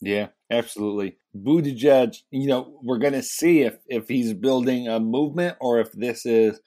Yeah, 0.00 0.28
absolutely. 0.50 1.18
Buttigieg, 1.36 2.22
you 2.30 2.46
know, 2.46 2.78
we're 2.82 2.98
going 2.98 3.12
to 3.12 3.22
see 3.22 3.62
if 3.62 3.78
if 3.86 4.08
he's 4.08 4.32
building 4.34 4.88
a 4.88 4.98
movement 4.98 5.56
or 5.60 5.80
if 5.80 5.92
this 5.92 6.26
is 6.26 6.60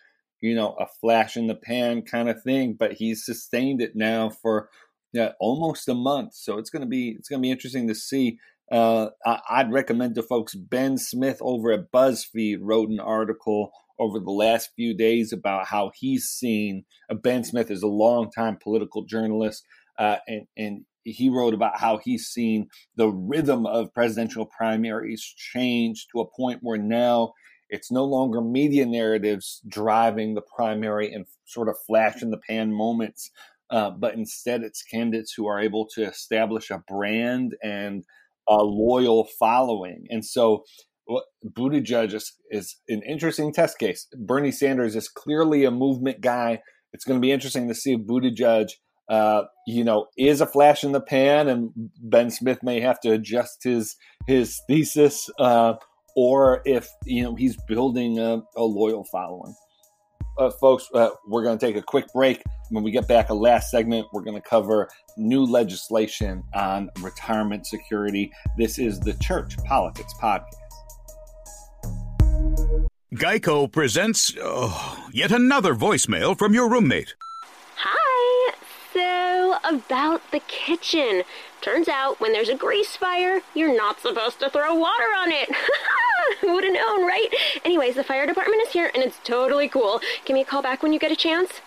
you 0.43 0.55
know, 0.55 0.75
a 0.77 0.85
flash 0.99 1.37
in 1.37 1.47
the 1.47 1.55
pan 1.55 2.01
kind 2.01 2.29
of 2.29 2.43
thing, 2.43 2.75
but 2.77 2.91
he's 2.93 3.25
sustained 3.25 3.81
it 3.81 3.93
now 3.95 4.29
for 4.29 4.69
yeah, 5.13 5.29
almost 5.39 5.87
a 5.87 5.93
month. 5.93 6.33
So 6.33 6.57
it's 6.57 6.69
going 6.69 6.81
to 6.81 6.87
be 6.87 7.15
it's 7.17 7.29
going 7.29 7.41
to 7.41 7.45
be 7.45 7.51
interesting 7.51 7.87
to 7.87 7.95
see. 7.95 8.39
Uh, 8.69 9.09
I'd 9.25 9.71
recommend 9.71 10.15
to 10.15 10.23
folks 10.23 10.53
Ben 10.53 10.97
Smith 10.97 11.37
over 11.41 11.71
at 11.71 11.91
BuzzFeed 11.91 12.57
wrote 12.61 12.89
an 12.89 12.99
article 12.99 13.71
over 13.97 14.19
the 14.19 14.31
last 14.31 14.71
few 14.75 14.93
days 14.93 15.31
about 15.31 15.67
how 15.67 15.91
he's 15.95 16.25
seen. 16.25 16.83
Uh, 17.09 17.15
ben 17.15 17.45
Smith 17.45 17.71
is 17.71 17.83
a 17.83 17.87
longtime 17.87 18.57
political 18.61 19.05
journalist, 19.05 19.63
uh, 19.97 20.17
and 20.27 20.47
and 20.57 20.85
he 21.03 21.29
wrote 21.29 21.53
about 21.53 21.79
how 21.79 21.99
he's 22.03 22.25
seen 22.25 22.67
the 22.97 23.07
rhythm 23.07 23.65
of 23.65 23.93
presidential 23.93 24.45
primaries 24.45 25.21
change 25.21 26.07
to 26.11 26.19
a 26.19 26.29
point 26.35 26.59
where 26.61 26.77
now 26.77 27.33
it's 27.73 27.91
no 27.91 28.05
longer 28.05 28.39
media 28.39 28.85
narratives 28.85 29.59
driving 29.67 30.35
the 30.35 30.43
primary 30.55 31.11
and 31.11 31.25
sort 31.45 31.67
of 31.67 31.75
flash 31.87 32.21
in 32.21 32.29
the 32.29 32.37
pan 32.37 32.71
moments, 32.71 33.31
uh, 33.71 33.89
but 33.89 34.13
instead 34.13 34.61
it's 34.61 34.83
candidates 34.83 35.33
who 35.35 35.47
are 35.47 35.59
able 35.59 35.87
to 35.95 36.03
establish 36.03 36.69
a 36.69 36.83
brand 36.87 37.55
and 37.63 38.03
a 38.47 38.57
loyal 38.57 39.27
following. 39.39 40.05
And 40.09 40.23
so 40.23 40.65
well, 41.07 41.23
Buttigieg 41.43 42.13
is, 42.13 42.33
is 42.51 42.77
an 42.87 43.01
interesting 43.09 43.51
test 43.51 43.79
case. 43.79 44.07
Bernie 44.15 44.51
Sanders 44.51 44.95
is 44.95 45.09
clearly 45.09 45.65
a 45.65 45.71
movement 45.71 46.21
guy. 46.21 46.59
It's 46.93 47.05
going 47.05 47.19
to 47.19 47.25
be 47.25 47.31
interesting 47.31 47.67
to 47.69 47.73
see 47.73 47.93
if 47.93 48.01
Buttigieg, 48.01 48.69
uh, 49.09 49.45
you 49.65 49.83
know, 49.83 50.05
is 50.15 50.41
a 50.41 50.45
flash 50.45 50.83
in 50.83 50.91
the 50.91 51.01
pan, 51.01 51.47
and 51.47 51.71
Ben 51.99 52.29
Smith 52.29 52.59
may 52.61 52.81
have 52.81 52.99
to 52.99 53.13
adjust 53.13 53.63
his 53.63 53.95
his 54.27 54.61
thesis 54.69 55.27
uh, 55.39 55.73
or 56.15 56.61
if 56.65 56.87
you 57.05 57.23
know 57.23 57.35
he's 57.35 57.57
building 57.67 58.19
a, 58.19 58.41
a 58.55 58.63
loyal 58.63 59.03
following. 59.05 59.55
Uh, 60.37 60.49
folks, 60.49 60.89
uh, 60.95 61.11
we're 61.27 61.43
going 61.43 61.55
to 61.57 61.63
take 61.63 61.75
a 61.75 61.81
quick 61.81 62.05
break. 62.11 62.41
When 62.71 62.83
we 62.83 62.89
get 62.89 63.07
back, 63.07 63.29
a 63.29 63.33
last 63.35 63.69
segment, 63.69 64.07
we're 64.13 64.23
going 64.23 64.41
to 64.41 64.49
cover 64.49 64.89
new 65.15 65.45
legislation 65.45 66.43
on 66.55 66.89
retirement 67.01 67.67
security. 67.67 68.31
This 68.57 68.79
is 68.79 68.99
the 68.99 69.13
Church 69.21 69.55
Politics 69.65 70.11
Podcast. 70.19 70.55
Geico 73.13 73.71
presents 73.71 74.33
oh, 74.41 75.07
yet 75.13 75.31
another 75.31 75.75
voicemail 75.75 76.35
from 76.35 76.55
your 76.55 76.67
roommate. 76.67 77.13
Hi. 77.75 78.55
So, 78.91 79.57
about 79.63 80.21
the 80.31 80.39
kitchen. 80.47 81.21
Turns 81.61 81.87
out, 81.87 82.19
when 82.19 82.33
there's 82.33 82.49
a 82.49 82.55
grease 82.55 82.95
fire, 82.95 83.41
you're 83.53 83.75
not 83.75 83.99
supposed 83.99 84.39
to 84.39 84.49
throw 84.49 84.73
water 84.73 85.03
on 85.17 85.31
it. 85.31 85.49
Who 86.41 86.53
would 86.53 86.63
have 86.63 86.73
known, 86.73 87.05
right? 87.05 87.27
Anyways, 87.65 87.95
the 87.95 88.03
fire 88.03 88.25
department 88.25 88.61
is 88.63 88.71
here 88.71 88.91
and 88.93 89.03
it's 89.03 89.19
totally 89.23 89.67
cool. 89.67 90.01
Give 90.25 90.33
me 90.33 90.41
a 90.41 90.45
call 90.45 90.61
back 90.61 90.83
when 90.83 90.93
you 90.93 90.99
get 90.99 91.11
a 91.11 91.15
chance. 91.15 91.61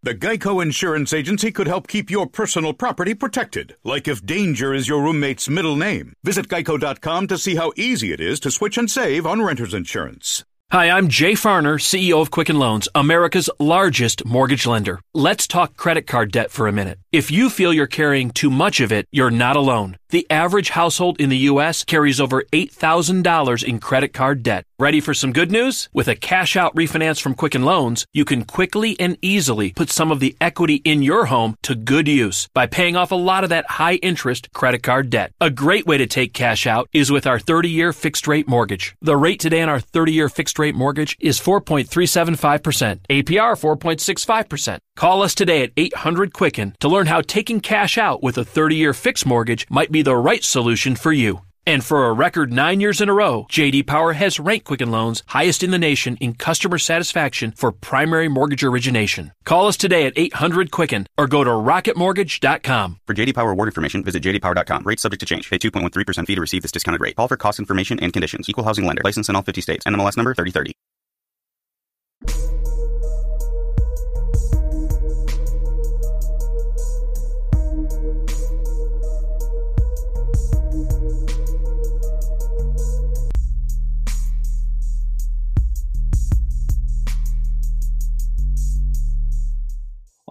The 0.00 0.14
Geico 0.14 0.62
Insurance 0.62 1.12
Agency 1.12 1.50
could 1.50 1.66
help 1.66 1.88
keep 1.88 2.08
your 2.08 2.28
personal 2.28 2.72
property 2.72 3.14
protected, 3.14 3.74
like 3.82 4.06
if 4.06 4.24
danger 4.24 4.72
is 4.72 4.86
your 4.88 5.02
roommate's 5.02 5.48
middle 5.48 5.74
name. 5.74 6.12
Visit 6.22 6.46
geico.com 6.46 7.26
to 7.26 7.36
see 7.36 7.56
how 7.56 7.72
easy 7.74 8.12
it 8.12 8.20
is 8.20 8.38
to 8.40 8.50
switch 8.52 8.78
and 8.78 8.88
save 8.88 9.26
on 9.26 9.42
renter's 9.42 9.74
insurance. 9.74 10.44
Hi, 10.70 10.90
I'm 10.90 11.08
Jay 11.08 11.32
Farner, 11.32 11.80
CEO 11.80 12.20
of 12.20 12.30
Quicken 12.30 12.58
Loans, 12.58 12.90
America's 12.94 13.48
largest 13.58 14.26
mortgage 14.26 14.66
lender. 14.66 15.00
Let's 15.14 15.46
talk 15.46 15.78
credit 15.78 16.06
card 16.06 16.30
debt 16.30 16.50
for 16.50 16.68
a 16.68 16.72
minute. 16.72 16.98
If 17.10 17.30
you 17.30 17.48
feel 17.48 17.72
you're 17.72 17.86
carrying 17.86 18.30
too 18.30 18.50
much 18.50 18.80
of 18.80 18.92
it, 18.92 19.06
you're 19.10 19.30
not 19.30 19.56
alone. 19.56 19.96
The 20.10 20.26
average 20.30 20.70
household 20.70 21.20
in 21.20 21.28
the 21.28 21.48
U.S. 21.52 21.84
carries 21.84 22.20
over 22.20 22.42
$8,000 22.52 23.64
in 23.64 23.78
credit 23.78 24.14
card 24.14 24.42
debt. 24.42 24.64
Ready 24.78 25.00
for 25.00 25.12
some 25.12 25.32
good 25.32 25.50
news? 25.50 25.88
With 25.92 26.08
a 26.08 26.14
cash 26.14 26.56
out 26.56 26.74
refinance 26.74 27.20
from 27.20 27.34
Quicken 27.34 27.62
Loans, 27.62 28.06
you 28.14 28.24
can 28.24 28.44
quickly 28.44 28.98
and 29.00 29.18
easily 29.20 29.72
put 29.72 29.90
some 29.90 30.10
of 30.10 30.20
the 30.20 30.34
equity 30.40 30.76
in 30.76 31.02
your 31.02 31.26
home 31.26 31.56
to 31.62 31.74
good 31.74 32.08
use 32.08 32.48
by 32.54 32.66
paying 32.66 32.96
off 32.96 33.10
a 33.10 33.16
lot 33.16 33.42
of 33.42 33.50
that 33.50 33.68
high 33.72 33.96
interest 33.96 34.50
credit 34.54 34.82
card 34.82 35.10
debt. 35.10 35.32
A 35.40 35.50
great 35.50 35.86
way 35.86 35.98
to 35.98 36.06
take 36.06 36.32
cash 36.32 36.66
out 36.66 36.88
is 36.92 37.10
with 37.10 37.26
our 37.26 37.38
30 37.38 37.68
year 37.68 37.92
fixed 37.92 38.26
rate 38.26 38.48
mortgage. 38.48 38.94
The 39.02 39.16
rate 39.16 39.40
today 39.40 39.60
on 39.60 39.68
our 39.68 39.80
30 39.80 40.12
year 40.12 40.28
fixed 40.28 40.57
rate 40.58 40.74
mortgage 40.74 41.16
is 41.20 41.40
4.375%, 41.40 43.00
APR 43.08 43.54
4.65%. 43.78 44.78
Call 44.96 45.22
us 45.22 45.34
today 45.34 45.62
at 45.62 45.72
800 45.76 46.32
Quicken 46.32 46.74
to 46.80 46.88
learn 46.88 47.06
how 47.06 47.20
taking 47.20 47.60
cash 47.60 47.98
out 47.98 48.22
with 48.22 48.38
a 48.38 48.44
30 48.44 48.76
year 48.76 48.94
fixed 48.94 49.26
mortgage 49.26 49.66
might 49.70 49.92
be 49.92 50.02
the 50.02 50.16
right 50.16 50.44
solution 50.44 50.96
for 50.96 51.12
you. 51.12 51.40
And 51.68 51.84
for 51.84 52.06
a 52.06 52.14
record 52.14 52.50
nine 52.50 52.80
years 52.80 53.02
in 53.02 53.10
a 53.10 53.12
row, 53.12 53.44
JD 53.50 53.86
Power 53.86 54.14
has 54.14 54.40
ranked 54.40 54.64
Quicken 54.64 54.90
Loans 54.90 55.22
highest 55.26 55.62
in 55.62 55.70
the 55.70 55.76
nation 55.78 56.16
in 56.16 56.32
customer 56.32 56.78
satisfaction 56.78 57.52
for 57.54 57.72
primary 57.72 58.26
mortgage 58.26 58.64
origination. 58.64 59.32
Call 59.44 59.66
us 59.66 59.76
today 59.76 60.06
at 60.06 60.14
800 60.16 60.70
Quicken 60.70 61.06
or 61.18 61.26
go 61.26 61.44
to 61.44 61.50
rocketmortgage.com. 61.50 63.00
For 63.06 63.12
JD 63.12 63.34
Power 63.34 63.50
award 63.50 63.68
information, 63.68 64.02
visit 64.02 64.22
jdpower.com. 64.22 64.84
Rates 64.84 65.02
subject 65.02 65.20
to 65.20 65.26
change. 65.26 65.50
Pay 65.50 65.58
2.13% 65.58 66.26
fee 66.26 66.36
to 66.36 66.40
receive 66.40 66.62
this 66.62 66.72
discounted 66.72 67.02
rate. 67.02 67.16
Call 67.16 67.28
for 67.28 67.36
cost 67.36 67.58
information 67.58 68.00
and 68.00 68.14
conditions. 68.14 68.48
Equal 68.48 68.64
housing 68.64 68.86
lender. 68.86 69.02
License 69.04 69.28
in 69.28 69.36
all 69.36 69.42
50 69.42 69.60
states. 69.60 69.84
NMLS 69.84 70.16
number 70.16 70.32
3030. 70.32 70.72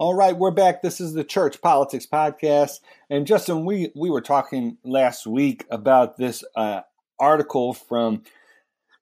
All 0.00 0.14
right, 0.14 0.38
we're 0.38 0.52
back. 0.52 0.80
This 0.80 1.00
is 1.00 1.14
the 1.14 1.24
Church 1.24 1.60
Politics 1.60 2.06
Podcast. 2.06 2.78
And 3.10 3.26
Justin, 3.26 3.64
we, 3.64 3.90
we 3.96 4.10
were 4.10 4.20
talking 4.20 4.78
last 4.84 5.26
week 5.26 5.64
about 5.72 6.18
this 6.18 6.44
uh, 6.54 6.82
article 7.18 7.74
from 7.74 8.22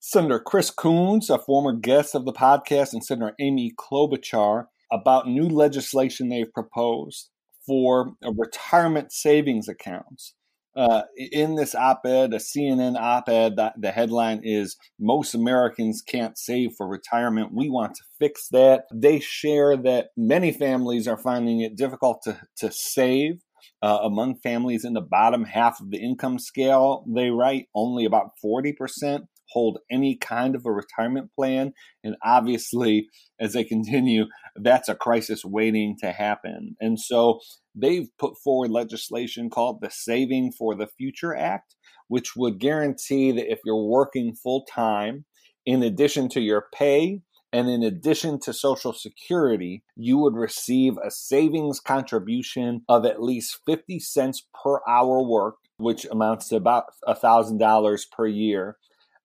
Senator 0.01 0.41
Chris 0.41 0.71
Coons, 0.71 1.29
a 1.29 1.39
former 1.39 1.75
guest 1.75 2.15
of 2.15 2.25
the 2.25 2.33
podcast, 2.33 2.95
and 2.95 3.05
Senator 3.05 3.35
Amy 3.39 3.75
Klobuchar 3.79 4.69
about 4.91 5.29
new 5.29 5.51
legislation 5.51 6.31
they've 6.31 6.51
proposed 6.51 7.29
for 7.67 8.13
retirement 8.23 9.13
savings 9.13 9.69
accounts. 9.69 10.33
Uh, 10.77 11.03
in 11.17 11.55
this 11.55 11.75
op-ed, 11.75 12.35
a 12.35 12.39
CNN 12.39 12.97
op-ed, 12.97 13.57
the, 13.57 13.73
the 13.79 13.91
headline 13.91 14.41
is 14.45 14.77
"Most 15.01 15.35
Americans 15.35 16.03
can't 16.07 16.37
save 16.37 16.73
for 16.77 16.87
retirement. 16.87 17.55
We 17.55 17.71
want 17.71 17.95
to 17.95 18.03
fix 18.19 18.49
that." 18.49 18.85
They 18.93 19.19
share 19.19 19.77
that 19.79 20.09
many 20.17 20.53
families 20.53 21.09
are 21.09 21.17
finding 21.17 21.61
it 21.61 21.77
difficult 21.77 22.23
to 22.25 22.41
to 22.59 22.71
save. 22.71 23.41
Uh, 23.83 23.99
among 24.03 24.37
families 24.43 24.85
in 24.85 24.95
the 24.95 25.01
bottom 25.01 25.45
half 25.45 25.81
of 25.81 25.91
the 25.91 25.99
income 25.99 26.39
scale, 26.39 27.05
they 27.09 27.31
write 27.31 27.67
only 27.75 28.05
about 28.05 28.33
forty 28.41 28.73
percent 28.73 29.27
hold 29.51 29.79
any 29.91 30.17
kind 30.17 30.55
of 30.55 30.67
a 30.67 30.73
retirement 30.73 31.31
plan. 31.35 31.73
And 32.03 32.17
obviously, 32.25 33.09
as 33.41 33.53
they 33.53 33.65
continue, 33.65 34.27
that's 34.57 34.89
a 34.89 34.95
crisis 34.95 35.45
waiting 35.45 35.97
to 36.01 36.13
happen. 36.13 36.77
And 36.81 36.99
so 36.99 37.41
they've 37.75 38.09
put 38.19 38.39
forward 38.43 38.71
legislation 38.71 39.51
called 39.51 39.81
the 39.81 39.91
Saving 39.91 40.53
for 40.53 40.75
the 40.75 40.87
Future 40.87 41.35
Act, 41.35 41.75
which 42.09 42.37
would 42.37 42.59
guarantee 42.59 43.33
that 43.33 43.51
if 43.51 43.61
you're 43.65 43.85
working 43.85 44.35
full 44.35 44.65
time, 44.65 45.25
in 45.65 45.83
addition 45.83 46.29
to 46.31 46.41
your 46.41 46.67
pay, 46.73 47.21
and 47.53 47.69
in 47.71 47.83
addition 47.83 48.39
to 48.41 48.53
Social 48.53 48.93
Security, 48.93 49.83
you 49.97 50.19
would 50.19 50.35
receive 50.35 50.95
a 50.99 51.11
savings 51.11 51.81
contribution 51.81 52.83
of 52.89 53.05
at 53.07 53.23
least 53.23 53.61
50 53.67 53.99
cents 54.01 54.47
per 54.63 54.81
hour 54.87 55.23
worked, 55.23 55.69
which 55.79 56.05
amounts 56.05 56.49
to 56.49 56.57
about 56.57 56.85
$1,000 57.09 58.11
per 58.11 58.27
year 58.27 58.77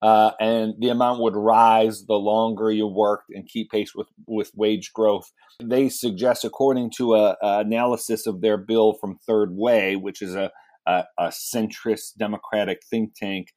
uh, 0.02 0.32
and 0.40 0.74
the 0.80 0.90
amount 0.90 1.22
would 1.22 1.36
rise 1.36 2.06
the 2.06 2.16
longer 2.16 2.72
you 2.72 2.88
worked 2.88 3.30
and 3.30 3.48
keep 3.48 3.70
pace 3.70 3.94
with, 3.94 4.08
with 4.26 4.52
wage 4.56 4.92
growth. 4.94 5.32
They 5.64 5.90
suggest, 5.90 6.44
according 6.44 6.92
to 6.98 7.16
a, 7.16 7.38
a 7.42 7.60
analysis 7.60 8.26
of 8.26 8.42
their 8.42 8.58
bill 8.58 8.94
from 9.00 9.20
Third 9.28 9.52
Way, 9.56 9.96
which 9.96 10.22
is 10.22 10.36
a, 10.36 10.52
a, 10.88 11.04
a 11.20 11.28
centrist 11.28 12.18
Democratic 12.18 12.80
think 12.90 13.14
tank, 13.16 13.50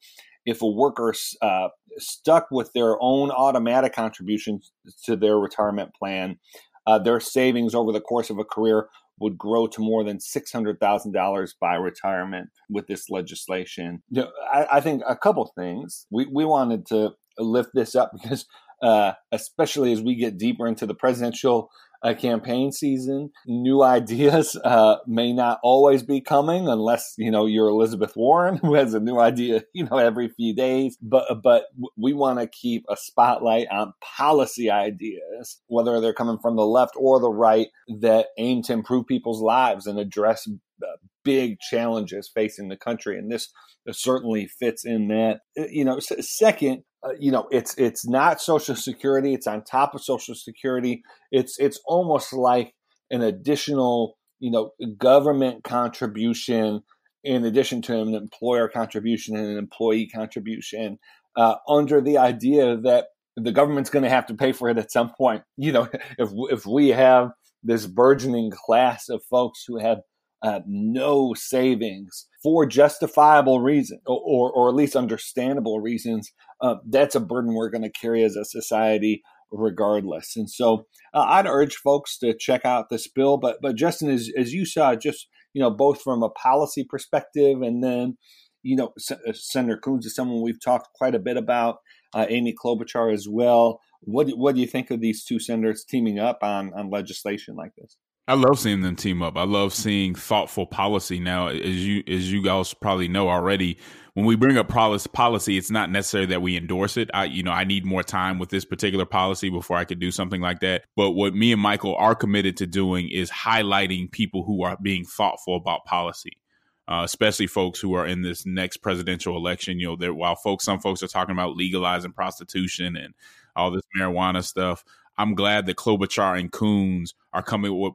if 0.45 0.61
a 0.61 0.67
worker 0.67 1.15
uh, 1.41 1.69
stuck 1.97 2.49
with 2.51 2.73
their 2.75 2.97
own 3.01 3.31
automatic 3.31 3.95
contributions 3.95 4.73
to 5.05 5.17
their 5.17 5.39
retirement 5.39 5.95
plan, 5.95 6.39
uh, 6.87 6.99
their 6.99 7.21
savings 7.21 7.75
over 7.75 7.93
the 7.93 8.01
course 8.01 8.29
of 8.29 8.39
a 8.39 8.45
career 8.45 8.89
would 9.19 9.39
grow 9.39 9.67
to 9.67 9.81
more 9.81 10.05
than 10.05 10.19
$600,000 10.19 11.51
by 11.61 11.75
retirement 11.75 12.51
with 12.69 12.87
this 12.87 13.09
legislation. 13.09 14.03
You 14.11 14.23
know, 14.23 14.31
I, 14.53 14.67
I, 14.73 14.81
think 14.81 15.03
a 15.07 15.17
couple 15.17 15.53
things. 15.57 16.07
We, 16.11 16.27
we 16.27 16.45
wanted 16.45 16.87
to 16.87 17.13
lift 17.39 17.71
this 17.75 17.95
up 17.95 18.13
because, 18.13 18.47
uh, 18.83 19.13
especially 19.33 19.93
as 19.93 20.03
we 20.03 20.15
get 20.17 20.39
deeper 20.39 20.67
into 20.67 20.87
the 20.87 20.95
presidential 20.95 21.71
a 22.05 22.15
campaign 22.15 22.71
season. 22.71 23.31
New 23.47 23.83
ideas 23.83 24.57
uh, 24.65 24.97
may 25.07 25.33
not 25.33 25.59
always 25.63 26.03
be 26.03 26.21
coming 26.21 26.69
unless 26.69 27.15
you 27.17 27.31
know 27.31 27.47
you're 27.47 27.69
Elizabeth 27.69 28.15
Warren, 28.15 28.57
who 28.63 28.75
has 28.75 28.95
a 28.95 29.01
new 29.01 29.19
idea 29.19 29.65
you 29.73 29.85
know 29.85 29.99
every 29.99 30.29
few 30.29 30.55
days. 30.55 30.97
But 31.03 31.43
but 31.43 31.65
we 31.97 32.13
want 32.13 32.39
to 32.39 32.47
keep 32.47 32.85
a 32.89 32.97
spotlight 32.97 33.67
on 33.73 33.95
policy 34.17 34.71
ideas, 34.71 35.61
whether 35.67 36.01
they're 36.01 36.13
coming 36.13 36.39
from 36.41 36.57
the 36.57 36.67
left 36.67 36.95
or 36.97 37.19
the 37.19 37.31
right, 37.31 37.69
that 38.01 38.29
aim 38.39 38.63
to 38.65 38.73
improve 38.75 39.07
people's 39.07 39.41
lives 39.41 39.87
and 39.87 39.99
address 39.99 40.47
uh, 40.47 40.87
big 41.25 41.59
challenges 41.59 42.31
facing 42.33 42.69
the 42.69 42.77
country. 42.77 43.19
And 43.19 43.33
this 43.33 43.49
certainly 43.91 44.47
fits 44.47 44.85
in 44.85 45.09
that. 45.09 45.41
Uh, 45.59 45.67
you 45.71 45.85
know, 45.85 45.99
second, 46.01 46.85
uh, 47.05 47.13
you 47.19 47.31
know, 47.31 47.47
it's 47.51 47.75
it's 47.77 48.07
not 48.07 48.41
Social 48.41 48.75
Security. 48.75 49.35
It's 49.35 49.47
on 49.47 49.63
top 49.65 49.95
of 49.95 50.03
Social 50.03 50.35
Security. 50.35 51.03
It's 51.31 51.59
it's 51.59 51.81
almost 51.87 52.33
like 52.33 52.75
an 53.11 53.23
additional, 53.23 54.17
you 54.41 54.51
know, 54.51 54.71
government 54.99 55.65
contribution 55.65 56.83
in 57.25 57.45
addition 57.45 57.81
to 57.83 57.99
an 58.01 58.15
employer 58.15 58.69
contribution 58.69 59.35
and 59.35 59.47
an 59.47 59.57
employee 59.57 60.07
contribution, 60.07 60.99
uh, 61.37 61.55
under 61.69 62.01
the 62.03 62.19
idea 62.19 62.77
that 62.77 63.07
the 63.37 63.51
government's 63.51 63.91
going 63.91 64.03
to 64.03 64.11
have 64.11 64.27
to 64.27 64.35
pay 64.35 64.53
for 64.53 64.69
it 64.69 64.79
at 64.79 64.93
some 64.93 65.11
point. 65.11 65.43
You 65.57 65.73
know, 65.73 65.89
if 66.19 66.31
if 66.51 66.67
we 66.67 66.89
have 66.89 67.31
this 67.63 67.87
burgeoning 67.87 68.51
class 68.51 69.09
of 69.09 69.23
folks 69.25 69.65
who 69.67 69.79
have 69.79 69.99
uh, 70.43 70.61
no 70.67 71.33
savings 71.33 72.27
for 72.43 72.67
justifiable 72.67 73.61
reasons 73.61 74.01
or, 74.07 74.53
or 74.53 74.69
at 74.69 74.75
least 74.75 74.95
understandable 74.95 75.81
reasons, 75.81 76.31
uh, 76.65 76.77
that's 76.89 77.15
a 77.15 77.21
burden 77.21 77.53
we're 77.53 77.69
going 77.69 77.83
to 77.83 77.91
carry 77.91 78.25
as 78.25 78.37
a 78.37 78.45
society 78.45 79.23
regardless. 79.53 80.35
And 80.35 80.49
so 80.49 80.87
uh, 81.13 81.27
I'd 81.29 81.47
urge 81.47 81.77
folks 81.77 82.19
to 82.19 82.35
check 82.35 82.65
out 82.65 82.89
this 82.89 83.07
bill. 83.07 83.37
But 83.37 83.59
but 83.61 83.77
Justin, 83.77 84.11
as, 84.11 84.31
as 84.37 84.55
you 84.55 84.65
saw, 84.65 84.95
just 84.95 85.29
you 85.53 85.61
know, 85.61 85.71
both 85.71 86.01
from 86.01 86.23
a 86.23 86.31
policy 86.31 86.83
perspective 86.83 87.63
and 87.63 87.85
then, 87.85 88.17
you 88.63 88.77
know, 88.77 88.93
S- 88.99 89.13
uh, 89.13 89.33
Senator 89.35 89.77
Coons 89.79 90.07
is 90.07 90.15
someone 90.15 90.43
we've 90.43 90.63
talked 90.63 90.89
quite 90.95 91.15
a 91.15 91.21
bit 91.21 91.37
about. 91.37 91.77
Uh, 92.15 92.27
Amy 92.29 92.55
Klobuchar 92.55 93.13
as 93.13 93.27
well. 93.29 93.81
What 94.01 94.31
what 94.31 94.55
do 94.55 94.61
you 94.63 94.67
think 94.67 94.91
of 94.91 95.01
these 95.01 95.25
two 95.25 95.39
senators 95.39 95.85
teaming 95.85 96.19
up 96.19 96.39
on 96.43 96.73
on 96.75 96.91
legislation 96.91 97.57
like 97.57 97.73
this? 97.77 97.97
I 98.27 98.35
love 98.35 98.59
seeing 98.59 98.81
them 98.81 98.97
team 98.97 99.23
up. 99.23 99.37
I 99.37 99.45
love 99.45 99.75
seeing 99.75 100.15
thoughtful 100.15 100.67
policy. 100.67 101.21
Now, 101.21 101.49
as 101.49 101.87
you 101.87 102.03
as 102.09 102.33
you 102.33 102.43
guys 102.43 102.73
probably 102.73 103.07
know 103.07 103.29
already, 103.29 103.77
when 104.15 104.25
we 104.25 104.35
bring 104.35 104.57
up 104.57 104.69
policy, 104.69 105.59
it's 105.59 105.71
not 105.71 105.91
necessary 105.91 106.27
that 106.27 106.41
we 106.41 106.57
endorse 106.57 106.97
it. 106.97 107.11
I, 107.13 107.25
you 107.25 107.43
know, 107.43 107.51
I 107.51 107.65
need 107.65 107.85
more 107.85 108.03
time 108.03 108.39
with 108.39 108.49
this 108.49 108.65
particular 108.65 109.05
policy 109.05 109.51
before 109.51 109.77
I 109.77 109.85
could 109.85 109.99
do 109.99 110.11
something 110.11 110.41
like 110.41 110.61
that. 110.61 110.85
But 110.97 111.11
what 111.11 111.35
me 111.35 111.53
and 111.53 111.61
Michael 111.61 111.97
are 111.97 112.15
committed 112.15 112.57
to 112.59 112.67
doing 112.67 113.11
is 113.11 113.31
highlighting 113.31 114.11
people 114.11 114.45
who 114.45 114.63
are 114.63 114.79
being 114.81 115.05
thoughtful 115.05 115.57
about 115.57 115.85
policy. 115.85 116.39
Uh, 116.87 117.01
especially 117.03 117.47
folks 117.47 117.81
who 117.81 117.95
are 117.95 118.07
in 118.07 118.21
this 118.21 118.45
next 118.45 118.79
presidential 118.79 119.37
election. 119.37 119.81
You 119.81 119.97
know, 119.97 120.13
while 120.13 120.37
folks, 120.37 120.65
some 120.65 120.81
folks 120.81 121.03
are 121.03 121.09
talking 121.09 121.33
about 121.33 121.57
legalizing 121.57 122.13
prostitution 122.13 122.95
and 122.95 123.15
all 123.57 123.71
this 123.71 123.85
marijuana 123.99 124.45
stuff. 124.45 124.85
I'm 125.17 125.35
glad 125.35 125.67
that 125.67 125.77
Klobuchar 125.77 126.39
and 126.39 126.51
Coons 126.51 127.15
are 127.33 127.43
coming 127.43 127.79
with, 127.79 127.95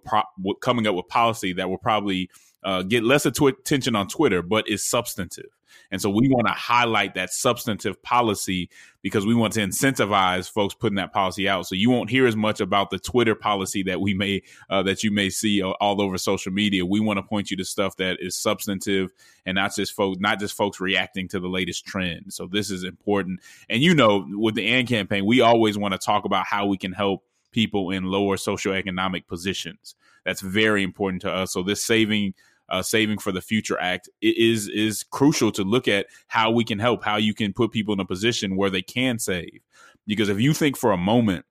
coming 0.61 0.88
up 0.88 0.95
with 0.95 1.07
policy 1.07 1.53
that 1.53 1.70
will 1.70 1.78
probably 1.78 2.30
uh, 2.63 2.84
get 2.84 3.03
less 3.03 3.26
attention 3.26 3.95
on 3.95 4.07
Twitter, 4.07 4.41
but 4.41 4.67
is 4.67 4.86
substantive. 4.86 5.49
And 5.91 6.01
so 6.01 6.09
we 6.09 6.30
want 6.30 6.47
to 6.47 6.53
highlight 6.53 7.15
that 7.15 7.32
substantive 7.32 8.01
policy 8.03 8.70
because 9.01 9.26
we 9.26 9.34
want 9.34 9.53
to 9.53 9.61
incentivize 9.61 10.51
folks 10.51 10.74
putting 10.74 10.97
that 10.97 11.13
policy 11.13 11.47
out. 11.47 11.67
So 11.67 11.76
you 11.76 11.89
won't 11.89 12.09
hear 12.09 12.28
as 12.28 12.36
much 12.36 12.59
about 12.59 12.89
the 12.89 12.99
Twitter 12.99 13.36
policy 13.36 13.84
that 13.84 14.01
we 14.01 14.13
may 14.13 14.41
uh, 14.70 14.84
that 14.84 15.03
you 15.03 15.11
may 15.11 15.30
see 15.30 15.61
all 15.61 16.01
over 16.01 16.17
social 16.17 16.51
media. 16.51 16.86
We 16.86 16.99
want 16.99 17.17
to 17.17 17.24
point 17.24 17.51
you 17.51 17.57
to 17.57 17.65
stuff 17.65 17.95
that 17.97 18.17
is 18.20 18.36
substantive 18.36 19.11
and 19.45 19.55
not 19.55 19.76
just 19.76 19.93
folks 19.93 20.20
not 20.20 20.39
just 20.39 20.55
folks 20.55 20.80
reacting 20.80 21.28
to 21.30 21.39
the 21.39 21.47
latest 21.47 21.86
trend. 21.86 22.34
So 22.34 22.47
this 22.47 22.70
is 22.70 22.84
important. 22.84 23.39
And 23.70 23.82
you 23.82 23.93
know, 23.95 24.26
with 24.32 24.55
the 24.55 24.67
AND 24.67 24.88
campaign, 24.88 25.26
we 25.26 25.41
always 25.41 25.78
want 25.78 25.93
to 25.93 25.97
talk 25.97 26.26
about 26.26 26.45
how 26.45 26.65
we 26.65 26.78
can 26.78 26.91
help 26.91 27.24
people 27.51 27.91
in 27.91 28.03
lower 28.03 28.36
socioeconomic 28.36 29.28
positions. 29.28 29.95
That's 30.26 30.41
very 30.41 30.84
important 30.84 31.22
to 31.24 31.32
us. 31.32 31.53
So 31.53 31.63
this 31.63 31.86
saving 31.86 32.34
uh, 32.70 32.82
Saving 32.82 33.17
for 33.17 33.32
the 33.32 33.41
Future 33.41 33.80
Act 33.80 34.09
is 34.22 34.67
is 34.70 35.03
crucial 35.03 35.51
to 35.53 35.63
look 35.63 35.88
at 35.88 36.07
how 36.28 36.51
we 36.51 36.63
can 36.63 36.80
help, 36.80 37.03
how 37.03 37.17
you 37.17 37.34
can 37.34 37.53
put 37.53 37.72
people 37.72 37.93
in 37.93 37.99
a 37.99 38.05
position 38.05 38.55
where 38.55 38.70
they 38.70 38.82
can 38.82 39.20
save. 39.20 39.61
Because 40.07 40.30
if 40.30 40.39
you 40.39 40.53
think 40.53 40.78
for 40.78 40.91
a 40.91 40.97
moment 40.97 41.45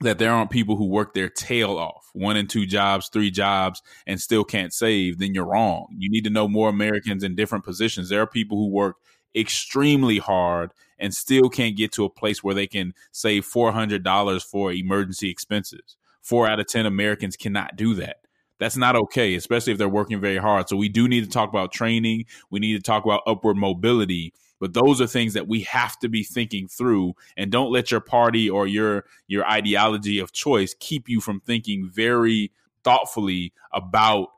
that 0.00 0.18
there 0.18 0.32
aren't 0.32 0.50
people 0.50 0.76
who 0.76 0.86
work 0.86 1.12
their 1.12 1.28
tail 1.28 1.76
off, 1.76 2.08
one 2.14 2.36
and 2.36 2.48
two 2.48 2.64
jobs, 2.64 3.10
three 3.12 3.30
jobs, 3.30 3.82
and 4.06 4.20
still 4.20 4.44
can't 4.44 4.72
save, 4.72 5.18
then 5.18 5.34
you're 5.34 5.44
wrong. 5.44 5.88
You 5.98 6.10
need 6.10 6.24
to 6.24 6.30
know 6.30 6.48
more 6.48 6.70
Americans 6.70 7.22
in 7.22 7.34
different 7.34 7.64
positions. 7.64 8.08
There 8.08 8.22
are 8.22 8.26
people 8.26 8.56
who 8.56 8.68
work 8.68 8.96
extremely 9.36 10.18
hard 10.18 10.72
and 10.98 11.14
still 11.14 11.48
can't 11.48 11.76
get 11.76 11.92
to 11.92 12.04
a 12.04 12.10
place 12.10 12.42
where 12.42 12.54
they 12.54 12.66
can 12.66 12.94
save 13.12 13.46
$400 13.46 14.42
for 14.44 14.72
emergency 14.72 15.30
expenses. 15.30 15.96
Four 16.22 16.46
out 16.48 16.60
of 16.60 16.66
10 16.66 16.86
Americans 16.86 17.36
cannot 17.36 17.76
do 17.76 17.94
that. 17.94 18.16
That's 18.60 18.76
not 18.76 18.94
okay, 18.94 19.34
especially 19.34 19.72
if 19.72 19.78
they're 19.78 19.88
working 19.88 20.20
very 20.20 20.36
hard. 20.36 20.68
So 20.68 20.76
we 20.76 20.88
do 20.88 21.08
need 21.08 21.24
to 21.24 21.30
talk 21.30 21.48
about 21.48 21.72
training. 21.72 22.26
We 22.50 22.60
need 22.60 22.76
to 22.76 22.82
talk 22.82 23.04
about 23.04 23.22
upward 23.26 23.56
mobility. 23.56 24.32
But 24.60 24.74
those 24.74 25.00
are 25.00 25.06
things 25.06 25.32
that 25.32 25.48
we 25.48 25.62
have 25.62 25.98
to 26.00 26.08
be 26.08 26.22
thinking 26.22 26.68
through 26.68 27.14
and 27.36 27.50
don't 27.50 27.72
let 27.72 27.90
your 27.90 28.00
party 28.00 28.48
or 28.48 28.66
your 28.66 29.06
your 29.26 29.46
ideology 29.46 30.18
of 30.18 30.32
choice 30.32 30.74
keep 30.78 31.08
you 31.08 31.20
from 31.20 31.40
thinking 31.40 31.90
very 31.90 32.52
thoughtfully 32.84 33.54
about 33.72 34.28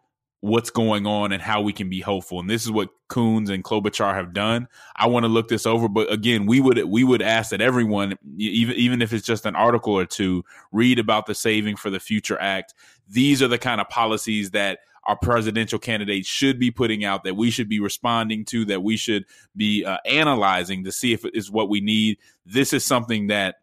what's 0.43 0.71
going 0.71 1.07
on 1.07 1.31
and 1.31 1.41
how 1.41 1.63
we 1.63 1.73
can 1.73 1.89
be 1.89 2.01
hopeful. 2.01 2.41
And 2.41 2.51
this 2.51 2.65
is 2.65 2.71
what 2.71 2.91
Coons 3.09 3.49
and 3.49 3.63
Klobuchar 3.63 4.13
have 4.13 4.33
done. 4.33 4.67
I 4.97 5.07
want 5.07 5.23
to 5.23 5.29
look 5.29 5.47
this 5.47 5.67
over, 5.67 5.89
but 5.89 6.13
again, 6.13 6.47
we 6.47 6.61
would 6.61 6.83
we 6.85 7.05
would 7.05 7.23
ask 7.23 7.51
that 7.51 7.61
everyone, 7.61 8.17
even 8.37 8.75
even 8.77 9.03
if 9.03 9.13
it's 9.13 9.27
just 9.27 9.47
an 9.47 9.55
article 9.55 9.93
or 9.93 10.05
two, 10.05 10.45
read 10.73 10.99
about 10.99 11.27
the 11.27 11.35
Saving 11.35 11.77
for 11.77 11.91
the 11.91 12.01
Future 12.01 12.41
Act. 12.41 12.75
These 13.13 13.43
are 13.43 13.49
the 13.49 13.59
kind 13.59 13.81
of 13.81 13.89
policies 13.89 14.51
that 14.53 14.81
our 15.05 15.17
presidential 15.17 15.79
candidates 15.79 16.29
should 16.29 16.59
be 16.59 16.71
putting 16.71 17.05
out 17.05 17.25
that 17.25 17.37
we 17.37 17.51
should 17.51 17.69
be 17.69 17.81
responding 17.81 18.45
to 18.47 18.65
that 18.67 18.83
we 18.83 18.97
should 18.97 19.25
be 19.57 19.85
uh, 19.85 19.99
analyzing 20.07 20.85
to 20.85 20.93
see 20.93 21.13
if 21.13 21.25
it 21.25 21.35
is 21.35 21.51
what 21.51 21.69
we 21.69 21.81
need. 21.81 22.19
This 22.47 22.73
is 22.73 22.85
something 22.85 23.27
that 23.27 23.57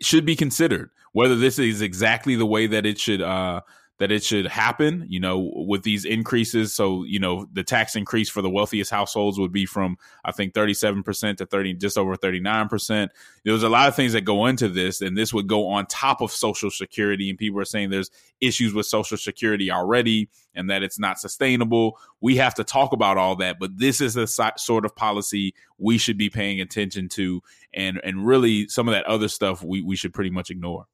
should 0.00 0.24
be 0.24 0.36
considered 0.36 0.90
whether 1.12 1.34
this 1.34 1.58
is 1.58 1.80
exactly 1.80 2.36
the 2.36 2.46
way 2.46 2.66
that 2.66 2.84
it 2.84 2.98
should 2.98 3.22
uh, 3.22 3.60
that 3.98 4.12
it 4.12 4.22
should 4.22 4.46
happen, 4.46 5.06
you 5.08 5.18
know, 5.18 5.50
with 5.54 5.82
these 5.82 6.04
increases. 6.04 6.74
So, 6.74 7.04
you 7.04 7.18
know, 7.18 7.46
the 7.52 7.64
tax 7.64 7.96
increase 7.96 8.28
for 8.28 8.42
the 8.42 8.50
wealthiest 8.50 8.90
households 8.90 9.38
would 9.38 9.52
be 9.52 9.64
from, 9.64 9.96
I 10.24 10.32
think, 10.32 10.52
37% 10.52 11.38
to 11.38 11.46
30, 11.46 11.74
just 11.74 11.96
over 11.96 12.14
39%. 12.14 13.08
There's 13.44 13.62
a 13.62 13.68
lot 13.68 13.88
of 13.88 13.96
things 13.96 14.12
that 14.12 14.22
go 14.22 14.46
into 14.46 14.68
this, 14.68 15.00
and 15.00 15.16
this 15.16 15.32
would 15.32 15.46
go 15.46 15.68
on 15.68 15.86
top 15.86 16.20
of 16.20 16.30
Social 16.30 16.70
Security. 16.70 17.30
And 17.30 17.38
people 17.38 17.58
are 17.58 17.64
saying 17.64 17.88
there's 17.88 18.10
issues 18.40 18.74
with 18.74 18.84
Social 18.86 19.16
Security 19.16 19.70
already 19.70 20.28
and 20.54 20.68
that 20.68 20.82
it's 20.82 20.98
not 20.98 21.18
sustainable. 21.18 21.98
We 22.20 22.36
have 22.36 22.54
to 22.54 22.64
talk 22.64 22.92
about 22.92 23.16
all 23.16 23.36
that, 23.36 23.58
but 23.58 23.78
this 23.78 24.00
is 24.00 24.14
the 24.14 24.26
sort 24.26 24.84
of 24.84 24.94
policy 24.94 25.54
we 25.78 25.96
should 25.96 26.18
be 26.18 26.28
paying 26.28 26.60
attention 26.60 27.08
to. 27.10 27.42
And, 27.72 28.00
and 28.04 28.26
really, 28.26 28.68
some 28.68 28.88
of 28.88 28.92
that 28.92 29.06
other 29.06 29.28
stuff 29.28 29.62
we, 29.62 29.82
we 29.82 29.96
should 29.96 30.12
pretty 30.12 30.30
much 30.30 30.50
ignore. 30.50 30.86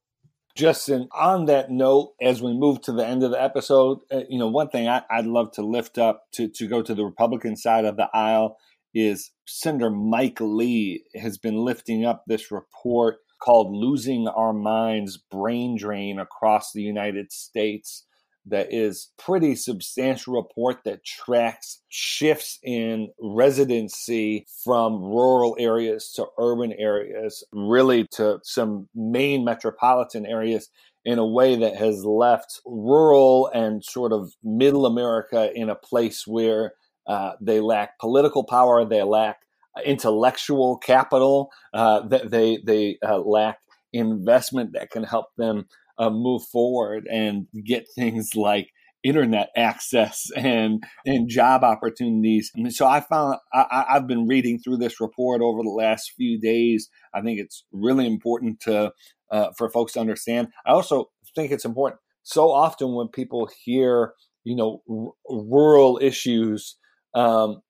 Justin, 0.55 1.09
on 1.11 1.45
that 1.45 1.71
note, 1.71 2.13
as 2.21 2.41
we 2.41 2.53
move 2.53 2.81
to 2.81 2.91
the 2.91 3.05
end 3.05 3.23
of 3.23 3.31
the 3.31 3.41
episode, 3.41 3.99
uh, 4.11 4.21
you 4.29 4.37
know, 4.37 4.49
one 4.49 4.69
thing 4.69 4.87
I, 4.87 5.01
would 5.15 5.25
love 5.25 5.51
to 5.53 5.63
lift 5.63 5.97
up 5.97 6.25
to, 6.33 6.47
to 6.47 6.67
go 6.67 6.83
to 6.83 6.93
the 6.93 7.03
Republican 7.03 7.55
side 7.55 7.85
of 7.85 7.97
the 7.97 8.07
aisle 8.13 8.57
is 8.93 9.31
Senator 9.47 9.89
Mike 9.89 10.39
Lee 10.39 11.03
has 11.15 11.39
been 11.39 11.57
lifting 11.57 12.05
up 12.05 12.23
this 12.27 12.51
report 12.51 13.17
called 13.41 13.75
Losing 13.75 14.27
Our 14.27 14.53
Minds 14.53 15.17
Brain 15.17 15.75
Drain 15.75 16.19
Across 16.19 16.73
the 16.73 16.83
United 16.83 17.31
States 17.31 18.05
that 18.45 18.73
is 18.73 19.11
pretty 19.17 19.55
substantial 19.55 20.33
report 20.33 20.83
that 20.83 21.05
tracks 21.05 21.81
shifts 21.89 22.59
in 22.63 23.09
residency 23.21 24.45
from 24.63 25.01
rural 25.01 25.55
areas 25.59 26.11
to 26.15 26.25
urban 26.37 26.73
areas, 26.73 27.43
really 27.53 28.05
to 28.11 28.39
some 28.43 28.89
main 28.93 29.45
metropolitan 29.45 30.25
areas 30.25 30.69
in 31.05 31.19
a 31.19 31.25
way 31.25 31.55
that 31.55 31.75
has 31.75 32.05
left 32.05 32.61
rural 32.65 33.49
and 33.53 33.83
sort 33.83 34.11
of 34.11 34.33
middle 34.43 34.85
America 34.85 35.51
in 35.53 35.69
a 35.69 35.75
place 35.75 36.25
where 36.25 36.73
uh, 37.07 37.33
they 37.41 37.59
lack 37.59 37.99
political 37.99 38.43
power, 38.43 38.85
they 38.85 39.03
lack 39.03 39.39
intellectual 39.85 40.77
capital, 40.77 41.51
uh, 41.73 42.01
they 42.01 42.57
they 42.63 42.97
uh, 43.05 43.17
lack 43.19 43.59
investment 43.91 44.73
that 44.73 44.89
can 44.89 45.03
help 45.03 45.27
them 45.37 45.65
uh, 45.97 46.09
move 46.09 46.43
forward 46.43 47.07
and 47.11 47.47
get 47.65 47.85
things 47.95 48.35
like 48.35 48.69
internet 49.03 49.49
access 49.55 50.29
and 50.35 50.83
and 51.05 51.29
job 51.29 51.63
opportunities. 51.63 52.51
And 52.55 52.73
so 52.73 52.87
I 52.87 53.01
found 53.01 53.37
I, 53.53 53.85
have 53.89 54.07
been 54.07 54.27
reading 54.27 54.59
through 54.59 54.77
this 54.77 54.99
report 54.99 55.41
over 55.41 55.61
the 55.61 55.69
last 55.69 56.13
few 56.15 56.39
days. 56.39 56.89
I 57.13 57.21
think 57.21 57.39
it's 57.39 57.65
really 57.71 58.07
important 58.07 58.59
to 58.61 58.91
uh, 59.31 59.49
for 59.57 59.69
folks 59.69 59.93
to 59.93 59.99
understand. 59.99 60.49
I 60.65 60.71
also 60.71 61.09
think 61.35 61.51
it's 61.51 61.65
important. 61.65 61.99
So 62.23 62.51
often 62.51 62.93
when 62.93 63.09
people 63.09 63.49
hear 63.63 64.13
you 64.43 64.55
know 64.55 64.81
r- 64.89 65.11
rural 65.29 65.99
issues, 66.01 66.77
um, 67.13 67.61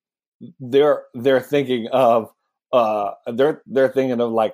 they're 0.60 1.04
they're 1.14 1.42
thinking 1.42 1.88
of 1.92 2.30
uh, 2.72 3.12
they're 3.34 3.62
they're 3.66 3.90
thinking 3.90 4.20
of 4.20 4.32
like 4.32 4.54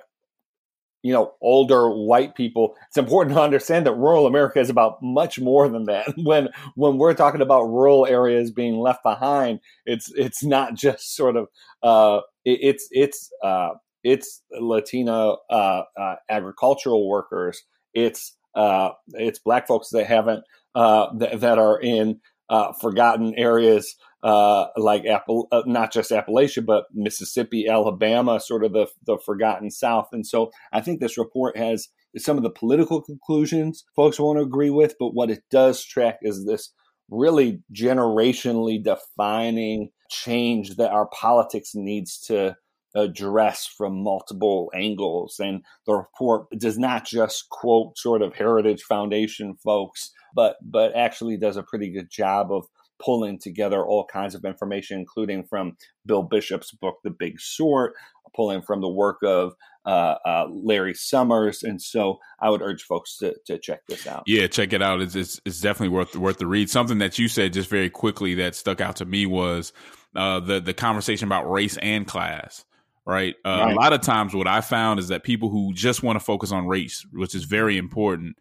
you 1.02 1.12
know 1.12 1.32
older 1.40 1.88
white 1.90 2.34
people 2.34 2.74
it's 2.88 2.96
important 2.96 3.34
to 3.34 3.42
understand 3.42 3.86
that 3.86 3.94
rural 3.94 4.26
america 4.26 4.60
is 4.60 4.70
about 4.70 4.98
much 5.02 5.38
more 5.40 5.68
than 5.68 5.84
that. 5.84 6.06
When 6.16 6.48
when 6.74 6.98
we're 6.98 7.14
talking 7.14 7.40
about 7.40 7.64
rural 7.64 8.06
areas 8.06 8.50
being 8.50 8.76
left 8.78 9.02
behind 9.02 9.60
it's 9.86 10.12
it's 10.14 10.44
not 10.44 10.74
just 10.74 11.14
sort 11.16 11.36
of 11.36 11.48
uh 11.82 12.20
it, 12.44 12.58
it's 12.62 12.88
it's 12.90 13.30
uh 13.42 13.70
it's 14.02 14.42
latino 14.58 15.38
uh, 15.50 15.82
uh 15.98 16.16
agricultural 16.28 17.08
workers. 17.08 17.62
It's 17.94 18.36
uh 18.54 18.90
it's 19.08 19.38
black 19.38 19.66
folks 19.66 19.90
that 19.90 20.06
haven't 20.06 20.44
uh 20.74 21.06
th- 21.18 21.40
that 21.40 21.58
are 21.58 21.80
in 21.80 22.20
uh 22.50 22.72
forgotten 22.74 23.34
areas 23.36 23.96
uh, 24.22 24.66
like 24.76 25.06
Apple, 25.06 25.48
uh, 25.50 25.62
not 25.64 25.92
just 25.92 26.10
Appalachia, 26.10 26.64
but 26.64 26.84
Mississippi, 26.92 27.66
Alabama, 27.66 28.38
sort 28.38 28.64
of 28.64 28.72
the 28.72 28.86
the 29.06 29.18
forgotten 29.24 29.70
South. 29.70 30.08
And 30.12 30.26
so 30.26 30.50
I 30.72 30.80
think 30.80 31.00
this 31.00 31.16
report 31.16 31.56
has 31.56 31.88
some 32.18 32.36
of 32.36 32.42
the 32.42 32.50
political 32.50 33.00
conclusions 33.00 33.84
folks 33.96 34.20
want 34.20 34.38
to 34.38 34.42
agree 34.42 34.70
with, 34.70 34.96
but 34.98 35.14
what 35.14 35.30
it 35.30 35.42
does 35.50 35.84
track 35.84 36.18
is 36.22 36.44
this 36.44 36.72
really 37.08 37.60
generationally 37.74 38.82
defining 38.82 39.90
change 40.10 40.76
that 40.76 40.90
our 40.90 41.08
politics 41.08 41.70
needs 41.74 42.18
to 42.18 42.56
address 42.94 43.66
from 43.66 44.02
multiple 44.02 44.70
angles. 44.74 45.38
And 45.38 45.62
the 45.86 45.94
report 45.94 46.46
does 46.58 46.78
not 46.78 47.06
just 47.06 47.48
quote 47.50 47.96
sort 47.96 48.22
of 48.22 48.34
Heritage 48.34 48.82
Foundation 48.82 49.56
folks, 49.62 50.12
but 50.34 50.56
but 50.62 50.94
actually 50.96 51.36
does 51.36 51.56
a 51.56 51.62
pretty 51.62 51.90
good 51.90 52.10
job 52.10 52.52
of 52.52 52.66
pulling 53.02 53.38
together 53.38 53.84
all 53.84 54.04
kinds 54.04 54.34
of 54.34 54.44
information, 54.44 54.98
including 54.98 55.44
from 55.44 55.76
Bill 56.06 56.22
Bishop's 56.22 56.70
book, 56.72 56.96
The 57.02 57.10
Big 57.10 57.40
Sort, 57.40 57.94
pulling 58.34 58.62
from 58.62 58.80
the 58.80 58.90
work 58.90 59.18
of 59.22 59.54
uh, 59.86 60.16
uh, 60.24 60.46
Larry 60.50 60.94
Summers. 60.94 61.62
And 61.62 61.80
so 61.80 62.18
I 62.40 62.50
would 62.50 62.62
urge 62.62 62.82
folks 62.82 63.16
to, 63.18 63.34
to 63.46 63.58
check 63.58 63.80
this 63.88 64.06
out. 64.06 64.24
Yeah, 64.26 64.46
check 64.46 64.72
it 64.72 64.82
out. 64.82 65.00
It's, 65.00 65.14
it's, 65.14 65.40
it's, 65.44 65.60
definitely 65.60 65.96
worth, 65.96 66.14
worth 66.14 66.38
the 66.38 66.46
read. 66.46 66.68
Something 66.70 66.98
that 66.98 67.18
you 67.18 67.28
said 67.28 67.54
just 67.54 67.70
very 67.70 67.90
quickly 67.90 68.34
that 68.34 68.54
stuck 68.54 68.80
out 68.80 68.96
to 68.96 69.04
me 69.04 69.26
was 69.26 69.72
uh, 70.14 70.40
the, 70.40 70.60
the 70.60 70.74
conversation 70.74 71.26
about 71.26 71.50
race 71.50 71.78
and 71.78 72.06
class. 72.06 72.64
Right? 73.10 73.34
Uh, 73.44 73.48
right. 73.48 73.72
A 73.72 73.74
lot 73.74 73.92
of 73.92 74.00
times, 74.00 74.34
what 74.34 74.46
I 74.46 74.60
found 74.60 75.00
is 75.00 75.08
that 75.08 75.24
people 75.24 75.48
who 75.48 75.72
just 75.74 76.02
want 76.02 76.18
to 76.18 76.24
focus 76.24 76.52
on 76.52 76.66
race, 76.66 77.04
which 77.12 77.34
is 77.34 77.44
very 77.44 77.76
important, 77.76 78.36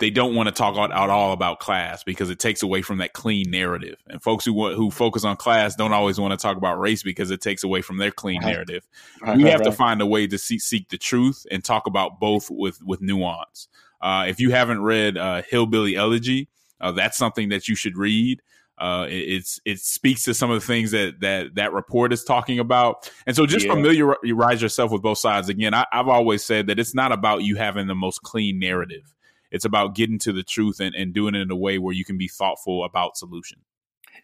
they 0.00 0.10
don't 0.10 0.34
want 0.34 0.48
to 0.48 0.52
talk 0.52 0.76
out, 0.76 0.90
out, 0.92 1.10
all 1.10 1.32
about 1.32 1.60
class 1.60 2.02
because 2.02 2.28
it 2.28 2.38
takes 2.38 2.62
away 2.62 2.82
from 2.82 2.98
that 2.98 3.12
clean 3.12 3.50
narrative. 3.50 3.96
And 4.08 4.20
folks 4.20 4.44
who 4.44 4.52
want, 4.52 4.74
who 4.74 4.90
focus 4.90 5.24
on 5.24 5.36
class 5.36 5.76
don't 5.76 5.92
always 5.92 6.18
want 6.18 6.32
to 6.32 6.42
talk 6.42 6.56
about 6.56 6.80
race 6.80 7.02
because 7.02 7.30
it 7.30 7.40
takes 7.40 7.62
away 7.62 7.80
from 7.80 7.98
their 7.98 8.10
clean 8.10 8.42
right. 8.42 8.52
narrative. 8.52 8.88
Right, 9.22 9.36
we 9.36 9.44
right, 9.44 9.52
have 9.52 9.62
to 9.62 9.72
find 9.72 10.00
a 10.00 10.06
way 10.06 10.26
to 10.26 10.38
seek, 10.38 10.62
seek 10.62 10.88
the 10.88 10.98
truth 10.98 11.46
and 11.50 11.62
talk 11.62 11.86
about 11.86 12.18
both 12.18 12.50
with 12.50 12.82
with 12.82 13.00
nuance. 13.00 13.68
Uh, 14.00 14.26
if 14.28 14.40
you 14.40 14.50
haven't 14.50 14.82
read 14.82 15.16
uh, 15.16 15.42
Hillbilly 15.48 15.96
Elegy, 15.96 16.48
uh, 16.80 16.92
that's 16.92 17.16
something 17.16 17.48
that 17.50 17.68
you 17.68 17.76
should 17.76 17.96
read. 17.96 18.42
Uh, 18.76 19.06
it, 19.08 19.14
it's 19.14 19.60
it 19.64 19.78
speaks 19.78 20.24
to 20.24 20.34
some 20.34 20.50
of 20.50 20.60
the 20.60 20.66
things 20.66 20.90
that 20.90 21.20
that 21.20 21.54
that 21.54 21.72
report 21.72 22.12
is 22.12 22.24
talking 22.24 22.58
about, 22.58 23.08
and 23.26 23.36
so 23.36 23.46
just 23.46 23.66
Yeah. 23.66 23.72
familiarize 23.74 24.60
yourself 24.60 24.90
with 24.90 25.02
both 25.02 25.18
sides. 25.18 25.48
Again, 25.48 25.74
I, 25.74 25.86
I've 25.92 26.08
always 26.08 26.44
said 26.44 26.66
that 26.66 26.78
it's 26.78 26.94
not 26.94 27.12
about 27.12 27.42
you 27.42 27.56
having 27.56 27.86
the 27.86 27.94
most 27.94 28.22
clean 28.22 28.58
narrative. 28.58 29.14
It's 29.52 29.64
about 29.64 29.94
getting 29.94 30.18
to 30.20 30.32
the 30.32 30.42
truth 30.42 30.80
and, 30.80 30.92
and 30.96 31.14
doing 31.14 31.36
it 31.36 31.42
in 31.42 31.50
a 31.52 31.56
way 31.56 31.78
where 31.78 31.94
you 31.94 32.04
can 32.04 32.18
be 32.18 32.26
thoughtful 32.26 32.84
about 32.84 33.16
solution. 33.16 33.60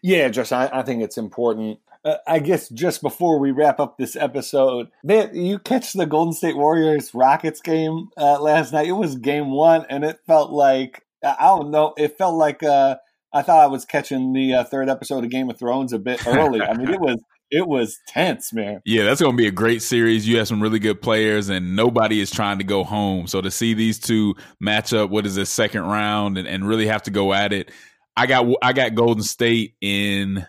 Yeah, 0.01 0.27
Justin, 0.29 0.57
I, 0.57 0.79
I 0.79 0.83
think 0.83 1.01
it's 1.01 1.17
important. 1.17 1.79
Uh, 2.03 2.15
I 2.27 2.39
guess 2.39 2.67
just 2.69 3.01
before 3.01 3.39
we 3.39 3.51
wrap 3.51 3.79
up 3.79 3.97
this 3.97 4.15
episode, 4.15 4.89
man, 5.03 5.33
you 5.35 5.59
catch 5.59 5.93
the 5.93 6.05
Golden 6.07 6.33
State 6.33 6.57
Warriors 6.57 7.13
Rockets 7.13 7.61
game 7.61 8.09
uh, 8.17 8.41
last 8.41 8.73
night. 8.73 8.87
It 8.87 8.93
was 8.93 9.15
game 9.15 9.51
one, 9.51 9.85
and 9.89 10.03
it 10.03 10.19
felt 10.27 10.51
like 10.51 11.05
I 11.23 11.45
don't 11.45 11.69
know. 11.71 11.93
It 11.97 12.17
felt 12.17 12.35
like 12.35 12.63
uh, 12.63 12.97
I 13.33 13.41
thought 13.41 13.59
I 13.59 13.67
was 13.67 13.85
catching 13.85 14.33
the 14.33 14.55
uh, 14.55 14.63
third 14.63 14.89
episode 14.89 15.23
of 15.23 15.29
Game 15.29 15.49
of 15.49 15.57
Thrones 15.57 15.93
a 15.93 15.99
bit 15.99 16.25
early. 16.27 16.61
I 16.61 16.73
mean, 16.75 16.89
it 16.89 16.99
was 16.99 17.17
it 17.49 17.67
was 17.67 17.99
tense, 18.07 18.53
man. 18.53 18.81
Yeah, 18.85 19.03
that's 19.03 19.21
going 19.21 19.33
to 19.33 19.37
be 19.37 19.47
a 19.47 19.51
great 19.51 19.81
series. 19.81 20.27
You 20.27 20.37
have 20.37 20.47
some 20.47 20.61
really 20.61 20.79
good 20.79 21.01
players, 21.01 21.49
and 21.49 21.75
nobody 21.75 22.21
is 22.21 22.31
trying 22.31 22.59
to 22.59 22.63
go 22.63 22.83
home. 22.83 23.27
So 23.27 23.41
to 23.41 23.51
see 23.51 23.73
these 23.73 23.99
two 23.99 24.35
match 24.59 24.93
up, 24.93 25.09
what 25.09 25.25
is 25.25 25.35
this 25.35 25.49
second 25.49 25.83
round, 25.83 26.37
and, 26.37 26.47
and 26.47 26.67
really 26.67 26.87
have 26.87 27.03
to 27.03 27.11
go 27.11 27.33
at 27.33 27.51
it, 27.51 27.71
I 28.15 28.25
got 28.25 28.47
I 28.61 28.73
got 28.73 28.95
Golden 28.95 29.23
State 29.23 29.75
in. 29.81 30.45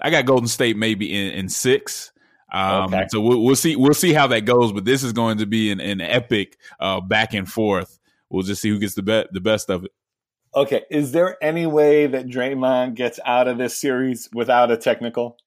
I 0.00 0.10
got 0.10 0.26
Golden 0.26 0.48
State 0.48 0.76
maybe 0.76 1.12
in, 1.12 1.32
in 1.34 1.48
six. 1.48 2.12
Um, 2.52 2.92
Okay. 2.92 3.06
So 3.08 3.20
we'll, 3.20 3.42
we'll 3.42 3.56
see. 3.56 3.76
We'll 3.76 3.94
see 3.94 4.12
how 4.12 4.26
that 4.28 4.44
goes. 4.44 4.72
But 4.72 4.84
this 4.84 5.02
is 5.02 5.12
going 5.12 5.38
to 5.38 5.46
be 5.46 5.70
an, 5.70 5.80
an 5.80 6.00
epic 6.00 6.58
uh, 6.80 7.00
back 7.00 7.34
and 7.34 7.48
forth. 7.48 7.98
We'll 8.28 8.42
just 8.42 8.60
see 8.60 8.68
who 8.68 8.78
gets 8.78 8.94
the 8.94 9.02
be- 9.02 9.26
the 9.32 9.40
best 9.40 9.70
of 9.70 9.84
it. 9.84 9.92
Okay, 10.54 10.82
is 10.90 11.12
there 11.12 11.42
any 11.42 11.66
way 11.66 12.06
that 12.06 12.26
Draymond 12.26 12.94
gets 12.94 13.18
out 13.24 13.48
of 13.48 13.56
this 13.56 13.80
series 13.80 14.28
without 14.34 14.70
a 14.70 14.76
technical? 14.76 15.38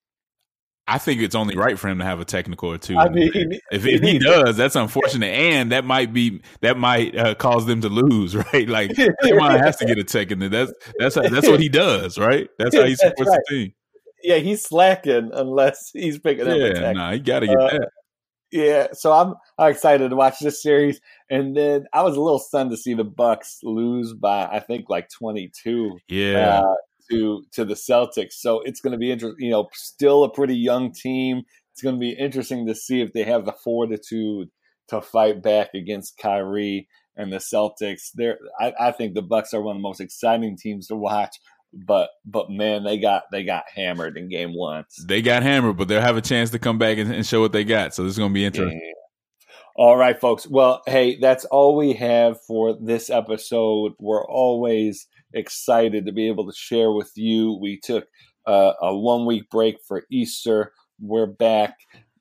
I 0.88 1.00
think 1.00 1.22
it's 1.22 1.34
only 1.34 1.56
right 1.56 1.80
for 1.80 1.88
him 1.88 1.98
to 1.98 2.06
have 2.06 2.20
a 2.20 2.26
technical 2.26 2.72
or 2.72 2.78
two. 2.78 2.96
I 2.96 3.10
mean, 3.10 3.32
if, 3.72 3.86
if 3.88 4.02
he 4.02 4.20
does, 4.20 4.56
that's 4.56 4.76
unfortunate, 4.76 5.28
and 5.34 5.72
that 5.72 5.84
might 5.84 6.14
be 6.14 6.42
that 6.62 6.78
might 6.78 7.18
uh, 7.18 7.34
cause 7.36 7.66
them 7.66 7.82
to 7.82 7.90
lose, 7.90 8.36
right? 8.54 8.68
Like 8.68 8.92
Draymond 8.92 9.64
has 9.64 9.78
to 9.78 9.86
get 9.86 9.98
a 9.98 10.04
tech 10.04 10.32
in. 10.32 10.40
That's 10.40 10.72
that's 11.00 11.16
how, 11.16 11.24
that's 11.24 11.48
what 11.48 11.60
he 11.60 11.70
does, 11.70 12.18
right? 12.18 12.50
That's 12.60 12.76
how 12.76 12.86
he 12.86 12.96
supports 12.96 13.30
right. 13.30 13.40
the 13.50 13.56
team. 13.56 13.74
Yeah, 14.24 14.38
he's 14.38 14.64
slacking 14.64 15.32
unless 15.34 15.92
he's 15.94 16.20
picking 16.20 16.48
up 16.48 16.58
a 16.58 16.74
Yeah, 16.74 16.92
nah, 16.94 17.12
he 17.14 17.20
got 17.20 17.40
to 17.42 17.48
get 17.48 17.58
Uh, 17.58 17.70
that. 17.70 17.90
Yeah, 18.52 18.88
so 18.94 19.12
I'm, 19.12 19.34
I'm 19.58 19.72
excited 19.72 20.10
to 20.10 20.16
watch 20.16 20.40
this 20.40 20.62
series, 20.62 21.02
and 21.30 21.56
then 21.56 21.86
I 21.94 22.04
was 22.04 22.16
a 22.16 22.22
little 22.22 22.40
stunned 22.40 22.72
to 22.72 22.78
see 22.78 22.94
the 22.94 23.04
Bucks 23.04 23.60
lose 23.64 24.14
by 24.14 24.46
I 24.46 24.60
think 24.60 24.86
like 24.90 25.10
22. 25.10 25.98
Yeah. 26.08 26.62
uh, 26.62 26.76
to 27.10 27.44
to 27.54 27.66
the 27.66 27.74
Celtics. 27.74 28.34
So 28.34 28.62
it's 28.62 28.82
going 28.82 28.92
to 28.92 28.98
be 28.98 29.12
interesting. 29.12 29.46
You 29.46 29.52
know, 29.52 29.68
still 29.74 30.24
a 30.24 30.32
pretty 30.32 30.56
young 30.56 30.92
team. 30.92 31.44
It's 31.74 31.82
going 31.82 31.96
to 31.96 32.00
be 32.00 32.12
interesting 32.12 32.68
to 32.68 32.76
see 32.76 33.02
if 33.02 33.14
they 33.14 33.24
have 33.24 33.46
the 33.46 33.52
fortitude 33.52 34.50
to 34.88 35.02
fight 35.02 35.42
back 35.42 35.74
against 35.74 36.18
Kyrie 36.18 36.88
and 37.18 37.34
the 37.34 37.38
Celtics. 37.38 38.12
They're, 38.14 38.38
I, 38.60 38.74
I 38.80 38.92
think 38.92 39.14
the 39.14 39.22
Bucks 39.22 39.54
are 39.54 39.62
one 39.62 39.76
of 39.76 39.80
the 39.80 39.88
most 39.88 40.00
exciting 40.00 40.58
teams 40.58 40.88
to 40.88 40.96
watch. 40.96 41.36
But 41.74 42.10
but 42.26 42.50
man, 42.50 42.86
they 42.86 42.98
got 42.98 43.24
they 43.32 43.44
got 43.44 43.66
hammered 43.74 44.18
in 44.18 44.30
game 44.30 44.56
one. 44.56 44.86
They 45.06 45.22
got 45.22 45.44
hammered, 45.44 45.76
but 45.76 45.90
they'll 45.90 46.00
have 46.00 46.16
a 46.16 46.22
chance 46.22 46.52
to 46.52 46.60
come 46.60 46.78
back 46.78 46.98
and, 46.98 47.14
and 47.14 47.26
show 47.26 47.42
what 47.42 47.52
they 47.52 47.66
got. 47.66 47.94
So 47.94 48.04
this 48.04 48.12
is 48.12 48.18
going 48.18 48.32
to 48.32 48.34
be 48.34 48.46
interesting. 48.46 48.94
All 49.78 49.98
right, 49.98 50.18
folks. 50.18 50.48
Well, 50.48 50.82
hey, 50.88 51.18
that's 51.20 51.44
all 51.44 51.76
we 51.76 51.92
have 51.94 52.42
for 52.46 52.78
this 52.80 53.10
episode. 53.10 53.92
We're 54.00 54.26
always 54.26 55.06
excited 55.34 56.06
to 56.06 56.14
be 56.14 56.30
able 56.30 56.46
to 56.50 56.56
share 56.56 56.94
with 56.94 57.12
you. 57.16 57.60
We 57.62 57.82
took 57.84 58.08
uh, 58.48 58.72
a 58.82 58.96
one 58.96 59.26
week 59.26 59.50
break 59.50 59.80
for 59.86 60.06
Easter. 60.10 60.72
We're 61.02 61.26
back. 61.26 61.76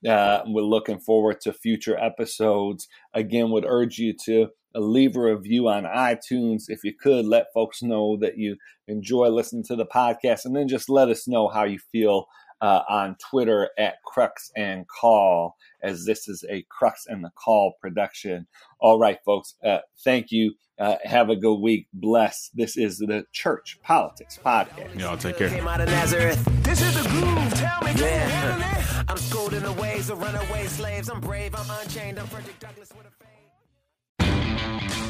Uh, 0.04 0.40
we're 0.46 0.62
looking 0.62 0.98
forward 0.98 1.40
to 1.42 1.52
future 1.52 1.96
episodes. 1.96 2.88
Again, 3.14 3.50
would 3.50 3.64
urge 3.64 3.98
you 3.98 4.14
to 4.24 4.48
leave 4.74 5.14
a 5.14 5.20
review 5.20 5.68
on 5.68 5.84
iTunes. 5.84 6.64
If 6.66 6.82
you 6.82 6.92
could, 6.92 7.24
let 7.24 7.52
folks 7.54 7.84
know 7.84 8.18
that 8.20 8.36
you 8.36 8.56
enjoy 8.88 9.28
listening 9.28 9.62
to 9.68 9.76
the 9.76 9.86
podcast, 9.86 10.44
and 10.44 10.56
then 10.56 10.66
just 10.66 10.88
let 10.88 11.08
us 11.08 11.28
know 11.28 11.46
how 11.46 11.62
you 11.62 11.78
feel 11.92 12.26
uh, 12.60 12.82
on 12.88 13.16
Twitter 13.30 13.70
at 13.78 14.02
Crux 14.04 14.50
and 14.56 14.86
Call, 14.88 15.56
as 15.82 16.04
this 16.04 16.28
is 16.28 16.44
a 16.48 16.64
Crux 16.70 17.06
and 17.06 17.24
the 17.24 17.30
Call 17.30 17.74
production. 17.80 18.46
All 18.80 18.98
right, 18.98 19.18
folks. 19.24 19.54
Uh, 19.64 19.78
thank 20.04 20.30
you. 20.30 20.54
Uh, 20.78 20.96
have 21.04 21.30
a 21.30 21.36
good 21.36 21.60
week. 21.60 21.86
Bless. 21.92 22.50
This 22.54 22.76
is 22.76 22.98
the 22.98 23.24
Church 23.32 23.78
Politics 23.82 24.38
Podcast. 24.44 24.98
Y'all 24.98 25.16
take 25.16 25.36
care. 25.36 25.48
Came 25.48 25.68
out 25.68 25.80
of 25.80 25.88
Nazareth. 25.88 26.42
This 26.64 26.82
is 26.82 26.94
the 27.00 27.08
groove. 27.08 27.54
Tell 27.54 27.80
me, 27.82 27.92
can 27.92 27.98
you 27.98 28.04
handle 28.06 28.78
it? 28.78 29.04
I'm 29.08 29.16
schooled 29.18 29.54
in 29.54 29.62
the 29.62 29.72
ways 29.74 30.10
of 30.10 30.20
runaway 30.20 30.66
slaves. 30.66 31.08
I'm 31.08 31.20
brave. 31.20 31.54
I'm 31.54 31.70
unchained. 31.80 32.18
I'm 32.18 32.26
Frederick 32.26 32.58
Douglass 32.58 32.90
with 32.96 33.06
a 33.06 33.10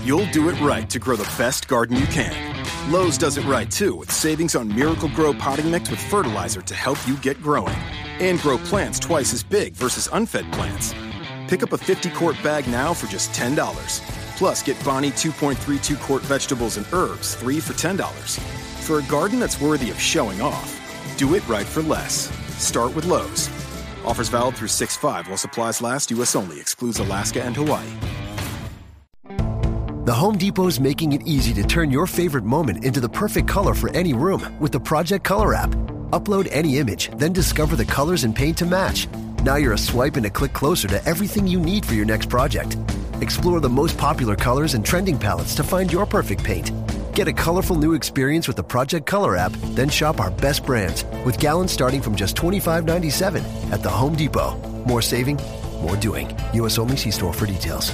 You'll 0.05 0.27
do 0.27 0.51
it 0.51 0.61
right 0.61 0.89
to 0.91 0.99
grow 0.99 1.17
the 1.17 1.33
best 1.39 1.67
garden 1.67 1.97
you 1.97 2.07
can. 2.09 2.37
Lowe's 2.93 3.17
does 3.17 3.39
it 3.39 3.45
right 3.47 3.71
too 3.71 3.95
with 3.95 4.13
savings 4.13 4.55
on 4.55 4.69
Miracle-Gro 4.69 5.33
potting 5.35 5.71
mix 5.71 5.91
with 5.91 5.99
fertilizer 5.99 6.61
to 6.61 6.75
help 6.75 6.99
you 7.09 7.17
get 7.17 7.41
growing. 7.43 7.79
And 8.21 8.39
grow 8.39 8.59
plants 8.59 8.99
twice 8.99 9.33
as 9.33 9.43
big 9.43 9.73
versus 9.73 10.11
unfed 10.13 10.53
plants. 10.53 10.95
Pick 11.49 11.63
up 11.63 11.73
a 11.73 11.79
50 11.79 12.11
quart 12.11 12.37
bag 12.43 12.69
now 12.69 12.93
for 12.93 13.07
just 13.07 13.31
$10. 13.31 13.57
Plus, 14.37 14.63
get 14.63 14.85
Bonnie 14.85 15.11
2.32 15.11 15.99
quart 16.03 16.21
vegetables 16.21 16.77
and 16.77 16.87
herbs, 16.93 17.35
3 17.37 17.59
for 17.61 17.73
$10. 17.73 18.39
For 18.83 18.99
a 18.99 19.03
garden 19.05 19.41
that's 19.41 19.59
worthy 19.59 19.91
of 19.91 19.99
showing 19.99 20.43
off, 20.43 20.71
do 21.17 21.35
it 21.35 21.49
right 21.49 21.67
for 21.67 21.81
less. 21.81 22.29
Start 22.63 22.95
with 22.95 23.07
Lowe's. 23.07 23.49
Offers 24.05 24.29
valid 24.29 24.57
through 24.57 24.69
6 24.69 24.97
5 24.97 25.29
while 25.29 25.39
supplies 25.39 25.81
last, 25.81 26.11
U.S. 26.11 26.37
only, 26.37 26.61
excludes 26.61 26.99
Alaska 26.99 27.43
and 27.43 27.57
Hawaii. 27.57 27.89
The 30.05 30.13
Home 30.13 30.37
Depot's 30.37 30.79
making 30.79 31.15
it 31.15 31.27
easy 31.27 31.55
to 31.55 31.63
turn 31.63 31.91
your 31.91 32.07
favorite 32.07 32.45
moment 32.45 32.85
into 32.85 33.01
the 33.01 33.09
perfect 33.09 33.49
color 33.49 33.73
for 33.73 33.89
any 33.97 34.13
room 34.13 34.55
with 34.61 34.71
the 34.71 34.79
Project 34.79 35.25
Color 35.25 35.55
app. 35.55 35.71
Upload 36.11 36.47
any 36.53 36.77
image, 36.77 37.09
then 37.17 37.33
discover 37.33 37.75
the 37.75 37.87
colors 37.87 38.25
and 38.25 38.37
paint 38.37 38.59
to 38.59 38.67
match. 38.67 39.09
Now 39.45 39.57
you're 39.57 39.73
a 39.73 39.79
swipe 39.79 40.17
and 40.17 40.27
a 40.27 40.31
click 40.31 40.53
closer 40.53 40.89
to 40.89 41.03
everything 41.07 41.47
you 41.47 41.59
need 41.59 41.87
for 41.87 41.95
your 41.95 42.05
next 42.05 42.29
project. 42.29 42.77
Explore 43.23 43.61
the 43.61 43.71
most 43.71 43.97
popular 43.97 44.37
colors 44.37 44.75
and 44.75 44.85
trending 44.85 45.19
palettes 45.19 45.55
to 45.55 45.65
find 45.65 45.91
your 45.91 46.05
perfect 46.05 46.45
paint. 46.45 46.71
Get 47.15 47.27
a 47.27 47.33
colorful 47.33 47.77
new 47.77 47.95
experience 47.95 48.47
with 48.47 48.59
the 48.59 48.63
Project 48.63 49.07
Color 49.07 49.39
app, 49.39 49.53
then 49.73 49.89
shop 49.89 50.21
our 50.21 50.31
best 50.31 50.67
brands 50.67 51.07
with 51.25 51.41
gallons 51.41 51.73
starting 51.73 52.03
from 52.03 52.15
just 52.15 52.37
$25.97 52.37 53.73
at 53.73 53.83
the 53.83 53.89
Home 53.89 54.15
Depot. 54.15 54.55
More 54.85 55.01
saving, 55.01 55.41
more 55.81 55.97
doing. 55.97 56.31
U.S. 56.53 56.77
only 56.77 56.99
see 56.99 57.11
store 57.11 57.33
for 57.33 57.47
details. 57.47 57.91